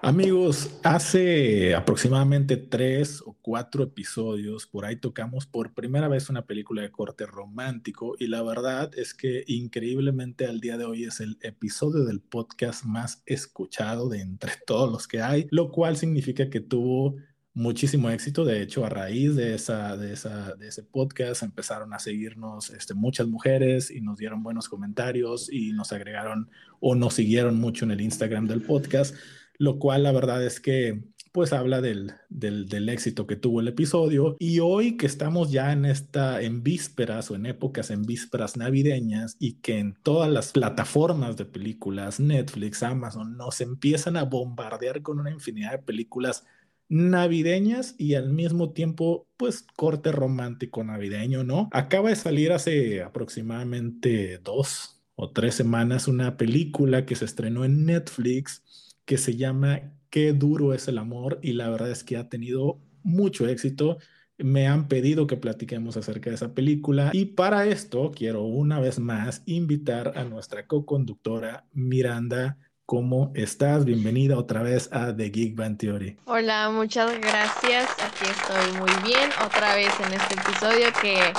Amigos, 0.04 0.68
hace 0.82 1.74
aproximadamente 1.74 2.58
tres 2.58 3.22
o 3.24 3.38
cuatro 3.40 3.82
episodios, 3.82 4.66
por 4.66 4.84
ahí 4.84 4.96
tocamos 4.96 5.46
por 5.46 5.72
primera 5.72 6.08
vez 6.08 6.28
una 6.28 6.44
película 6.44 6.82
de 6.82 6.90
corte 6.90 7.24
romántico 7.24 8.14
y 8.18 8.26
la 8.26 8.42
verdad 8.42 8.90
es 8.98 9.14
que 9.14 9.44
increíblemente 9.46 10.44
al 10.44 10.60
día 10.60 10.76
de 10.76 10.84
hoy 10.84 11.04
es 11.04 11.20
el 11.20 11.38
episodio 11.40 12.04
del 12.04 12.20
podcast 12.20 12.84
más 12.84 13.22
escuchado 13.24 14.10
de 14.10 14.20
entre 14.20 14.52
todos 14.66 14.92
los 14.92 15.08
que 15.08 15.22
hay, 15.22 15.46
lo 15.50 15.72
cual 15.72 15.96
significa 15.96 16.50
que 16.50 16.60
tuvo 16.60 17.16
muchísimo 17.54 18.10
éxito. 18.10 18.44
De 18.44 18.60
hecho, 18.60 18.84
a 18.84 18.90
raíz 18.90 19.36
de, 19.36 19.54
esa, 19.54 19.96
de, 19.96 20.12
ese 20.12 20.82
podcast 20.82 21.42
empezaron 21.42 21.94
a 21.94 21.98
seguirnos 21.98 22.68
este, 22.68 22.92
muchas 22.92 23.26
mujeres 23.26 23.90
y 23.90 24.02
nos 24.02 24.18
dieron 24.18 24.42
buenos 24.42 24.68
comentarios 24.68 25.50
y 25.50 25.72
nos 25.72 25.94
agregaron 25.94 26.50
o 26.78 26.94
nos 26.94 27.14
siguieron 27.14 27.58
mucho 27.58 27.86
en 27.86 27.92
el 27.92 28.02
Instagram 28.02 28.46
del 28.46 28.60
podcast 28.60 29.14
lo 29.58 29.78
cual 29.78 30.02
la 30.02 30.12
verdad 30.12 30.44
es 30.44 30.60
que 30.60 31.02
pues 31.34 31.52
habla 31.52 31.80
del, 31.80 32.12
del, 32.30 32.88
éxito 32.88 33.26
que 33.26 33.34
tuvo 33.34 33.58
el 33.58 33.66
episodio. 33.66 34.36
Y 34.38 34.60
hoy 34.60 34.96
que 34.96 35.06
estamos 35.06 35.50
ya 35.50 35.72
en 35.72 35.84
esta, 35.84 36.40
en 36.40 36.62
vísperas 36.62 37.28
o 37.28 37.34
en 37.34 37.46
épocas 37.46 37.90
en 37.90 38.02
vísperas 38.02 38.56
navideñas 38.56 39.34
y 39.40 39.54
que 39.54 39.80
en 39.80 39.94
todas 40.00 40.30
las 40.30 40.52
plataformas 40.52 41.36
de 41.36 41.44
películas, 41.44 42.20
Netflix, 42.20 42.84
Amazon, 42.84 43.36
nos 43.36 43.60
empiezan 43.60 44.16
a 44.16 44.22
bombardear 44.22 45.02
con 45.02 45.18
una 45.18 45.32
infinidad 45.32 45.72
de 45.72 45.78
películas 45.78 46.44
navideñas 46.88 47.96
y 47.98 48.14
al 48.14 48.32
mismo 48.32 48.70
tiempo, 48.70 49.26
pues 49.36 49.66
corte 49.74 50.12
romántico 50.12 50.84
navideño, 50.84 51.42
¿no? 51.42 51.68
Acaba 51.72 52.10
de 52.10 52.16
salir 52.16 52.52
hace 52.52 53.02
aproximadamente 53.02 54.38
dos 54.38 55.00
o 55.16 55.32
tres 55.32 55.56
semanas 55.56 56.06
una 56.06 56.36
película 56.36 57.06
que 57.06 57.16
se 57.16 57.24
estrenó 57.24 57.64
en 57.64 57.86
Netflix 57.86 58.62
que 59.04 59.18
se 59.18 59.36
llama 59.36 59.80
Qué 60.10 60.32
duro 60.32 60.74
es 60.74 60.88
el 60.88 60.98
amor 60.98 61.40
y 61.42 61.54
la 61.54 61.68
verdad 61.68 61.90
es 61.90 62.04
que 62.04 62.16
ha 62.16 62.28
tenido 62.28 62.78
mucho 63.02 63.48
éxito. 63.48 63.98
me 64.36 64.66
han 64.66 64.88
pedido 64.88 65.26
que 65.26 65.36
platiquemos 65.36 65.96
acerca 65.96 66.30
de 66.30 66.36
esa 66.36 66.54
película 66.54 67.10
y 67.12 67.26
para 67.26 67.66
esto 67.66 68.10
quiero 68.10 68.42
una 68.42 68.80
vez 68.80 68.98
más 68.98 69.42
invitar 69.46 70.16
a 70.16 70.24
nuestra 70.24 70.66
co-conductora 70.66 71.66
Miranda. 71.72 72.58
¿Cómo 72.86 73.32
estás? 73.34 73.84
Bienvenida 73.84 74.36
otra 74.36 74.62
vez 74.62 74.90
a 74.92 75.16
The 75.16 75.30
Geek 75.30 75.56
Band. 75.56 76.18
Hola, 76.26 76.70
muchas 76.70 77.18
gracias. 77.18 77.88
Aquí 78.02 78.24
estoy 78.28 78.78
muy 78.78 78.90
bien 79.04 79.30
otra 79.44 79.74
vez 79.74 79.92
en 80.00 80.12
este 80.12 80.34
episodio 80.34 80.88
que 81.00 81.32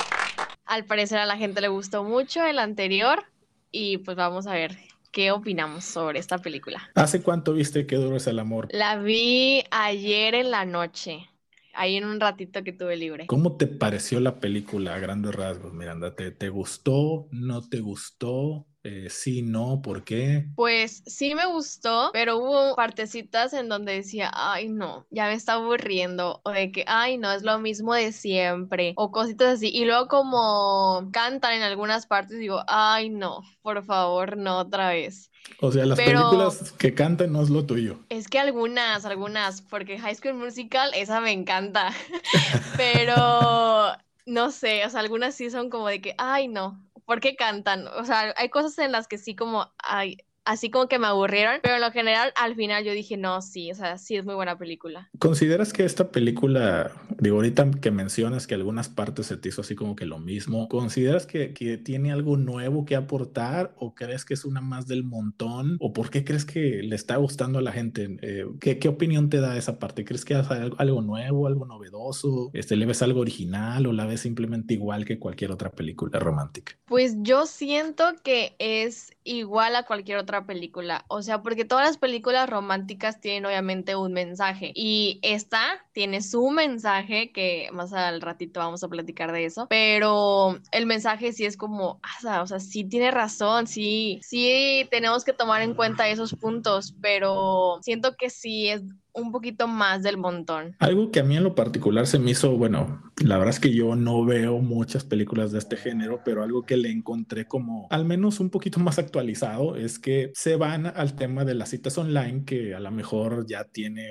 al 0.66 0.86
parecer 0.86 1.20
a 1.20 1.26
la 1.26 1.38
gente 1.38 1.62
le 1.62 1.68
gustó 1.68 2.04
mucho 2.04 2.44
el 2.46 2.60
anterior 2.60 3.24
y 3.72 4.00
pues 4.00 4.18
vamos 4.18 4.48
a 4.48 4.54
ver 4.54 4.76
qué 5.16 5.32
opinamos 5.32 5.86
sobre 5.86 6.20
esta 6.20 6.38
película. 6.40 6.92
¿Hace 6.94 7.24
cuánto 7.24 7.54
viste 7.54 7.88
que 7.88 7.96
duro 7.96 8.18
es 8.18 8.28
el 8.28 8.38
amor? 8.38 8.68
La 8.68 8.98
vi 8.98 9.64
ayer 9.72 10.36
en 10.36 10.52
la 10.52 10.66
noche 10.66 11.30
ahí 11.74 11.96
en 11.96 12.04
un 12.06 12.20
ratito 12.20 12.64
que 12.66 12.74
tuve 12.74 12.98
libre. 12.98 13.26
¿Cómo 13.28 13.56
te 13.58 13.68
pareció 13.68 14.20
la 14.20 14.40
película 14.40 14.96
a 14.96 15.00
grandes 15.00 15.34
rasgos, 15.36 15.74
Miranda? 15.74 16.16
¿Te, 16.16 16.32
te 16.32 16.50
gustó? 16.50 17.28
¿No 17.32 17.68
te 17.70 17.80
gustó? 17.80 18.68
Eh, 18.88 19.10
sí, 19.10 19.42
no, 19.42 19.82
¿por 19.82 20.04
qué? 20.04 20.46
Pues 20.56 21.02
sí 21.08 21.34
me 21.34 21.48
gustó, 21.48 22.12
pero 22.14 22.38
hubo 22.38 22.76
partecitas 22.76 23.52
en 23.54 23.68
donde 23.68 23.94
decía, 23.94 24.30
ay 24.32 24.70
no, 24.70 25.08
ya 25.10 25.26
me 25.26 25.34
está 25.34 25.54
aburriendo, 25.54 26.40
o 26.44 26.52
de 26.52 26.72
que, 26.72 26.86
ay 26.86 27.18
no, 27.18 27.32
es 27.32 27.42
lo 27.42 27.58
mismo 27.58 27.96
de 27.96 28.12
siempre, 28.12 28.94
o 28.96 29.12
cositas 29.12 29.56
así. 29.56 29.72
Y 29.74 29.86
luego 29.86 30.08
como 30.08 31.10
cantan 31.12 31.54
en 31.54 31.64
algunas 31.64 32.06
partes, 32.06 32.38
digo, 32.38 32.62
ay 32.68 33.10
no, 33.10 33.42
por 33.64 33.84
favor, 33.84 34.38
no 34.38 34.60
otra 34.60 34.90
vez. 34.90 35.32
O 35.62 35.72
sea, 35.72 35.84
las 35.88 35.98
películas 35.98 36.72
que 36.74 36.94
cantan 36.94 37.34
no 37.34 37.42
es 37.42 37.50
lo 37.50 37.66
tuyo. 37.66 37.98
Es 38.10 38.28
que 38.28 38.38
algunas, 38.38 39.04
algunas, 39.06 39.64
porque 39.64 39.98
High 39.98 40.16
School 40.16 40.36
Musical, 40.36 40.92
esa 40.94 41.22
me 41.22 41.32
encanta. 41.32 41.92
pero 42.78 43.96
no 44.28 44.52
sé, 44.52 44.86
o 44.86 44.90
sea, 44.92 45.00
algunas 45.00 45.34
sí 45.34 45.50
son 45.50 45.72
como 45.72 45.88
de 45.88 46.02
que, 46.02 46.14
ay 46.20 46.48
no, 46.48 46.80
¿por 47.06 47.20
qué 47.20 47.36
cantan? 47.36 47.88
O 47.88 48.04
sea, 48.06 48.34
hay 48.38 48.50
cosas 48.50 48.78
en 48.80 48.92
las 48.92 49.08
que 49.08 49.18
sí 49.18 49.36
como, 49.36 49.74
ay, 49.84 50.18
así 50.46 50.70
como 50.70 50.88
que 50.88 51.00
me 51.00 51.08
aburrieron, 51.08 51.60
pero 51.62 51.76
en 51.76 51.82
lo 51.82 51.92
general 51.92 52.32
al 52.36 52.56
final 52.56 52.84
yo 52.84 52.94
dije, 52.94 53.18
no, 53.18 53.42
sí, 53.42 53.72
o 53.72 53.76
sea, 53.76 53.98
sí 53.98 54.16
es 54.16 54.26
muy 54.26 54.36
buena 54.36 54.58
película. 54.58 55.10
¿Consideras 55.20 55.74
que 55.74 55.84
esta 55.84 56.12
película, 56.12 56.92
digo, 57.20 57.38
ahorita 57.38 57.70
que 57.82 57.92
mencionas 57.92 58.48
que 58.48 58.56
algunas 58.56 58.90
partes 58.90 59.28
se 59.28 59.38
te 59.38 59.50
hizo 59.50 59.62
así 59.62 59.76
como 59.76 59.96
que 59.96 60.06
lo 60.06 60.20
mismo, 60.20 60.70
¿consideras 60.70 61.26
que, 61.26 61.54
que 61.54 61.78
tiene 61.78 62.12
algo 62.12 62.38
nuevo 62.38 62.86
que 62.86 62.96
aportar 62.96 63.74
o 63.78 63.96
crees 63.96 64.26
que 64.26 64.34
es 64.34 64.46
una 64.46 64.62
más 64.62 64.88
del 64.88 65.04
montón 65.04 65.78
o 65.80 65.94
por 65.94 66.10
qué 66.10 66.24
crees 66.24 66.46
que 66.46 66.84
le 66.84 66.96
está 66.96 67.18
gustando 67.18 67.60
a 67.60 67.62
la 67.62 67.72
gente? 67.72 68.18
Eh, 68.22 68.46
¿qué, 68.60 68.80
¿qué, 68.80 68.88
opinión 68.88 69.30
te 69.30 69.40
da 69.40 69.58
esa 69.58 69.80
parte? 69.80 70.06
¿Crees 70.06 70.24
que 70.24 70.40
es 70.40 70.48
algo 70.78 71.02
nuevo, 71.02 71.48
algo 71.48 71.66
novedoso? 71.66 72.52
Este, 72.54 72.76
¿Le 72.76 72.86
ves 72.86 73.02
algo 73.02 73.22
original 73.22 73.88
o 73.88 73.94
la 73.94 74.06
ves 74.06 74.22
simplemente 74.22 74.76
igual 74.76 75.06
que 75.06 75.20
cualquier 75.20 75.52
otra 75.52 75.72
película 75.72 76.20
romántica? 76.20 76.74
Pues 76.86 77.16
yo 77.22 77.46
siento 77.48 78.04
que 78.24 78.56
es 78.60 79.12
igual 79.24 79.76
a 79.76 79.84
cualquier 79.84 80.20
otra 80.20 80.35
película. 80.44 81.06
O 81.08 81.22
sea, 81.22 81.42
porque 81.42 81.64
todas 81.64 81.88
las 81.88 81.98
películas 81.98 82.50
románticas 82.50 83.22
tienen 83.22 83.46
obviamente 83.46 83.96
un 83.96 84.14
mensaje. 84.14 84.72
Y 84.76 85.20
esta 85.22 85.86
tiene 85.94 86.22
su 86.22 86.50
mensaje 86.50 87.32
que 87.32 87.70
más 87.72 87.94
al 87.94 88.22
ratito 88.22 88.60
vamos 88.60 88.84
a 88.84 88.90
platicar 88.90 89.32
de 89.32 89.46
eso, 89.46 89.68
pero 89.70 90.60
el 90.72 90.86
mensaje 90.86 91.32
sí 91.32 91.46
es 91.46 91.56
como, 91.56 92.02
o 92.42 92.48
sea, 92.48 92.60
sí 92.60 92.84
tiene 92.84 93.12
razón, 93.12 93.68
sí, 93.68 94.20
sí 94.22 94.88
tenemos 94.92 95.24
que 95.24 95.34
tomar 95.34 95.62
en 95.62 95.74
cuenta 95.74 96.10
esos 96.10 96.34
puntos, 96.36 96.96
pero 97.02 97.80
siento 97.82 98.16
que 98.18 98.30
sí 98.30 98.68
es 98.68 98.82
un 99.16 99.32
poquito 99.32 99.68
más 99.68 100.04
del 100.04 100.18
montón. 100.18 100.76
Algo 100.80 101.12
que 101.12 101.20
a 101.20 101.24
mí 101.24 101.38
en 101.38 101.44
lo 101.44 101.56
particular 101.56 102.06
se 102.06 102.20
me 102.20 102.32
hizo, 102.32 102.58
bueno, 102.58 103.02
la 103.24 103.38
verdad 103.38 103.54
es 103.54 103.60
que 103.60 103.74
yo 103.74 103.96
no 103.96 104.26
veo 104.26 104.60
muchas 104.60 105.04
películas 105.04 105.52
de 105.52 105.60
este 105.60 105.78
género, 105.78 106.22
pero 106.24 106.44
algo 106.44 106.64
que 106.64 106.78
le 106.78 106.92
encontré 106.92 107.48
como 107.48 107.88
al 107.90 108.06
menos 108.06 108.40
un 108.40 108.50
poquito 108.50 108.80
más 108.80 109.00
actualizado 109.00 109.76
es 109.76 110.00
que 110.00 110.32
se 110.36 110.56
van 110.56 110.86
al 110.86 111.16
tema 111.16 111.46
de 111.46 111.56
las 111.56 111.70
citas 111.70 111.98
online, 111.98 112.44
que 112.46 112.76
a 112.76 112.80
lo 112.80 112.92
mejor 112.92 113.46
ya 113.48 113.64
tiene 113.64 114.10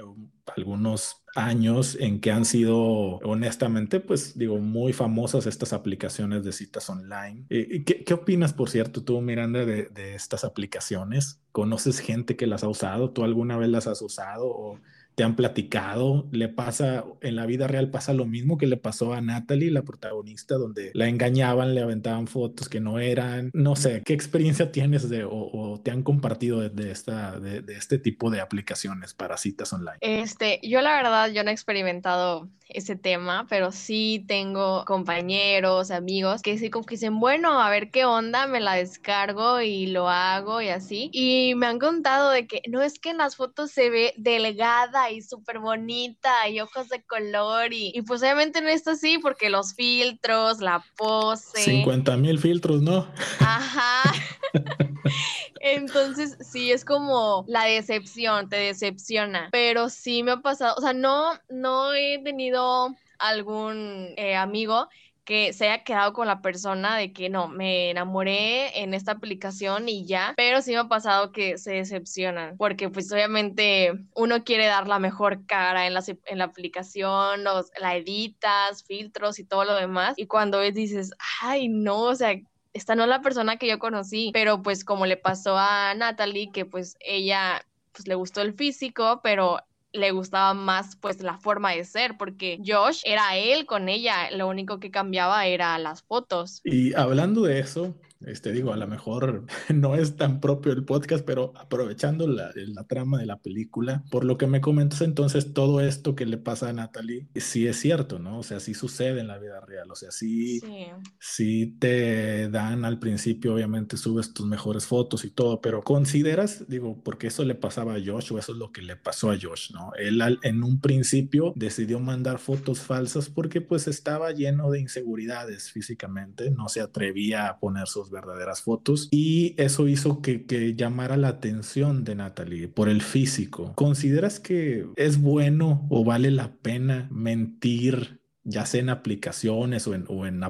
algunos 0.57 1.23
años 1.35 1.97
en 2.01 2.21
que 2.21 2.31
han 2.31 2.45
sido, 2.45 3.19
honestamente, 3.19 4.01
pues 4.01 4.39
digo, 4.39 4.59
muy 4.59 4.93
famosas 4.93 5.47
estas 5.47 5.73
aplicaciones 5.73 6.45
de 6.45 6.53
citas 6.53 6.89
online. 6.89 7.45
Eh, 7.51 7.83
¿Qué, 7.85 8.05
qué 8.05 8.15
opinas, 8.15 8.53
por 8.53 8.71
cierto, 8.71 9.03
tú, 9.03 9.21
Miranda, 9.21 9.65
de, 9.65 9.89
de, 9.89 10.15
estas 10.15 10.45
aplicaciones? 10.45 11.41
¿Conoces 11.51 11.99
gente 11.99 12.37
que 12.37 12.47
las 12.47 12.63
ha 12.63 12.69
usado? 12.69 13.11
¿Tú 13.11 13.25
alguna 13.25 13.57
vez 13.57 13.69
las 13.69 13.87
has 13.87 14.01
usado? 14.03 14.47
¿O 14.47 14.81
te 15.15 15.23
han 15.23 15.37
platicado, 15.37 16.27
le 16.33 16.49
pasa, 16.49 17.05
en 17.21 17.37
la 17.37 17.47
vida 17.47 17.67
real 17.67 17.91
pasa 17.91 18.13
lo 18.13 18.27
mismo 18.27 18.59
que 18.59 18.67
le 18.67 18.77
pasó 18.77 19.13
a 19.13 19.21
Natalie, 19.21 19.71
la 19.71 19.83
protagonista, 19.83 20.57
donde 20.57 20.91
la 20.95 21.09
engañaban, 21.09 21.75
le 21.75 21.83
aventaban 21.83 22.27
fotos 22.27 22.69
que 22.69 22.81
no 22.81 22.99
eran, 22.99 23.51
no 23.53 23.77
sé, 23.77 24.03
¿qué 24.05 24.13
experiencia 24.13 24.73
tienes 24.73 25.09
de 25.09 25.25
o, 25.25 25.81
te 25.83 25.91
han 25.91 26.03
compartido 26.03 26.69
de, 26.69 26.91
esta, 26.91 27.39
de, 27.39 27.61
de, 27.61 27.77
este 27.77 27.99
tipo 27.99 28.31
de 28.31 28.41
aplicaciones 28.41 29.15
para 29.15 29.37
citas 29.37 29.73
online? 29.73 29.99
Este, 30.01 30.61
yo 30.63 30.81
la 30.81 30.97
verdad, 30.97 31.31
yo 31.31 31.45
no 31.45 31.51
he 31.51 31.53
experimentado 31.53 32.49
ese 32.69 32.97
tema, 32.97 33.47
pero 33.49 33.73
sí 33.73 34.25
tengo 34.27 34.85
compañeros, 34.85 35.91
amigos 35.91 36.43
que 36.43 36.59
sí 36.59 36.71
como 36.71 36.87
que 36.87 36.95
dicen, 36.95 37.21
bueno, 37.21 37.61
a 37.61 37.71
ver 37.71 37.91
qué 37.91 38.05
onda, 38.05 38.47
me 38.47 38.61
la 38.61 38.75
descargo 38.75 39.61
y 39.61 39.87
lo 39.87 40.09
hago 40.09 40.61
y 40.61 40.69
así. 40.69 41.11
Y 41.13 41.55
me 41.57 41.67
han 41.67 41.79
contado 41.79 42.31
de 42.31 42.47
que 42.47 42.63
no 42.69 42.83
es 42.83 42.99
que 42.99 43.11
en 43.11 43.19
las 43.19 43.37
fotos 43.37 43.71
se 43.71 43.91
ve 43.91 44.15
delgada 44.17 45.04
y 45.11 45.23
súper 45.23 45.59
bonita 45.59 46.49
y 46.49 46.61
ojos 46.61 46.89
de 46.89 47.03
color 47.03 47.73
y, 47.73 47.93
y, 47.95 48.03
pues 48.03 48.23
obviamente 48.23 48.61
no 48.61 48.69
es 48.69 48.87
así 48.87 49.19
porque 49.19 49.51
los 49.51 49.75
filtros, 49.75 50.61
la 50.61 50.85
pose. 50.97 51.61
50 51.61 52.17
mil 52.17 52.39
filtros, 52.39 52.83
¿no? 52.83 53.09
Ajá. 53.41 54.13
Entonces, 55.61 56.37
sí, 56.41 56.73
es 56.73 56.85
como 56.85 57.45
la 57.49 57.65
decepción, 57.65 58.49
te 58.49 58.57
decepciona. 58.57 59.49
Pero 59.51 59.89
sí 59.89 60.23
me 60.23 60.33
ha 60.33 60.37
pasado, 60.41 60.75
o 60.77 60.81
sea, 60.81 60.93
no, 60.93 61.33
no 61.49 61.95
he 61.95 62.21
tenido 62.23 62.95
algún 63.19 64.13
eh, 64.17 64.37
amigo 64.37 64.89
que 65.25 65.53
se 65.53 65.69
haya 65.69 65.85
quedado 65.85 66.13
con 66.13 66.27
la 66.27 66.43
persona 66.43 66.97
de 66.97 67.13
que 67.13 67.31
no, 67.31 67.49
me 67.49 67.91
enamoré 67.91 68.83
en 68.83 68.95
esta 68.95 69.13
aplicación 69.13 69.89
y 69.89 70.05
ya, 70.07 70.35
pero 70.37 70.61
sí 70.63 70.73
me 70.73 70.79
ha 70.79 70.89
pasado 70.89 71.33
que 71.33 71.59
se 71.59 71.73
decepcionan, 71.73 72.57
porque 72.57 72.91
pues 72.91 73.11
obviamente 73.13 73.93
uno 74.15 74.45
quiere 74.45 74.67
dar 74.67 74.87
la 74.87 74.99
mejor 74.99 75.47
cara 75.47 75.87
en 75.87 75.95
la, 75.95 76.03
en 76.27 76.39
la 76.39 76.45
aplicación, 76.45 77.45
los, 77.45 77.71
la 77.81 77.97
editas, 77.97 78.85
filtros 78.85 79.39
y 79.39 79.45
todo 79.45 79.65
lo 79.65 79.75
demás, 79.75 80.15
y 80.17 80.27
cuando 80.27 80.59
ves 80.59 80.75
dices, 80.75 81.13
ay 81.41 81.69
no, 81.69 82.03
o 82.03 82.15
sea, 82.15 82.35
esta 82.75 82.95
no 82.95 83.05
es 83.05 83.09
la 83.09 83.23
persona 83.23 83.57
que 83.57 83.69
yo 83.69 83.79
conocí, 83.79 84.31
pero 84.35 84.63
pues 84.63 84.85
como 84.85 85.07
le 85.07 85.17
pasó 85.17 85.57
a 85.57 85.95
Natalie, 85.95 86.51
que 86.53 86.67
pues 86.67 86.97
ella 87.01 87.65
pues 87.93 88.09
le 88.09 88.17
gustó 88.17 88.43
el 88.43 88.55
físico, 88.55 89.21
pero 89.23 89.61
le 89.95 90.11
gustaba 90.11 90.53
más 90.53 90.97
pues 90.97 91.23
la 91.23 91.39
forma 91.39 91.71
de 91.71 91.85
ser, 91.85 92.19
porque 92.19 92.59
Josh 92.65 93.01
era 93.05 93.37
él 93.37 93.65
con 93.65 93.89
ella, 93.89 94.31
lo 94.33 94.49
único 94.49 94.81
que 94.81 94.91
cambiaba 94.91 95.47
era 95.47 95.79
las 95.79 96.03
fotos. 96.03 96.61
Y 96.65 96.93
hablando 96.95 97.43
de 97.43 97.61
eso, 97.61 97.95
este, 98.27 98.53
digo, 98.53 98.73
a 98.73 98.77
lo 98.77 98.87
mejor 98.87 99.45
no 99.75 99.95
es 99.95 100.17
tan 100.17 100.41
propio 100.41 100.73
el 100.73 100.85
podcast, 100.85 101.25
pero 101.25 101.53
aprovechando 101.57 102.27
la, 102.27 102.51
la, 102.55 102.85
trama 102.85 103.19
de 103.19 103.27
la 103.27 103.39
película, 103.39 104.05
por 104.11 104.25
lo 104.25 104.37
que 104.39 104.47
me 104.47 104.61
comentas 104.61 105.01
entonces, 105.01 105.53
todo 105.53 105.81
esto 105.81 106.15
que 106.15 106.27
le 106.27 106.39
pasa 106.39 106.69
a 106.69 106.73
Natalie, 106.73 107.27
sí 107.35 107.67
es 107.67 107.79
cierto, 107.79 108.19
¿no? 108.19 108.39
O 108.39 108.43
sea, 108.43 108.61
sí 108.61 108.75
sucede 108.75 109.21
en 109.21 109.29
la 109.29 109.39
vida 109.39 109.61
real, 109.61 109.91
o 109.91 109.95
sea, 109.95 110.11
sí, 110.11 110.61
sí. 110.61 110.87
sí 111.19 111.77
te 111.79 112.49
dan 112.51 112.85
al 112.85 112.99
principio, 112.99 113.55
obviamente 113.55 113.97
subes 113.97 114.35
tus 114.35 114.47
mejores 114.47 114.87
fotos 114.87 115.25
y 115.25 115.31
todo, 115.31 115.61
pero 115.61 115.83
consideras, 115.83 116.69
digo, 116.69 117.01
porque 117.03 117.29
eso 117.29 117.45
le 117.45 117.55
pasaba 117.55 117.95
a 117.95 118.01
Josh 118.05 118.33
o 118.33 118.39
eso 118.39 118.53
es 118.53 118.59
lo 118.59 118.73
que 118.73 118.83
le 118.83 118.97
pasó 118.97 119.31
a 119.31 119.39
Josh, 119.41 119.73
¿no? 119.73 119.93
Él 119.97 120.21
al, 120.21 120.39
en 120.43 120.63
un 120.63 120.81
principio 120.81 121.53
decidió 121.57 122.01
mandar 122.01 122.39
fotos 122.39 122.81
falsas 122.81 123.29
porque 123.29 123.61
pues 123.61 123.89
estaba 123.89 124.33
lleno 124.33 124.71
de 124.71 124.81
inseguridades 124.81 125.71
físicamente, 125.71 126.51
no 126.51 126.69
se 126.69 126.81
atrevía 126.81 127.49
a 127.49 127.59
poner 127.59 127.87
sus 127.89 128.11
verdaderas 128.15 128.63
fotos 128.63 129.09
y 129.11 129.55
eso 129.59 129.89
hizo 129.89 130.23
que, 130.23 130.47
que 130.47 130.75
llamara 130.75 131.17
la 131.17 131.29
atención 131.29 132.05
de 132.05 132.15
Natalie 132.15 132.69
por 132.69 132.89
el 132.89 133.03
físico. 133.03 133.73
¿Consideras 133.75 134.41
que 134.41 134.87
es 134.97 135.21
bueno 135.21 135.87
o 135.91 136.05
vale 136.05 136.31
la 136.31 136.57
pena 136.57 137.09
mentir 137.11 138.25
ya 138.45 138.67
sea 138.67 138.81
en 138.81 138.91
aplicaciones 138.91 139.87
o 139.87 139.95
en, 139.95 140.05
o, 140.09 140.27
en 140.27 140.43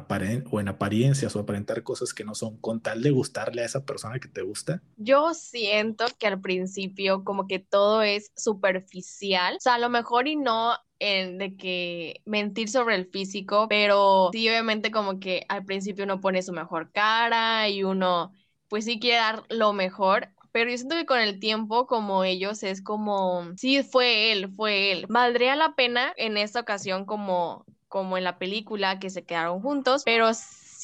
o 0.51 0.61
en 0.61 0.69
apariencias 0.69 1.37
o 1.37 1.41
aparentar 1.41 1.83
cosas 1.85 2.13
que 2.13 2.25
no 2.25 2.35
son 2.35 2.59
con 2.59 2.81
tal 2.81 3.03
de 3.03 3.11
gustarle 3.11 3.63
a 3.63 3.65
esa 3.65 3.85
persona 3.85 4.19
que 4.19 4.29
te 4.29 4.43
gusta? 4.43 4.83
Yo 4.97 5.33
siento 5.33 6.05
que 6.19 6.27
al 6.27 6.41
principio 6.41 7.25
como 7.25 7.47
que 7.47 7.61
todo 7.61 8.03
es 8.03 8.33
superficial, 8.37 9.57
o 9.57 9.61
sea, 9.61 9.75
a 9.75 9.79
lo 9.79 9.89
mejor 9.89 10.27
y 10.27 10.37
no 10.37 10.75
en 11.05 11.39
de 11.39 11.57
que 11.57 12.23
mentir 12.25 12.69
sobre 12.69 12.95
el 12.97 13.07
físico, 13.07 13.67
pero 13.69 14.31
sí 14.33 14.49
obviamente 14.49 14.91
como 14.91 15.21
que 15.21 15.45
al 15.49 15.65
principio 15.65 16.05
uno 16.05 16.21
pone 16.21 16.43
su 16.43 16.53
mejor 16.53 16.91
cara 16.93 17.69
y 17.69 17.85
uno 17.85 18.33
pues 18.69 18.87
sí 18.87 18.99
quiere 18.99 19.19
dar 19.19 19.45
lo 19.51 19.73
mejor, 19.73 20.31
pero 20.51 20.71
yo 20.71 20.77
siento 20.77 20.97
que 20.97 21.07
con 21.07 21.21
el 21.21 21.39
tiempo, 21.41 21.87
como 21.87 22.25
ellos, 22.25 22.63
es 22.63 22.81
como, 22.83 23.45
sí, 23.57 23.83
fue 23.83 24.33
él, 24.33 24.53
fue 24.55 24.93
él. 24.93 25.07
Valdría 25.09 25.57
la 25.57 25.75
pena 25.75 26.13
en 26.17 26.37
esta 26.37 26.61
ocasión 26.61 27.05
como 27.05 27.65
como 27.89 28.19
en 28.19 28.25
la 28.25 28.39
película 28.39 28.99
que 28.99 29.09
se 29.09 29.25
quedaron 29.25 29.61
juntos, 29.61 30.03
pero 30.05 30.31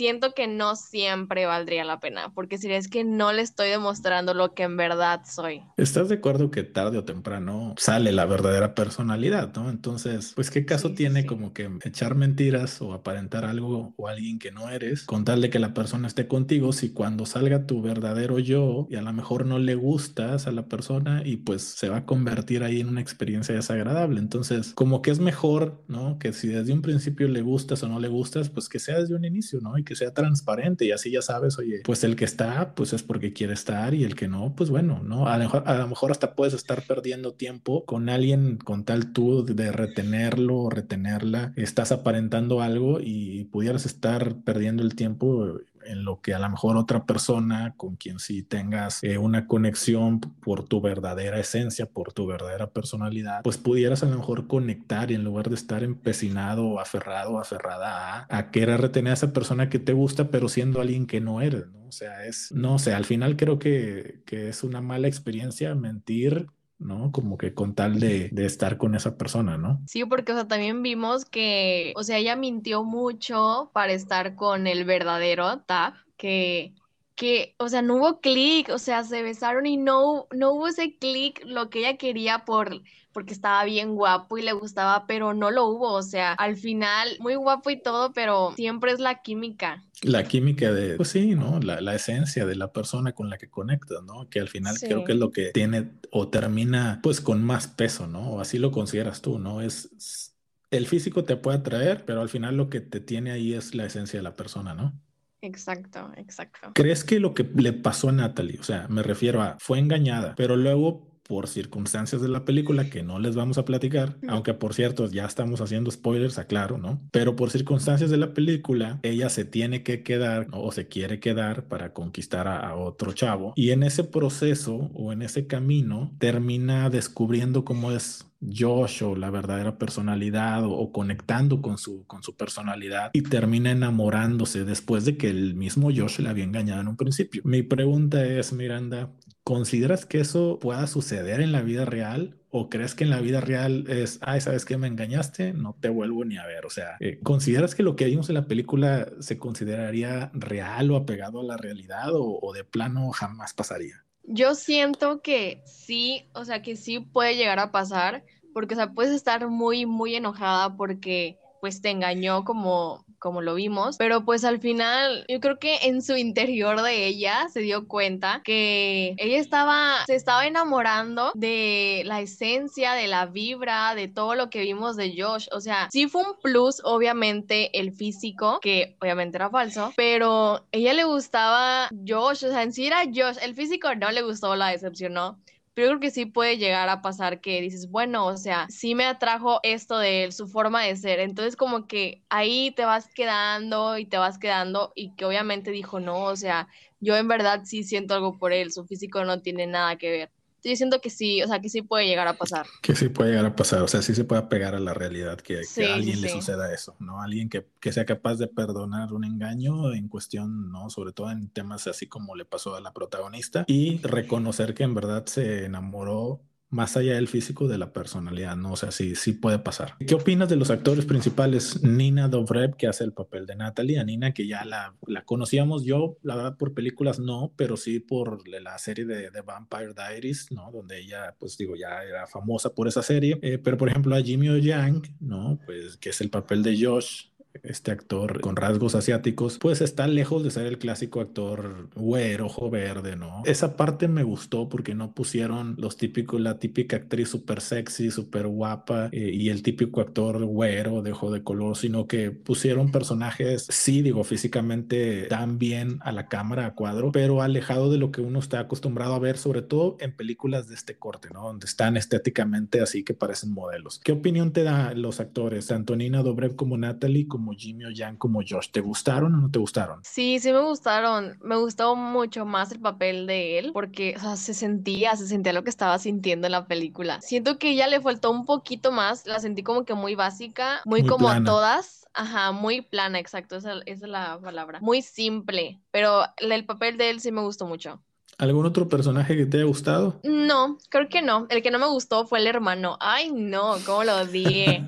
siento 0.00 0.32
que 0.32 0.46
no 0.46 0.76
siempre 0.76 1.44
valdría 1.44 1.84
la 1.84 2.00
pena, 2.00 2.32
porque 2.34 2.56
si 2.56 2.72
es 2.72 2.88
que 2.88 3.04
no 3.04 3.34
le 3.34 3.42
estoy 3.42 3.68
demostrando 3.68 4.32
lo 4.32 4.54
que 4.54 4.62
en 4.62 4.78
verdad 4.78 5.20
soy. 5.26 5.60
¿Estás 5.76 6.08
de 6.08 6.14
acuerdo 6.14 6.50
que 6.50 6.62
tarde 6.62 6.96
o 6.96 7.04
temprano 7.04 7.74
sale 7.76 8.10
la 8.10 8.24
verdadera 8.24 8.74
personalidad, 8.74 9.54
no? 9.54 9.68
Entonces, 9.68 10.32
pues 10.34 10.50
qué 10.50 10.64
caso 10.64 10.92
tiene 10.92 11.26
como 11.26 11.52
que 11.52 11.68
echar 11.84 12.14
mentiras 12.14 12.80
o 12.80 12.94
aparentar 12.94 13.44
algo 13.44 13.92
o 13.98 14.08
alguien 14.08 14.38
que 14.38 14.50
no 14.52 14.70
eres, 14.70 15.04
con 15.04 15.26
tal 15.26 15.42
de 15.42 15.50
que 15.50 15.58
la 15.58 15.74
persona 15.74 16.08
esté 16.08 16.26
contigo, 16.26 16.72
si 16.72 16.94
cuando 16.94 17.26
salga 17.26 17.66
tu 17.66 17.82
verdadero 17.82 18.38
yo 18.38 18.86
y 18.88 18.96
a 18.96 19.02
lo 19.02 19.12
mejor 19.12 19.44
no 19.44 19.58
le 19.58 19.74
gustas 19.74 20.46
a 20.46 20.50
la 20.50 20.64
persona 20.64 21.20
y 21.26 21.36
pues 21.36 21.60
se 21.60 21.90
va 21.90 21.98
a 21.98 22.06
convertir 22.06 22.64
ahí 22.64 22.80
en 22.80 22.88
una 22.88 23.02
experiencia 23.02 23.54
desagradable. 23.54 24.18
Entonces, 24.18 24.72
como 24.72 25.02
que 25.02 25.10
es 25.10 25.18
mejor, 25.18 25.84
¿no? 25.88 26.18
Que 26.18 26.32
si 26.32 26.48
desde 26.48 26.72
un 26.72 26.80
principio 26.80 27.28
le 27.28 27.42
gustas 27.42 27.82
o 27.82 27.88
no 27.88 28.00
le 28.00 28.08
gustas, 28.08 28.48
pues 28.48 28.70
que 28.70 28.78
sea 28.78 28.98
desde 28.98 29.14
un 29.14 29.26
inicio, 29.26 29.60
¿no? 29.60 29.76
Y 29.76 29.89
que 29.90 29.96
sea 29.96 30.14
transparente 30.14 30.84
y 30.84 30.92
así 30.92 31.10
ya 31.10 31.20
sabes, 31.20 31.58
oye, 31.58 31.80
pues 31.82 32.04
el 32.04 32.14
que 32.14 32.24
está, 32.24 32.76
pues 32.76 32.92
es 32.92 33.02
porque 33.02 33.32
quiere 33.32 33.54
estar 33.54 33.92
y 33.92 34.04
el 34.04 34.14
que 34.14 34.28
no, 34.28 34.54
pues 34.54 34.70
bueno, 34.70 35.02
¿no? 35.02 35.26
A 35.26 35.36
lo 35.36 35.42
mejor, 35.42 35.64
a 35.66 35.76
lo 35.78 35.88
mejor 35.88 36.12
hasta 36.12 36.36
puedes 36.36 36.54
estar 36.54 36.82
perdiendo 36.86 37.34
tiempo 37.34 37.84
con 37.86 38.08
alguien 38.08 38.56
con 38.56 38.84
tal 38.84 39.12
tú 39.12 39.44
de 39.44 39.72
retenerlo 39.72 40.58
o 40.58 40.70
retenerla, 40.70 41.52
estás 41.56 41.90
aparentando 41.90 42.62
algo 42.62 43.00
y 43.00 43.46
pudieras 43.46 43.84
estar 43.84 44.36
perdiendo 44.44 44.84
el 44.84 44.94
tiempo 44.94 45.58
en 45.84 46.04
lo 46.04 46.20
que 46.20 46.34
a 46.34 46.38
lo 46.38 46.48
mejor 46.48 46.76
otra 46.76 47.04
persona 47.04 47.74
con 47.76 47.96
quien 47.96 48.18
sí 48.18 48.42
tengas 48.42 49.02
eh, 49.02 49.18
una 49.18 49.46
conexión 49.46 50.20
por 50.20 50.64
tu 50.64 50.80
verdadera 50.80 51.38
esencia, 51.38 51.86
por 51.86 52.12
tu 52.12 52.26
verdadera 52.26 52.70
personalidad, 52.70 53.42
pues 53.42 53.58
pudieras 53.58 54.02
a 54.02 54.06
lo 54.06 54.16
mejor 54.16 54.46
conectar 54.46 55.10
y 55.10 55.14
en 55.14 55.24
lugar 55.24 55.48
de 55.48 55.54
estar 55.54 55.82
empecinado 55.82 56.80
aferrado 56.80 57.38
aferrada 57.38 58.18
a, 58.18 58.26
a 58.28 58.50
querer 58.50 58.80
retener 58.80 59.12
a 59.12 59.14
esa 59.14 59.32
persona 59.32 59.68
que 59.68 59.78
te 59.78 59.92
gusta, 59.92 60.30
pero 60.30 60.48
siendo 60.48 60.80
alguien 60.80 61.06
que 61.06 61.20
no 61.20 61.40
eres, 61.40 61.66
¿no? 61.68 61.80
O 61.90 61.92
sea, 61.92 62.24
es, 62.24 62.52
no 62.52 62.78
sé, 62.78 62.94
al 62.94 63.04
final 63.04 63.36
creo 63.36 63.58
que, 63.58 64.22
que 64.24 64.48
es 64.48 64.62
una 64.62 64.80
mala 64.80 65.08
experiencia 65.08 65.74
mentir 65.74 66.46
¿no? 66.80 67.12
Como 67.12 67.38
que 67.38 67.54
con 67.54 67.74
tal 67.74 68.00
de, 68.00 68.30
de, 68.32 68.46
estar 68.46 68.78
con 68.78 68.94
esa 68.94 69.16
persona, 69.16 69.56
¿no? 69.56 69.82
Sí, 69.86 70.04
porque, 70.04 70.32
o 70.32 70.34
sea, 70.34 70.48
también 70.48 70.82
vimos 70.82 71.24
que, 71.24 71.92
o 71.96 72.02
sea, 72.02 72.18
ella 72.18 72.36
mintió 72.36 72.82
mucho 72.84 73.70
para 73.72 73.92
estar 73.92 74.34
con 74.34 74.66
el 74.66 74.84
verdadero 74.84 75.60
Tag, 75.60 75.94
que, 76.16 76.74
que, 77.14 77.54
o 77.58 77.68
sea, 77.68 77.82
no 77.82 77.96
hubo 77.96 78.20
clic, 78.20 78.70
o 78.70 78.78
sea, 78.78 79.04
se 79.04 79.22
besaron 79.22 79.66
y 79.66 79.76
no, 79.76 80.26
no 80.32 80.52
hubo 80.52 80.68
ese 80.68 80.96
clic, 80.96 81.42
lo 81.44 81.70
que 81.70 81.80
ella 81.80 81.96
quería 81.98 82.44
por, 82.44 82.82
porque 83.12 83.34
estaba 83.34 83.62
bien 83.64 83.94
guapo 83.94 84.38
y 84.38 84.42
le 84.42 84.52
gustaba, 84.52 85.06
pero 85.06 85.34
no 85.34 85.50
lo 85.50 85.66
hubo, 85.66 85.92
o 85.92 86.02
sea, 86.02 86.32
al 86.34 86.56
final, 86.56 87.16
muy 87.20 87.34
guapo 87.34 87.70
y 87.70 87.80
todo, 87.80 88.12
pero 88.12 88.52
siempre 88.56 88.92
es 88.92 89.00
la 89.00 89.22
química 89.22 89.84
la 90.02 90.24
química 90.24 90.72
de, 90.72 90.96
pues 90.96 91.10
sí, 91.10 91.34
¿no? 91.34 91.60
La, 91.60 91.80
la, 91.80 91.94
esencia 91.94 92.46
de 92.46 92.56
la 92.56 92.72
persona 92.72 93.12
con 93.12 93.28
la 93.28 93.38
que 93.38 93.50
conectas, 93.50 94.02
¿no? 94.02 94.28
Que 94.28 94.40
al 94.40 94.48
final 94.48 94.76
creo 94.78 95.04
que 95.04 95.12
es 95.12 95.18
lo 95.18 95.30
que 95.30 95.50
tiene 95.52 95.90
o 96.10 96.28
termina 96.28 97.00
pues 97.02 97.20
con 97.20 97.42
más 97.44 97.66
peso, 97.68 98.06
¿no? 98.06 98.32
O 98.32 98.40
así 98.40 98.58
lo 98.58 98.70
consideras 98.70 99.20
tú, 99.20 99.38
¿no? 99.38 99.60
Es, 99.60 100.34
el 100.70 100.86
físico 100.86 101.24
te 101.24 101.36
puede 101.36 101.58
atraer, 101.58 102.04
pero 102.04 102.20
al 102.20 102.28
final 102.28 102.56
lo 102.56 102.70
que 102.70 102.80
te 102.80 103.00
tiene 103.00 103.32
ahí 103.32 103.54
es 103.54 103.74
la 103.74 103.84
esencia 103.86 104.18
de 104.18 104.22
la 104.22 104.36
persona, 104.36 104.74
¿no? 104.74 104.98
Exacto, 105.42 106.10
exacto. 106.16 106.72
¿Crees 106.74 107.02
que 107.02 107.18
lo 107.18 107.34
que 107.34 107.48
le 107.56 107.72
pasó 107.72 108.10
a 108.10 108.12
Natalie, 108.12 108.60
o 108.60 108.62
sea, 108.62 108.86
me 108.88 109.02
refiero 109.02 109.42
a, 109.42 109.56
fue 109.58 109.78
engañada, 109.78 110.34
pero 110.36 110.56
luego 110.56 111.09
por 111.30 111.46
circunstancias 111.46 112.20
de 112.20 112.26
la 112.26 112.44
película 112.44 112.90
que 112.90 113.04
no 113.04 113.20
les 113.20 113.36
vamos 113.36 113.56
a 113.56 113.64
platicar, 113.64 114.16
aunque 114.26 114.52
por 114.52 114.74
cierto 114.74 115.08
ya 115.08 115.26
estamos 115.26 115.60
haciendo 115.60 115.88
spoilers, 115.92 116.38
aclaro, 116.38 116.76
¿no? 116.76 117.00
Pero 117.12 117.36
por 117.36 117.50
circunstancias 117.50 118.10
de 118.10 118.16
la 118.16 118.34
película, 118.34 118.98
ella 119.04 119.28
se 119.28 119.44
tiene 119.44 119.84
que 119.84 120.02
quedar 120.02 120.48
o 120.50 120.72
se 120.72 120.88
quiere 120.88 121.20
quedar 121.20 121.68
para 121.68 121.92
conquistar 121.92 122.48
a, 122.48 122.74
otro 122.74 123.12
chavo 123.12 123.52
y 123.54 123.70
en 123.70 123.84
ese 123.84 124.02
proceso 124.02 124.90
o 124.92 125.12
en 125.12 125.22
ese 125.22 125.46
camino 125.46 126.12
termina 126.18 126.90
descubriendo 126.90 127.64
cómo 127.64 127.92
es 127.92 128.26
Josh 128.40 129.02
o 129.02 129.16
la 129.16 129.30
verdadera 129.30 129.76
personalidad 129.76 130.64
o, 130.64 130.92
conectando 130.92 131.60
con 131.60 131.78
su, 131.78 132.06
con 132.06 132.22
su 132.22 132.36
personalidad 132.36 133.10
y 133.12 133.22
termina 133.22 133.70
enamorándose 133.70 134.64
después 134.64 135.04
de 135.04 135.16
que 135.16 135.28
el 135.28 135.54
mismo 135.54 135.90
Josh 135.94 136.20
le 136.20 136.30
había 136.30 136.44
engañado 136.44 136.80
en 136.80 136.88
un 136.88 136.96
principio. 136.96 137.42
Mi 137.44 137.62
pregunta 137.62 138.24
es, 138.24 138.52
Miranda, 138.52 139.10
¿consideras 139.44 140.06
que 140.06 140.20
eso 140.20 140.58
pueda 140.60 140.86
suceder 140.86 141.40
en 141.40 141.52
la 141.52 141.62
vida 141.62 141.84
real? 141.84 142.36
¿O 142.50 142.68
crees 142.68 142.94
que 142.94 143.04
en 143.04 143.10
la 143.10 143.20
vida 143.20 143.40
real 143.40 143.86
es, 143.88 144.18
ay, 144.22 144.40
¿sabes 144.40 144.64
qué? 144.64 144.76
Me 144.76 144.88
engañaste, 144.88 145.52
no 145.52 145.76
te 145.80 145.88
vuelvo 145.88 146.24
ni 146.24 146.36
a 146.36 146.46
ver. 146.46 146.66
O 146.66 146.70
sea, 146.70 146.96
eh, 147.00 147.20
¿consideras 147.22 147.74
que 147.74 147.82
lo 147.82 147.94
que 147.96 148.06
vimos 148.06 148.28
en 148.28 148.34
la 148.34 148.46
película 148.46 149.08
se 149.20 149.38
consideraría 149.38 150.30
real 150.34 150.90
o 150.90 150.96
apegado 150.96 151.40
a 151.40 151.44
la 151.44 151.56
realidad 151.56 152.10
o 152.12 152.52
de 152.52 152.64
plano 152.64 153.10
jamás 153.10 153.54
pasaría? 153.54 154.04
Yo 154.24 154.54
siento 154.54 155.22
que 155.22 155.62
sí, 155.66 156.28
o 156.34 156.44
sea, 156.44 156.62
que 156.62 156.76
sí 156.76 157.00
puede 157.00 157.36
llegar 157.36 157.58
a 157.58 157.72
pasar, 157.72 158.24
porque, 158.52 158.74
o 158.74 158.76
sea, 158.76 158.92
puedes 158.92 159.12
estar 159.12 159.48
muy, 159.48 159.86
muy 159.86 160.14
enojada 160.14 160.76
porque 160.76 161.38
pues 161.60 161.80
te 161.80 161.90
engañó 161.90 162.44
como, 162.44 163.04
como 163.20 163.42
lo 163.42 163.54
vimos, 163.54 163.96
pero 163.98 164.24
pues 164.24 164.44
al 164.44 164.58
final 164.58 165.24
yo 165.28 165.38
creo 165.40 165.58
que 165.58 165.76
en 165.82 166.02
su 166.02 166.16
interior 166.16 166.82
de 166.82 167.06
ella 167.06 167.48
se 167.52 167.60
dio 167.60 167.86
cuenta 167.86 168.40
que 168.44 169.14
ella 169.18 169.38
estaba, 169.38 170.04
se 170.06 170.16
estaba 170.16 170.46
enamorando 170.46 171.30
de 171.34 172.02
la 172.06 172.20
esencia, 172.20 172.94
de 172.94 173.06
la 173.06 173.26
vibra, 173.26 173.94
de 173.94 174.08
todo 174.08 174.34
lo 174.34 174.50
que 174.50 174.62
vimos 174.62 174.96
de 174.96 175.14
Josh, 175.16 175.46
o 175.52 175.60
sea, 175.60 175.88
sí 175.92 176.08
fue 176.08 176.22
un 176.22 176.34
plus, 176.42 176.80
obviamente, 176.82 177.78
el 177.78 177.92
físico, 177.92 178.58
que 178.60 178.96
obviamente 179.00 179.36
era 179.36 179.50
falso, 179.50 179.92
pero 179.96 180.66
ella 180.72 180.94
le 180.94 181.04
gustaba 181.04 181.88
Josh, 182.06 182.44
o 182.46 182.48
sea, 182.48 182.62
en 182.62 182.72
sí 182.72 182.86
era 182.86 183.04
Josh, 183.04 183.36
el 183.42 183.54
físico 183.54 183.94
no 183.94 184.10
le 184.10 184.22
gustó, 184.22 184.56
la 184.56 184.68
decepcionó, 184.68 185.38
pero 185.74 185.86
yo 185.88 185.90
creo 185.98 186.00
que 186.00 186.10
sí 186.10 186.26
puede 186.26 186.58
llegar 186.58 186.88
a 186.88 187.02
pasar 187.02 187.40
que 187.40 187.60
dices, 187.60 187.90
bueno, 187.90 188.26
o 188.26 188.36
sea, 188.36 188.66
sí 188.70 188.94
me 188.94 189.04
atrajo 189.06 189.60
esto 189.62 189.98
de 189.98 190.24
él, 190.24 190.32
su 190.32 190.48
forma 190.48 190.82
de 190.82 190.96
ser. 190.96 191.20
Entonces 191.20 191.56
como 191.56 191.86
que 191.86 192.22
ahí 192.28 192.72
te 192.72 192.84
vas 192.84 193.08
quedando 193.14 193.98
y 193.98 194.06
te 194.06 194.18
vas 194.18 194.38
quedando 194.38 194.92
y 194.94 195.14
que 195.14 195.24
obviamente 195.24 195.70
dijo, 195.70 196.00
no, 196.00 196.24
o 196.24 196.36
sea, 196.36 196.68
yo 197.00 197.16
en 197.16 197.28
verdad 197.28 197.62
sí 197.64 197.84
siento 197.84 198.14
algo 198.14 198.38
por 198.38 198.52
él, 198.52 198.72
su 198.72 198.84
físico 198.86 199.24
no 199.24 199.40
tiene 199.42 199.66
nada 199.66 199.96
que 199.96 200.10
ver 200.10 200.30
yo 200.62 200.76
siento 200.76 201.00
que 201.00 201.10
sí, 201.10 201.42
o 201.42 201.48
sea, 201.48 201.60
que 201.60 201.68
sí 201.68 201.82
puede 201.82 202.06
llegar 202.06 202.28
a 202.28 202.34
pasar. 202.34 202.66
Que 202.82 202.94
sí 202.94 203.08
puede 203.08 203.30
llegar 203.30 203.46
a 203.46 203.56
pasar, 203.56 203.82
o 203.82 203.88
sea, 203.88 204.02
sí 204.02 204.14
se 204.14 204.24
puede 204.24 204.42
pegar 204.42 204.74
a 204.74 204.80
la 204.80 204.94
realidad 204.94 205.38
que, 205.38 205.56
a 205.56 205.94
alguien 205.94 206.20
le 206.20 206.28
suceda 206.28 206.72
eso, 206.72 206.96
¿no? 206.98 207.22
Alguien 207.22 207.48
que, 207.48 207.66
que, 207.80 207.92
sea 207.92 208.04
capaz 208.04 208.36
de 208.36 208.46
perdonar 208.46 209.12
un 209.12 209.24
engaño 209.24 209.92
en 209.92 210.08
cuestión, 210.08 210.70
¿no? 210.70 210.90
Sobre 210.90 211.12
todo 211.12 211.30
en 211.30 211.48
temas 211.48 211.86
así 211.86 212.06
como 212.06 212.34
le 212.36 212.44
pasó 212.44 212.74
a 212.74 212.80
la 212.80 212.92
protagonista 212.92 213.64
y 213.66 213.98
reconocer 213.98 214.74
que 214.74 214.84
en 214.84 214.94
verdad 214.94 215.26
se 215.26 215.64
enamoró 215.64 216.42
más 216.70 216.96
allá 216.96 217.14
del 217.14 217.28
físico 217.28 217.66
de 217.68 217.78
la 217.78 217.92
personalidad, 217.92 218.56
¿no? 218.56 218.72
O 218.72 218.76
sea, 218.76 218.92
sí, 218.92 219.16
sí 219.16 219.32
puede 219.32 219.58
pasar. 219.58 219.96
¿Qué 220.06 220.14
opinas 220.14 220.48
de 220.48 220.56
los 220.56 220.70
actores 220.70 221.04
principales? 221.04 221.82
Nina 221.82 222.28
Dobrev, 222.28 222.76
que 222.76 222.86
hace 222.86 223.04
el 223.04 223.12
papel 223.12 223.44
de 223.46 223.56
Natalie, 223.56 223.98
a 223.98 224.04
Nina, 224.04 224.32
que 224.32 224.46
ya 224.46 224.64
la, 224.64 224.94
conocíamos 225.24 225.84
yo, 225.84 226.16
la 226.22 226.36
verdad, 226.36 226.56
por 226.56 226.72
películas 226.72 227.18
no, 227.18 227.52
pero 227.56 227.76
sí 227.76 227.98
por 227.98 228.46
la 228.48 228.78
serie 228.78 229.04
de, 229.04 229.40
Vampire 229.40 229.94
Diaries, 229.94 230.52
¿no? 230.52 230.70
Donde 230.70 231.00
ella, 231.00 231.34
pues 231.38 231.56
digo, 231.56 231.74
ya 231.74 232.02
era 232.04 232.26
famosa 232.26 232.72
por 232.72 232.86
esa 232.86 233.02
serie. 233.02 233.38
Eh, 233.42 233.58
pero, 233.58 233.76
por 233.76 233.88
ejemplo, 233.88 234.14
a 234.14 234.22
Jimmy 234.22 234.50
O 234.50 234.56
Yang, 234.56 235.16
¿no? 235.18 235.58
Pues 235.66 235.96
que 235.96 236.10
es 236.10 236.20
el 236.20 236.30
papel 236.30 236.62
de 236.62 236.78
Josh, 236.80 237.29
este 237.62 237.90
actor 237.90 238.40
con 238.40 238.56
rasgos 238.56 238.94
asiáticos, 238.94 239.58
pues 239.58 239.80
está 239.80 240.06
lejos 240.06 240.44
de 240.44 240.50
ser 240.50 240.66
el 240.66 240.78
clásico 240.78 241.20
actor 241.20 241.88
güero, 241.94 242.46
ojo 242.46 242.70
verde, 242.70 243.16
¿no? 243.16 243.42
Esa 243.44 243.76
parte 243.76 244.08
me 244.08 244.22
gustó 244.22 244.68
porque 244.68 244.94
no 244.94 245.12
pusieron 245.12 245.74
los 245.78 245.96
típicos, 245.96 246.40
la 246.40 246.58
típica 246.58 246.96
actriz 246.96 247.28
súper 247.28 247.60
sexy, 247.60 248.10
súper 248.10 248.46
guapa 248.46 249.08
eh, 249.12 249.30
y 249.32 249.48
el 249.50 249.62
típico 249.62 250.00
actor 250.00 250.44
güero 250.44 251.02
de 251.02 251.12
ojo 251.12 251.30
de 251.30 251.42
color, 251.42 251.76
sino 251.76 252.06
que 252.06 252.30
pusieron 252.30 252.90
personajes, 252.90 253.66
sí, 253.68 254.02
digo, 254.02 254.24
físicamente 254.24 255.26
tan 255.28 255.58
bien 255.58 255.98
a 256.02 256.12
la 256.12 256.28
cámara, 256.28 256.66
a 256.66 256.74
cuadro, 256.74 257.12
pero 257.12 257.42
alejado 257.42 257.90
de 257.90 257.98
lo 257.98 258.10
que 258.12 258.20
uno 258.20 258.38
está 258.38 258.60
acostumbrado 258.60 259.14
a 259.14 259.18
ver, 259.18 259.38
sobre 259.38 259.62
todo 259.62 259.96
en 260.00 260.14
películas 260.14 260.68
de 260.68 260.74
este 260.74 260.96
corte, 260.96 261.28
¿no? 261.32 261.42
Donde 261.42 261.66
están 261.66 261.96
estéticamente 261.96 262.80
así 262.80 263.02
que 263.02 263.14
parecen 263.14 263.52
modelos. 263.52 263.98
¿Qué 263.98 264.12
opinión 264.12 264.52
te 264.52 264.62
da 264.62 264.94
los 264.94 265.20
actores, 265.20 265.66
tanto 265.66 265.96
Nina 265.96 266.22
Dobrev 266.22 266.56
como 266.56 266.76
Natalie, 266.76 267.26
como 267.26 267.39
Jimmy 267.52 267.84
o 267.84 267.88
Jan 267.94 268.16
como 268.16 268.40
Josh. 268.46 268.70
¿Te 268.70 268.80
gustaron 268.80 269.34
o 269.34 269.38
no 269.38 269.50
te 269.50 269.58
gustaron? 269.58 270.00
Sí, 270.04 270.38
sí 270.38 270.52
me 270.52 270.60
gustaron. 270.60 271.38
Me 271.42 271.56
gustó 271.56 271.96
mucho 271.96 272.44
más 272.44 272.72
el 272.72 272.80
papel 272.80 273.26
de 273.26 273.58
él 273.58 273.70
porque 273.72 274.14
o 274.16 274.20
sea, 274.20 274.36
se 274.36 274.54
sentía, 274.54 275.16
se 275.16 275.26
sentía 275.26 275.52
lo 275.52 275.64
que 275.64 275.70
estaba 275.70 275.98
sintiendo 275.98 276.46
en 276.46 276.52
la 276.52 276.66
película. 276.66 277.20
Siento 277.20 277.58
que 277.58 277.70
ella 277.70 277.86
le 277.86 278.00
faltó 278.00 278.30
un 278.30 278.44
poquito 278.44 278.92
más, 278.92 279.26
la 279.26 279.40
sentí 279.40 279.62
como 279.62 279.84
que 279.84 279.94
muy 279.94 280.14
básica, 280.14 280.80
muy, 280.84 281.04
como 281.04 281.28
a 281.28 281.42
todas. 281.42 282.06
Ajá, 282.12 282.52
muy 282.52 282.82
plana, 282.82 283.18
exacto, 283.18 283.56
esa, 283.56 283.74
esa, 283.86 284.06
es 284.06 284.10
la 284.10 284.40
palabra. 284.40 284.80
Muy 284.80 285.00
simple, 285.00 285.80
pero 285.90 286.24
el 286.38 286.64
papel 286.64 286.96
de 286.96 287.10
él 287.10 287.20
sí 287.20 287.30
me 287.30 287.40
gustó 287.40 287.66
mucho. 287.66 288.02
¿Algún 288.40 288.64
otro 288.64 288.88
personaje 288.88 289.36
que 289.36 289.44
te 289.44 289.58
haya 289.58 289.66
gustado? 289.66 290.18
No, 290.24 290.78
creo 290.88 291.10
que 291.10 291.20
no. 291.20 291.46
El 291.50 291.62
que 291.62 291.70
no 291.70 291.78
me 291.78 291.86
gustó 291.88 292.26
fue 292.26 292.38
el 292.38 292.46
hermano. 292.46 292.96
Ay, 292.98 293.30
no, 293.30 293.76
cómo 293.84 294.02
lo 294.02 294.16
odié. 294.16 294.82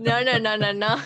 No, 0.00 0.24
no, 0.24 0.38
no, 0.38 0.56
no, 0.56 0.72
no. 0.72 0.96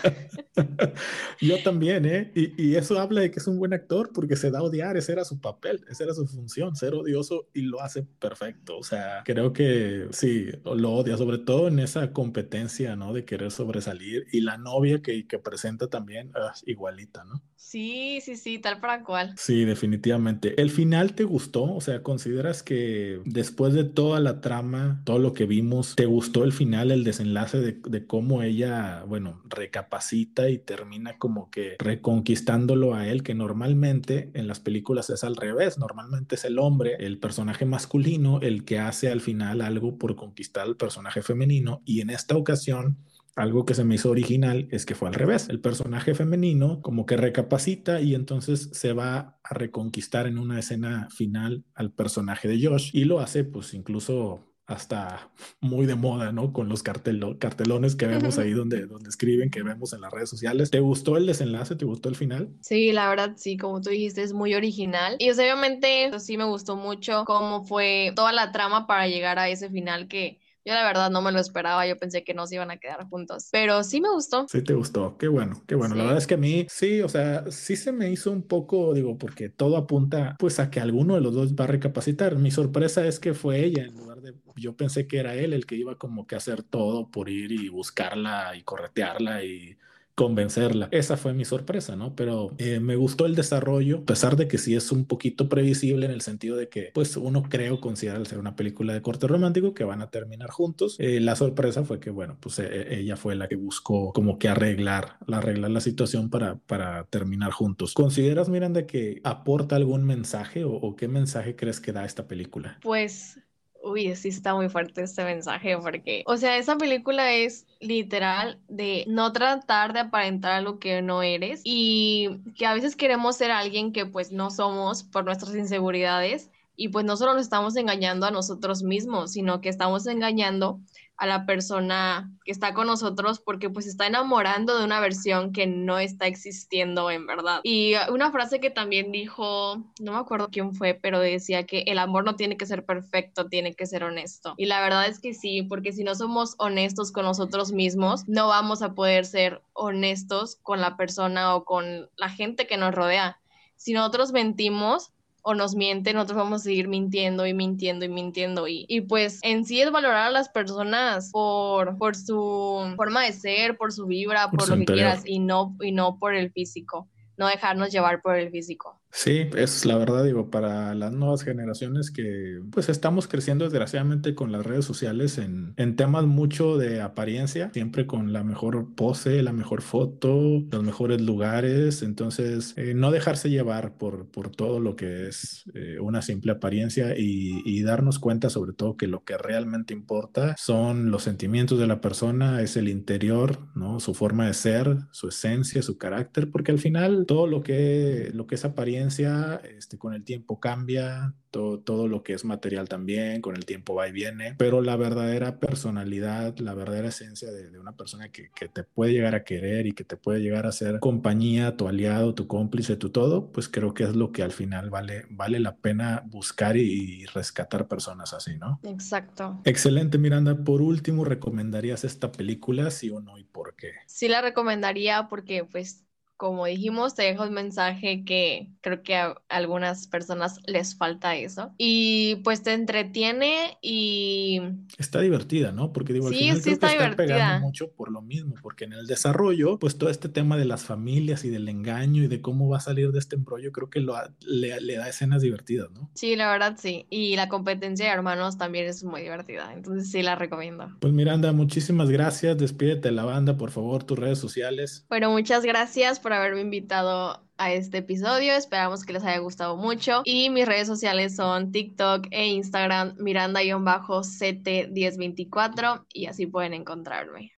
Yo 1.41 1.61
también, 1.63 2.05
¿eh? 2.05 2.31
Y, 2.35 2.61
y, 2.61 2.75
eso 2.75 2.99
habla 2.99 3.21
de 3.21 3.31
que 3.31 3.39
es 3.39 3.47
un 3.47 3.57
buen 3.59 3.73
actor 3.73 4.11
porque 4.13 4.35
se 4.35 4.51
da 4.51 4.59
a 4.59 4.63
odiar, 4.63 4.95
ese 4.97 5.11
era 5.11 5.25
su 5.25 5.39
papel, 5.39 5.85
esa 5.89 6.05
era 6.05 6.13
su 6.13 6.25
función, 6.27 6.75
ser 6.75 6.93
odioso 6.93 7.47
y 7.53 7.61
lo 7.61 7.81
hace 7.81 8.03
perfecto. 8.03 8.77
O 8.77 8.83
sea, 8.83 9.23
creo 9.25 9.51
que 9.51 10.07
sí, 10.11 10.49
lo 10.63 10.93
odia, 10.93 11.17
sobre 11.17 11.37
todo 11.37 11.67
en 11.67 11.79
esa 11.79 12.13
competencia, 12.13 12.95
¿no? 12.95 13.13
De 13.13 13.25
querer 13.25 13.51
sobresalir 13.51 14.25
y 14.31 14.41
la 14.41 14.57
novia 14.57 15.01
que, 15.01 15.27
que 15.27 15.39
presenta 15.39 15.87
también, 15.87 16.31
ah, 16.35 16.53
igualita, 16.65 17.23
¿no? 17.25 17.41
Sí, 17.69 18.19
sí, 18.21 18.35
sí, 18.35 18.57
tal 18.57 18.79
para 18.79 19.03
cual. 19.03 19.35
Sí, 19.37 19.63
definitivamente. 19.63 20.59
¿El 20.59 20.71
final 20.71 21.13
te 21.13 21.23
gustó? 21.23 21.63
O 21.75 21.81
sea, 21.81 21.88
¿consideras 22.03 22.63
que 22.63 23.21
después 23.25 23.73
de 23.73 23.83
toda 23.83 24.19
la 24.19 24.41
trama, 24.41 25.01
todo 25.05 25.19
lo 25.19 25.33
que 25.33 25.45
vimos, 25.45 25.95
te 25.95 26.05
gustó 26.05 26.43
el 26.43 26.53
final, 26.53 26.91
el 26.91 27.03
desenlace 27.03 27.59
de, 27.59 27.79
de 27.83 28.05
cómo 28.05 28.43
ella, 28.43 29.03
bueno, 29.07 29.41
recapacita 29.49 30.49
y 30.49 30.57
termina 30.57 31.17
como 31.17 31.49
que 31.49 31.75
reconquistándolo 31.79 32.95
a 32.95 33.07
él, 33.07 33.23
que 33.23 33.35
normalmente 33.35 34.31
en 34.33 34.47
las 34.47 34.59
películas 34.59 35.09
es 35.09 35.23
al 35.23 35.35
revés, 35.35 35.77
normalmente 35.77 36.35
es 36.35 36.45
el 36.45 36.59
hombre, 36.59 36.95
el 36.99 37.19
personaje 37.19 37.65
masculino, 37.65 38.39
el 38.41 38.65
que 38.65 38.79
hace 38.79 39.09
al 39.09 39.21
final 39.21 39.61
algo 39.61 39.97
por 39.97 40.15
conquistar 40.15 40.65
al 40.67 40.77
personaje 40.77 41.21
femenino 41.21 41.81
y 41.85 42.01
en 42.01 42.09
esta 42.09 42.35
ocasión 42.35 42.97
algo 43.35 43.65
que 43.65 43.73
se 43.73 43.83
me 43.83 43.95
hizo 43.95 44.09
original 44.09 44.67
es 44.71 44.85
que 44.85 44.95
fue 44.95 45.07
al 45.07 45.13
revés. 45.13 45.47
El 45.49 45.61
personaje 45.61 46.13
femenino 46.13 46.81
como 46.81 47.05
que 47.05 47.17
recapacita 47.17 48.01
y 48.01 48.15
entonces 48.15 48.69
se 48.73 48.93
va 48.93 49.39
a 49.43 49.53
reconquistar 49.53 50.27
en 50.27 50.37
una 50.37 50.59
escena 50.59 51.07
final 51.15 51.63
al 51.73 51.91
personaje 51.91 52.47
de 52.47 52.65
Josh 52.65 52.91
y 52.93 53.05
lo 53.05 53.19
hace 53.19 53.43
pues 53.43 53.73
incluso 53.73 54.49
hasta 54.69 55.31
muy 55.61 55.87
de 55.87 55.95
moda, 55.95 56.31
¿no? 56.31 56.53
Con 56.53 56.69
los 56.69 56.83
cartelones 56.83 57.95
que 57.95 58.05
vemos 58.05 58.37
ahí 58.37 58.51
donde, 58.51 58.85
donde 58.85 59.09
escriben, 59.09 59.49
que 59.49 59.63
vemos 59.63 59.93
en 59.93 60.01
las 60.01 60.13
redes 60.13 60.29
sociales. 60.29 60.69
¿Te 60.69 60.79
gustó 60.79 61.17
el 61.17 61.25
desenlace? 61.25 61.75
¿Te 61.75 61.85
gustó 61.85 62.07
el 62.07 62.15
final? 62.15 62.53
Sí, 62.61 62.91
la 62.91 63.09
verdad, 63.09 63.33
sí, 63.35 63.57
como 63.57 63.81
tú 63.81 63.89
dijiste, 63.89 64.21
es 64.21 64.31
muy 64.31 64.53
original. 64.53 65.15
Y 65.17 65.31
obviamente 65.31 66.11
sí 66.19 66.37
me 66.37 66.43
gustó 66.43 66.75
mucho 66.75 67.23
cómo 67.25 67.63
fue 67.63 68.13
toda 68.15 68.31
la 68.31 68.51
trama 68.51 68.85
para 68.85 69.07
llegar 69.07 69.39
a 69.39 69.49
ese 69.49 69.71
final 69.71 70.07
que 70.07 70.39
yo 70.69 70.75
la 70.75 70.83
verdad 70.83 71.09
no 71.09 71.23
me 71.23 71.31
lo 71.31 71.39
esperaba, 71.39 71.87
yo 71.87 71.97
pensé 71.97 72.23
que 72.23 72.35
no 72.35 72.45
se 72.45 72.55
iban 72.55 72.69
a 72.69 72.77
quedar 72.77 73.03
juntos, 73.09 73.49
pero 73.51 73.83
sí 73.83 74.01
me 74.01 74.09
gustó. 74.11 74.47
Sí 74.47 74.61
te 74.61 74.75
gustó, 74.75 75.17
qué 75.17 75.27
bueno, 75.27 75.63
qué 75.65 75.73
bueno. 75.73 75.95
La 75.95 76.03
verdad 76.03 76.19
es 76.19 76.27
que 76.27 76.35
a 76.35 76.37
mí 76.37 76.67
sí, 76.69 77.01
o 77.01 77.09
sea, 77.09 77.49
sí 77.49 77.75
se 77.75 77.91
me 77.91 78.11
hizo 78.11 78.31
un 78.31 78.43
poco, 78.43 78.93
digo, 78.93 79.17
porque 79.17 79.49
todo 79.49 79.77
apunta 79.77 80.35
pues 80.37 80.59
a 80.59 80.69
que 80.69 80.79
alguno 80.79 81.15
de 81.15 81.21
los 81.21 81.33
dos 81.33 81.55
va 81.55 81.63
a 81.63 81.67
recapacitar. 81.67 82.35
Mi 82.35 82.51
sorpresa 82.51 83.07
es 83.07 83.19
que 83.19 83.33
fue 83.33 83.63
ella 83.65 83.83
en 83.83 83.97
lugar 83.97 84.21
de, 84.21 84.35
yo 84.57 84.77
pensé 84.77 85.07
que 85.07 85.17
era 85.17 85.33
él 85.33 85.53
el 85.53 85.65
que 85.65 85.75
iba 85.75 85.97
como 85.97 86.27
que 86.27 86.35
a 86.35 86.37
hacer 86.37 86.61
todo 86.61 87.09
por 87.09 87.29
ir 87.29 87.51
y 87.51 87.69
buscarla 87.69 88.55
y 88.55 88.61
corretearla 88.61 89.43
y 89.43 89.75
convencerla. 90.19 90.89
Esa 90.91 91.15
fue 91.15 91.33
mi 91.33 91.45
sorpresa, 91.45 91.95
¿no? 91.95 92.13
Pero 92.13 92.51
eh, 92.57 92.81
me 92.81 92.97
gustó 92.97 93.25
el 93.25 93.35
desarrollo, 93.35 93.99
a 93.99 94.05
pesar 94.05 94.35
de 94.35 94.49
que 94.49 94.57
sí 94.57 94.75
es 94.75 94.91
un 94.91 95.05
poquito 95.05 95.47
previsible 95.47 96.05
en 96.05 96.11
el 96.11 96.19
sentido 96.19 96.57
de 96.57 96.67
que, 96.67 96.91
pues, 96.93 97.15
uno 97.15 97.43
creo 97.43 97.79
considera 97.79 98.23
ser 98.25 98.37
una 98.37 98.57
película 98.57 98.93
de 98.93 99.01
corte 99.01 99.27
romántico 99.27 99.73
que 99.73 99.85
van 99.85 100.01
a 100.01 100.09
terminar 100.09 100.49
juntos. 100.49 100.97
Eh, 100.99 101.21
la 101.21 101.37
sorpresa 101.37 101.85
fue 101.85 102.01
que, 102.01 102.09
bueno, 102.09 102.37
pues 102.41 102.59
e-, 102.59 102.99
ella 102.99 103.15
fue 103.15 103.33
la 103.35 103.47
que 103.47 103.55
buscó 103.55 104.11
como 104.11 104.37
que 104.39 104.49
arreglar, 104.49 105.19
arreglar 105.31 105.71
la 105.71 105.79
situación 105.79 106.29
para, 106.29 106.57
para 106.57 107.05
terminar 107.05 107.51
juntos. 107.51 107.93
¿Consideras, 107.93 108.49
Miranda, 108.49 108.85
que 108.85 109.21
aporta 109.23 109.77
algún 109.77 110.03
mensaje 110.03 110.65
o 110.65 110.97
qué 110.97 111.07
mensaje 111.07 111.55
crees 111.55 111.79
que 111.79 111.93
da 111.93 112.03
esta 112.03 112.27
película? 112.27 112.77
Pues 112.81 113.39
Uy, 113.81 114.13
sí 114.15 114.27
está 114.29 114.53
muy 114.55 114.67
fuerte 114.69 115.01
este 115.03 115.23
mensaje 115.23 115.77
porque, 115.77 116.23
o 116.27 116.35
sea, 116.35 116.57
esa 116.57 116.77
película 116.77 117.31
es 117.33 117.65
literal 117.79 118.61
de 118.67 119.05
no 119.07 119.31
tratar 119.31 119.93
de 119.93 119.99
aparentar 120.01 120.63
lo 120.63 120.79
que 120.79 121.01
no 121.01 121.23
eres 121.23 121.61
y 121.63 122.41
que 122.57 122.65
a 122.65 122.73
veces 122.73 122.97
queremos 122.97 123.37
ser 123.37 123.51
alguien 123.51 123.93
que 123.93 124.05
pues 124.05 124.31
no 124.33 124.51
somos 124.51 125.03
por 125.03 125.23
nuestras 125.23 125.55
inseguridades 125.55 126.51
y 126.75 126.89
pues 126.89 127.05
no 127.05 127.15
solo 127.15 127.33
nos 127.33 127.43
estamos 127.43 127.75
engañando 127.77 128.25
a 128.25 128.31
nosotros 128.31 128.83
mismos, 128.83 129.31
sino 129.31 129.61
que 129.61 129.69
estamos 129.69 130.05
engañando 130.07 130.81
a 131.19 131.25
la 131.25 131.45
persona 131.45 132.31
que 132.45 132.51
está 132.51 132.73
con 132.73 132.87
nosotros 132.87 133.39
porque 133.39 133.69
pues 133.69 133.85
está 133.85 134.07
enamorando 134.07 134.77
de 134.79 134.85
una 134.85 135.01
versión 135.01 135.51
que 135.51 135.67
no 135.67 135.99
está 135.99 136.27
existiendo 136.27 137.11
en 137.11 137.27
verdad. 137.27 137.59
Y 137.63 137.93
una 138.09 138.31
frase 138.31 138.61
que 138.61 138.69
también 138.69 139.11
dijo, 139.11 139.83
no 139.99 140.13
me 140.13 140.17
acuerdo 140.17 140.47
quién 140.49 140.73
fue, 140.73 140.93
pero 140.93 141.19
decía 141.19 141.65
que 141.65 141.83
el 141.87 141.99
amor 141.99 142.23
no 142.23 142.37
tiene 142.37 142.55
que 142.55 142.65
ser 142.65 142.85
perfecto, 142.85 143.47
tiene 143.47 143.73
que 143.73 143.85
ser 143.85 144.05
honesto. 144.05 144.53
Y 144.55 144.67
la 144.67 144.79
verdad 144.79 145.07
es 145.07 145.19
que 145.19 145.33
sí, 145.33 145.61
porque 145.61 145.91
si 145.91 146.05
no 146.05 146.15
somos 146.15 146.55
honestos 146.57 147.11
con 147.11 147.25
nosotros 147.25 147.73
mismos, 147.73 148.25
no 148.29 148.47
vamos 148.47 148.81
a 148.81 148.93
poder 148.95 149.25
ser 149.25 149.61
honestos 149.73 150.55
con 150.63 150.79
la 150.79 150.95
persona 150.95 151.53
o 151.53 151.65
con 151.65 152.09
la 152.15 152.29
gente 152.29 152.65
que 152.65 152.77
nos 152.77 152.95
rodea. 152.95 153.41
Si 153.75 153.91
nosotros 153.91 154.31
mentimos, 154.31 155.11
o 155.41 155.53
nos 155.53 155.75
mienten, 155.75 156.15
nosotros 156.15 156.37
vamos 156.37 156.61
a 156.61 156.63
seguir 156.65 156.87
mintiendo 156.87 157.45
y 157.45 157.53
mintiendo 157.53 158.05
y 158.05 158.09
mintiendo. 158.09 158.67
Y, 158.67 158.85
y 158.87 159.01
pues 159.01 159.39
en 159.43 159.65
sí 159.65 159.81
es 159.81 159.91
valorar 159.91 160.27
a 160.27 160.31
las 160.31 160.49
personas 160.49 161.31
por, 161.31 161.97
por 161.97 162.15
su 162.15 162.93
forma 162.95 163.23
de 163.23 163.33
ser, 163.33 163.77
por 163.77 163.91
su 163.91 164.05
vibra, 164.05 164.51
por, 164.51 164.69
lo 164.69 164.77
que 164.77 164.85
quieras 164.85 165.23
y 165.25 165.39
no, 165.39 165.75
y 165.81 165.91
no 165.91 166.17
por 166.17 166.35
el 166.35 166.51
físico, 166.51 167.07
no 167.37 167.47
dejarnos 167.47 167.91
llevar 167.91 168.21
por 168.21 168.37
el 168.37 168.51
físico. 168.51 168.98
Sí, 169.11 169.49
es 169.57 169.85
la 169.85 169.97
verdad, 169.97 170.23
digo, 170.23 170.51
para 170.51 170.93
las 170.93 171.11
nuevas 171.11 171.43
generaciones 171.43 172.11
que 172.11 172.61
pues 172.71 172.89
estamos 172.89 173.27
creciendo 173.27 173.65
desgraciadamente 173.65 174.35
con 174.35 174.51
las 174.51 174.63
redes 174.65 174.85
sociales 174.85 175.39
en, 175.39 175.73
en 175.77 175.95
temas 175.95 176.25
mucho 176.25 176.77
de 176.77 177.01
apariencia, 177.01 177.71
siempre 177.73 178.05
con 178.05 178.31
la 178.33 178.43
mejor 178.43 178.93
pose, 178.95 179.41
la 179.41 179.51
mejor 179.51 179.81
foto, 179.81 180.63
los 180.71 180.83
mejores 180.83 181.21
lugares, 181.21 182.03
entonces 182.03 182.73
eh, 182.77 182.93
no 182.93 183.09
dejarse 183.11 183.49
llevar 183.49 183.97
por, 183.97 184.27
por 184.29 184.51
todo 184.51 184.79
lo 184.79 184.95
que 184.95 185.27
es 185.27 185.63
eh, 185.73 185.97
una 185.99 186.21
simple 186.21 186.51
apariencia 186.51 187.17
y, 187.17 187.61
y, 187.65 187.81
darnos 187.81 188.19
cuenta 188.19 188.49
sobre 188.49 188.73
todo 188.73 188.95
que 188.95 189.07
lo 189.07 189.23
que 189.23 189.37
realmente 189.37 189.93
importa 189.93 190.55
son 190.57 191.09
los 191.09 191.23
sentimientos 191.23 191.79
de 191.79 191.87
la 191.87 191.99
persona, 191.99 192.61
es 192.61 192.77
el 192.77 192.87
interior, 192.87 193.57
¿no? 193.75 193.99
Su 193.99 194.13
forma 194.13 194.45
de 194.45 194.53
ser, 194.53 194.97
su 195.11 195.29
esencia, 195.29 195.81
su 195.81 195.97
carácter, 195.97 196.51
porque 196.51 196.71
al 196.71 196.79
final 196.79 197.25
todo 197.25 197.47
lo 197.47 197.63
que, 197.63 198.29
lo 198.33 198.45
que 198.45 198.55
es 198.55 198.65
apariencia 198.65 198.98
este, 199.07 199.97
con 199.97 200.13
el 200.13 200.23
tiempo 200.23 200.59
cambia, 200.59 201.33
todo, 201.51 201.79
todo 201.79 202.07
lo 202.07 202.23
que 202.23 202.33
es 202.33 202.45
material 202.45 202.87
también, 202.87 203.41
con 203.41 203.55
el 203.55 203.65
tiempo 203.65 203.95
va 203.95 204.07
y 204.07 204.11
viene, 204.11 204.55
pero 204.57 204.81
la 204.81 204.95
verdadera 204.95 205.59
personalidad, 205.59 206.57
la 206.59 206.73
verdadera 206.73 207.09
esencia 207.09 207.51
de, 207.51 207.79
una 207.79 207.93
persona 207.93 208.29
que, 208.29 208.51
que, 208.55 208.67
te 208.67 208.83
puede 208.83 209.13
llegar 209.13 209.35
a 209.35 209.43
querer 209.43 209.87
y 209.87 209.93
que 209.93 210.03
te 210.03 210.17
puede 210.17 210.41
llegar 210.41 210.65
a 210.65 210.71
ser 210.71 210.99
compañía, 210.99 211.77
tu 211.77 211.87
aliado, 211.87 212.35
tu 212.35 212.47
cómplice, 212.47 212.97
tu 212.97 213.09
todo, 213.09 213.51
pues 213.51 213.69
creo 213.69 213.93
que 213.93 214.03
es 214.03 214.15
lo 214.15 214.31
que 214.31 214.43
al 214.43 214.51
final 214.51 214.89
vale, 214.89 215.25
vale 215.29 215.59
la 215.59 215.77
pena 215.77 216.23
buscar 216.25 216.77
y, 216.77 217.21
y 217.21 217.25
rescatar 217.25 217.87
personas 217.87 218.33
así, 218.33 218.57
¿no? 218.57 218.79
Exacto. 218.83 219.61
Excelente, 219.63 220.17
Miranda. 220.17 220.55
Por 220.63 220.81
último, 220.81 221.25
¿recomendarías 221.25 222.03
esta 222.03 222.31
película, 222.31 222.91
sí 222.91 223.09
o 223.09 223.21
no 223.21 223.37
y 223.37 223.43
por 223.43 223.75
qué? 223.75 223.93
Sí 224.07 224.27
la 224.27 224.41
recomendaría 224.41 225.27
porque 225.29 225.63
pues 225.63 226.05
como 226.39 226.65
dijimos, 226.67 227.15
te 227.15 227.23
dejo 227.23 227.43
un 227.43 227.51
mensaje 227.53 228.23
que 228.23 228.69
creo 228.79 229.03
que 229.03 229.13
a 229.13 229.35
algunas 229.49 230.07
personas 230.07 230.61
les 230.65 230.95
falta 230.95 231.35
eso. 231.35 231.73
Y 231.77 232.37
pues 232.45 232.63
te 232.63 232.71
entretiene 232.71 233.77
y... 233.81 234.61
Está 234.97 235.19
divertida, 235.19 235.73
¿no? 235.73 235.91
Porque 235.91 236.13
digo, 236.13 236.27
al 236.27 236.33
sí, 236.33 236.39
final 236.39 236.55
sí 236.55 236.63
creo 236.63 236.73
está 236.75 236.87
que 236.87 236.93
está 236.93 237.15
pegando 237.17 237.67
mucho 237.67 237.91
por 237.91 238.09
lo 238.09 238.21
mismo, 238.21 238.55
porque 238.61 238.85
en 238.85 238.93
el 238.93 239.05
desarrollo, 239.05 239.79
pues 239.79 239.97
todo 239.97 240.09
este 240.09 240.29
tema 240.29 240.55
de 240.55 240.63
las 240.63 240.85
familias 240.85 241.43
y 241.43 241.49
del 241.49 241.67
engaño 241.67 242.23
y 242.23 242.27
de 242.27 242.39
cómo 242.41 242.69
va 242.69 242.77
a 242.77 242.81
salir 242.81 243.11
de 243.11 243.19
este 243.19 243.35
embrollo, 243.35 243.73
creo 243.73 243.89
que 243.89 243.99
lo, 243.99 244.15
le, 244.39 244.79
le 244.79 244.95
da 244.95 245.09
escenas 245.09 245.41
divertidas, 245.41 245.91
¿no? 245.91 246.09
Sí, 246.13 246.37
la 246.37 246.49
verdad 246.49 246.77
sí. 246.79 247.05
Y 247.09 247.35
la 247.35 247.49
competencia 247.49 248.05
de 248.05 248.11
hermanos 248.13 248.57
también 248.57 248.85
es 248.85 249.03
muy 249.03 249.23
divertida, 249.23 249.73
entonces 249.73 250.09
sí 250.09 250.23
la 250.23 250.35
recomiendo. 250.35 250.89
Pues 251.01 251.11
Miranda, 251.11 251.51
muchísimas 251.51 252.09
gracias. 252.09 252.57
Despídete 252.57 253.09
de 253.09 253.11
la 253.13 253.25
banda, 253.25 253.57
por 253.57 253.71
favor, 253.71 254.05
tus 254.05 254.17
redes 254.17 254.39
sociales. 254.39 255.05
Bueno, 255.09 255.31
muchas 255.31 255.65
gracias 255.65 256.17
por 256.21 256.28
haberme 256.33 256.61
invitado 256.61 257.43
a 257.57 257.73
este 257.73 257.97
episodio. 257.99 258.53
Esperamos 258.53 259.05
que 259.05 259.13
les 259.13 259.23
haya 259.23 259.37
gustado 259.39 259.77
mucho. 259.77 260.21
Y 260.25 260.49
mis 260.49 260.65
redes 260.65 260.87
sociales 260.87 261.35
son 261.35 261.71
TikTok 261.71 262.27
e 262.31 262.47
Instagram, 262.47 263.15
Miranda-CT1024 263.17 266.05
y 266.13 266.25
así 266.27 266.47
pueden 266.47 266.73
encontrarme. 266.73 267.53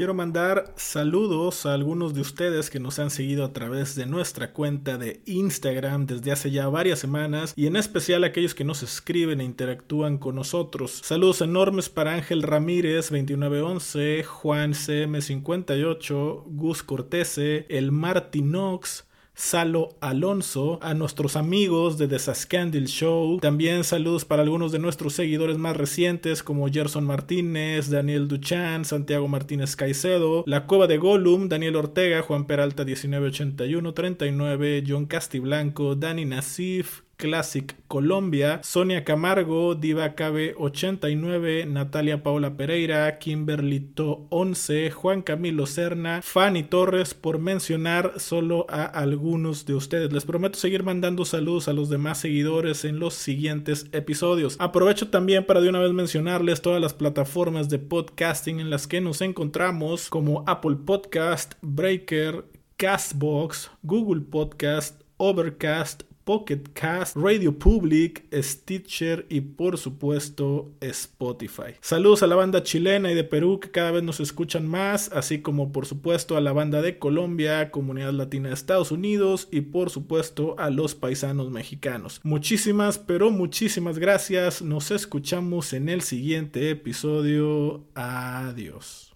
Quiero 0.00 0.14
mandar 0.14 0.72
saludos 0.76 1.66
a 1.66 1.74
algunos 1.74 2.14
de 2.14 2.22
ustedes 2.22 2.70
que 2.70 2.80
nos 2.80 2.98
han 2.98 3.10
seguido 3.10 3.44
a 3.44 3.52
través 3.52 3.94
de 3.96 4.06
nuestra 4.06 4.54
cuenta 4.54 4.96
de 4.96 5.20
Instagram 5.26 6.06
desde 6.06 6.32
hace 6.32 6.50
ya 6.50 6.66
varias 6.68 7.00
semanas 7.00 7.52
y 7.54 7.66
en 7.66 7.76
especial 7.76 8.24
a 8.24 8.28
aquellos 8.28 8.54
que 8.54 8.64
nos 8.64 8.82
escriben 8.82 9.42
e 9.42 9.44
interactúan 9.44 10.16
con 10.16 10.36
nosotros. 10.36 11.02
Saludos 11.04 11.42
enormes 11.42 11.90
para 11.90 12.14
Ángel 12.14 12.42
Ramírez 12.42 13.10
2911, 13.10 14.24
Juan 14.24 14.72
CM58, 14.72 16.44
Gus 16.46 16.82
Cortese, 16.82 17.66
el 17.68 17.92
Martinox, 17.92 19.04
Salo 19.40 19.96
Alonso, 20.02 20.78
a 20.82 20.92
nuestros 20.92 21.34
amigos 21.34 21.96
de 21.96 22.06
The 22.08 22.18
Saskandil 22.18 22.88
Show, 22.88 23.38
también 23.40 23.84
saludos 23.84 24.26
para 24.26 24.42
algunos 24.42 24.70
de 24.70 24.78
nuestros 24.78 25.14
seguidores 25.14 25.56
más 25.56 25.78
recientes 25.78 26.42
como 26.42 26.68
Gerson 26.68 27.06
Martínez, 27.06 27.88
Daniel 27.88 28.28
Duchan, 28.28 28.84
Santiago 28.84 29.28
Martínez 29.28 29.76
Caicedo, 29.76 30.44
La 30.46 30.66
Cueva 30.66 30.86
de 30.86 30.98
Gollum, 30.98 31.48
Daniel 31.48 31.76
Ortega, 31.76 32.20
Juan 32.20 32.46
Peralta 32.46 32.84
1981 32.84 33.94
39, 33.94 34.84
John 34.86 35.06
Castiblanco, 35.06 35.94
Dani 35.94 36.26
Nasif, 36.26 37.00
Classic 37.20 37.76
Colombia, 37.86 38.60
Sonia 38.64 39.04
Camargo, 39.04 39.74
Diva 39.74 40.14
KB 40.14 40.54
89, 40.56 41.66
Natalia 41.66 42.22
Paula 42.22 42.56
Pereira, 42.56 43.18
Kimberlito 43.18 44.26
11, 44.30 44.90
Juan 44.90 45.20
Camilo 45.20 45.66
Serna, 45.66 46.22
Fanny 46.22 46.62
Torres, 46.62 47.12
por 47.12 47.38
mencionar 47.38 48.14
solo 48.16 48.66
a 48.70 48.84
algunos 48.84 49.66
de 49.66 49.74
ustedes. 49.74 50.12
Les 50.12 50.24
prometo 50.24 50.58
seguir 50.58 50.82
mandando 50.82 51.26
saludos 51.26 51.68
a 51.68 51.74
los 51.74 51.90
demás 51.90 52.18
seguidores 52.18 52.86
en 52.86 52.98
los 52.98 53.12
siguientes 53.14 53.86
episodios. 53.92 54.56
Aprovecho 54.58 55.08
también 55.08 55.44
para 55.44 55.60
de 55.60 55.68
una 55.68 55.80
vez 55.80 55.92
mencionarles 55.92 56.62
todas 56.62 56.80
las 56.80 56.94
plataformas 56.94 57.68
de 57.68 57.78
podcasting 57.78 58.60
en 58.60 58.70
las 58.70 58.86
que 58.86 59.02
nos 59.02 59.20
encontramos, 59.20 60.08
como 60.08 60.42
Apple 60.46 60.78
Podcast, 60.86 61.52
Breaker, 61.60 62.46
Castbox, 62.78 63.70
Google 63.82 64.22
Podcast, 64.22 65.02
Overcast, 65.18 66.04
Pocket 66.30 66.62
Cast, 66.74 67.16
Radio 67.16 67.58
Public, 67.58 68.24
Stitcher 68.32 69.26
y 69.28 69.40
por 69.40 69.78
supuesto 69.78 70.70
Spotify. 70.80 71.74
Saludos 71.80 72.22
a 72.22 72.28
la 72.28 72.36
banda 72.36 72.62
chilena 72.62 73.10
y 73.10 73.16
de 73.16 73.24
Perú 73.24 73.58
que 73.58 73.72
cada 73.72 73.90
vez 73.90 74.04
nos 74.04 74.20
escuchan 74.20 74.64
más, 74.64 75.10
así 75.12 75.42
como 75.42 75.72
por 75.72 75.86
supuesto 75.86 76.36
a 76.36 76.40
la 76.40 76.52
banda 76.52 76.82
de 76.82 77.00
Colombia, 77.00 77.72
Comunidad 77.72 78.12
Latina 78.12 78.46
de 78.46 78.54
Estados 78.54 78.92
Unidos 78.92 79.48
y 79.50 79.62
por 79.62 79.90
supuesto 79.90 80.54
a 80.56 80.70
los 80.70 80.94
paisanos 80.94 81.50
mexicanos. 81.50 82.20
Muchísimas, 82.22 83.00
pero 83.00 83.32
muchísimas 83.32 83.98
gracias. 83.98 84.62
Nos 84.62 84.92
escuchamos 84.92 85.72
en 85.72 85.88
el 85.88 86.00
siguiente 86.00 86.70
episodio. 86.70 87.82
Adiós. 87.96 89.08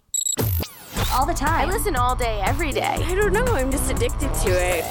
all 1.13 1.25
the 1.25 1.33
time. 1.33 1.69
I 1.69 1.71
listen 1.71 1.95
all 1.95 2.17
day, 2.17 2.41
every 2.43 2.73
day. 2.73 2.97
I 3.07 3.15
don't 3.15 3.31
know, 3.31 3.45
I'm 3.55 3.71
just 3.71 3.89
addicted 3.89 4.33
to 4.43 4.49
it. 4.49 4.83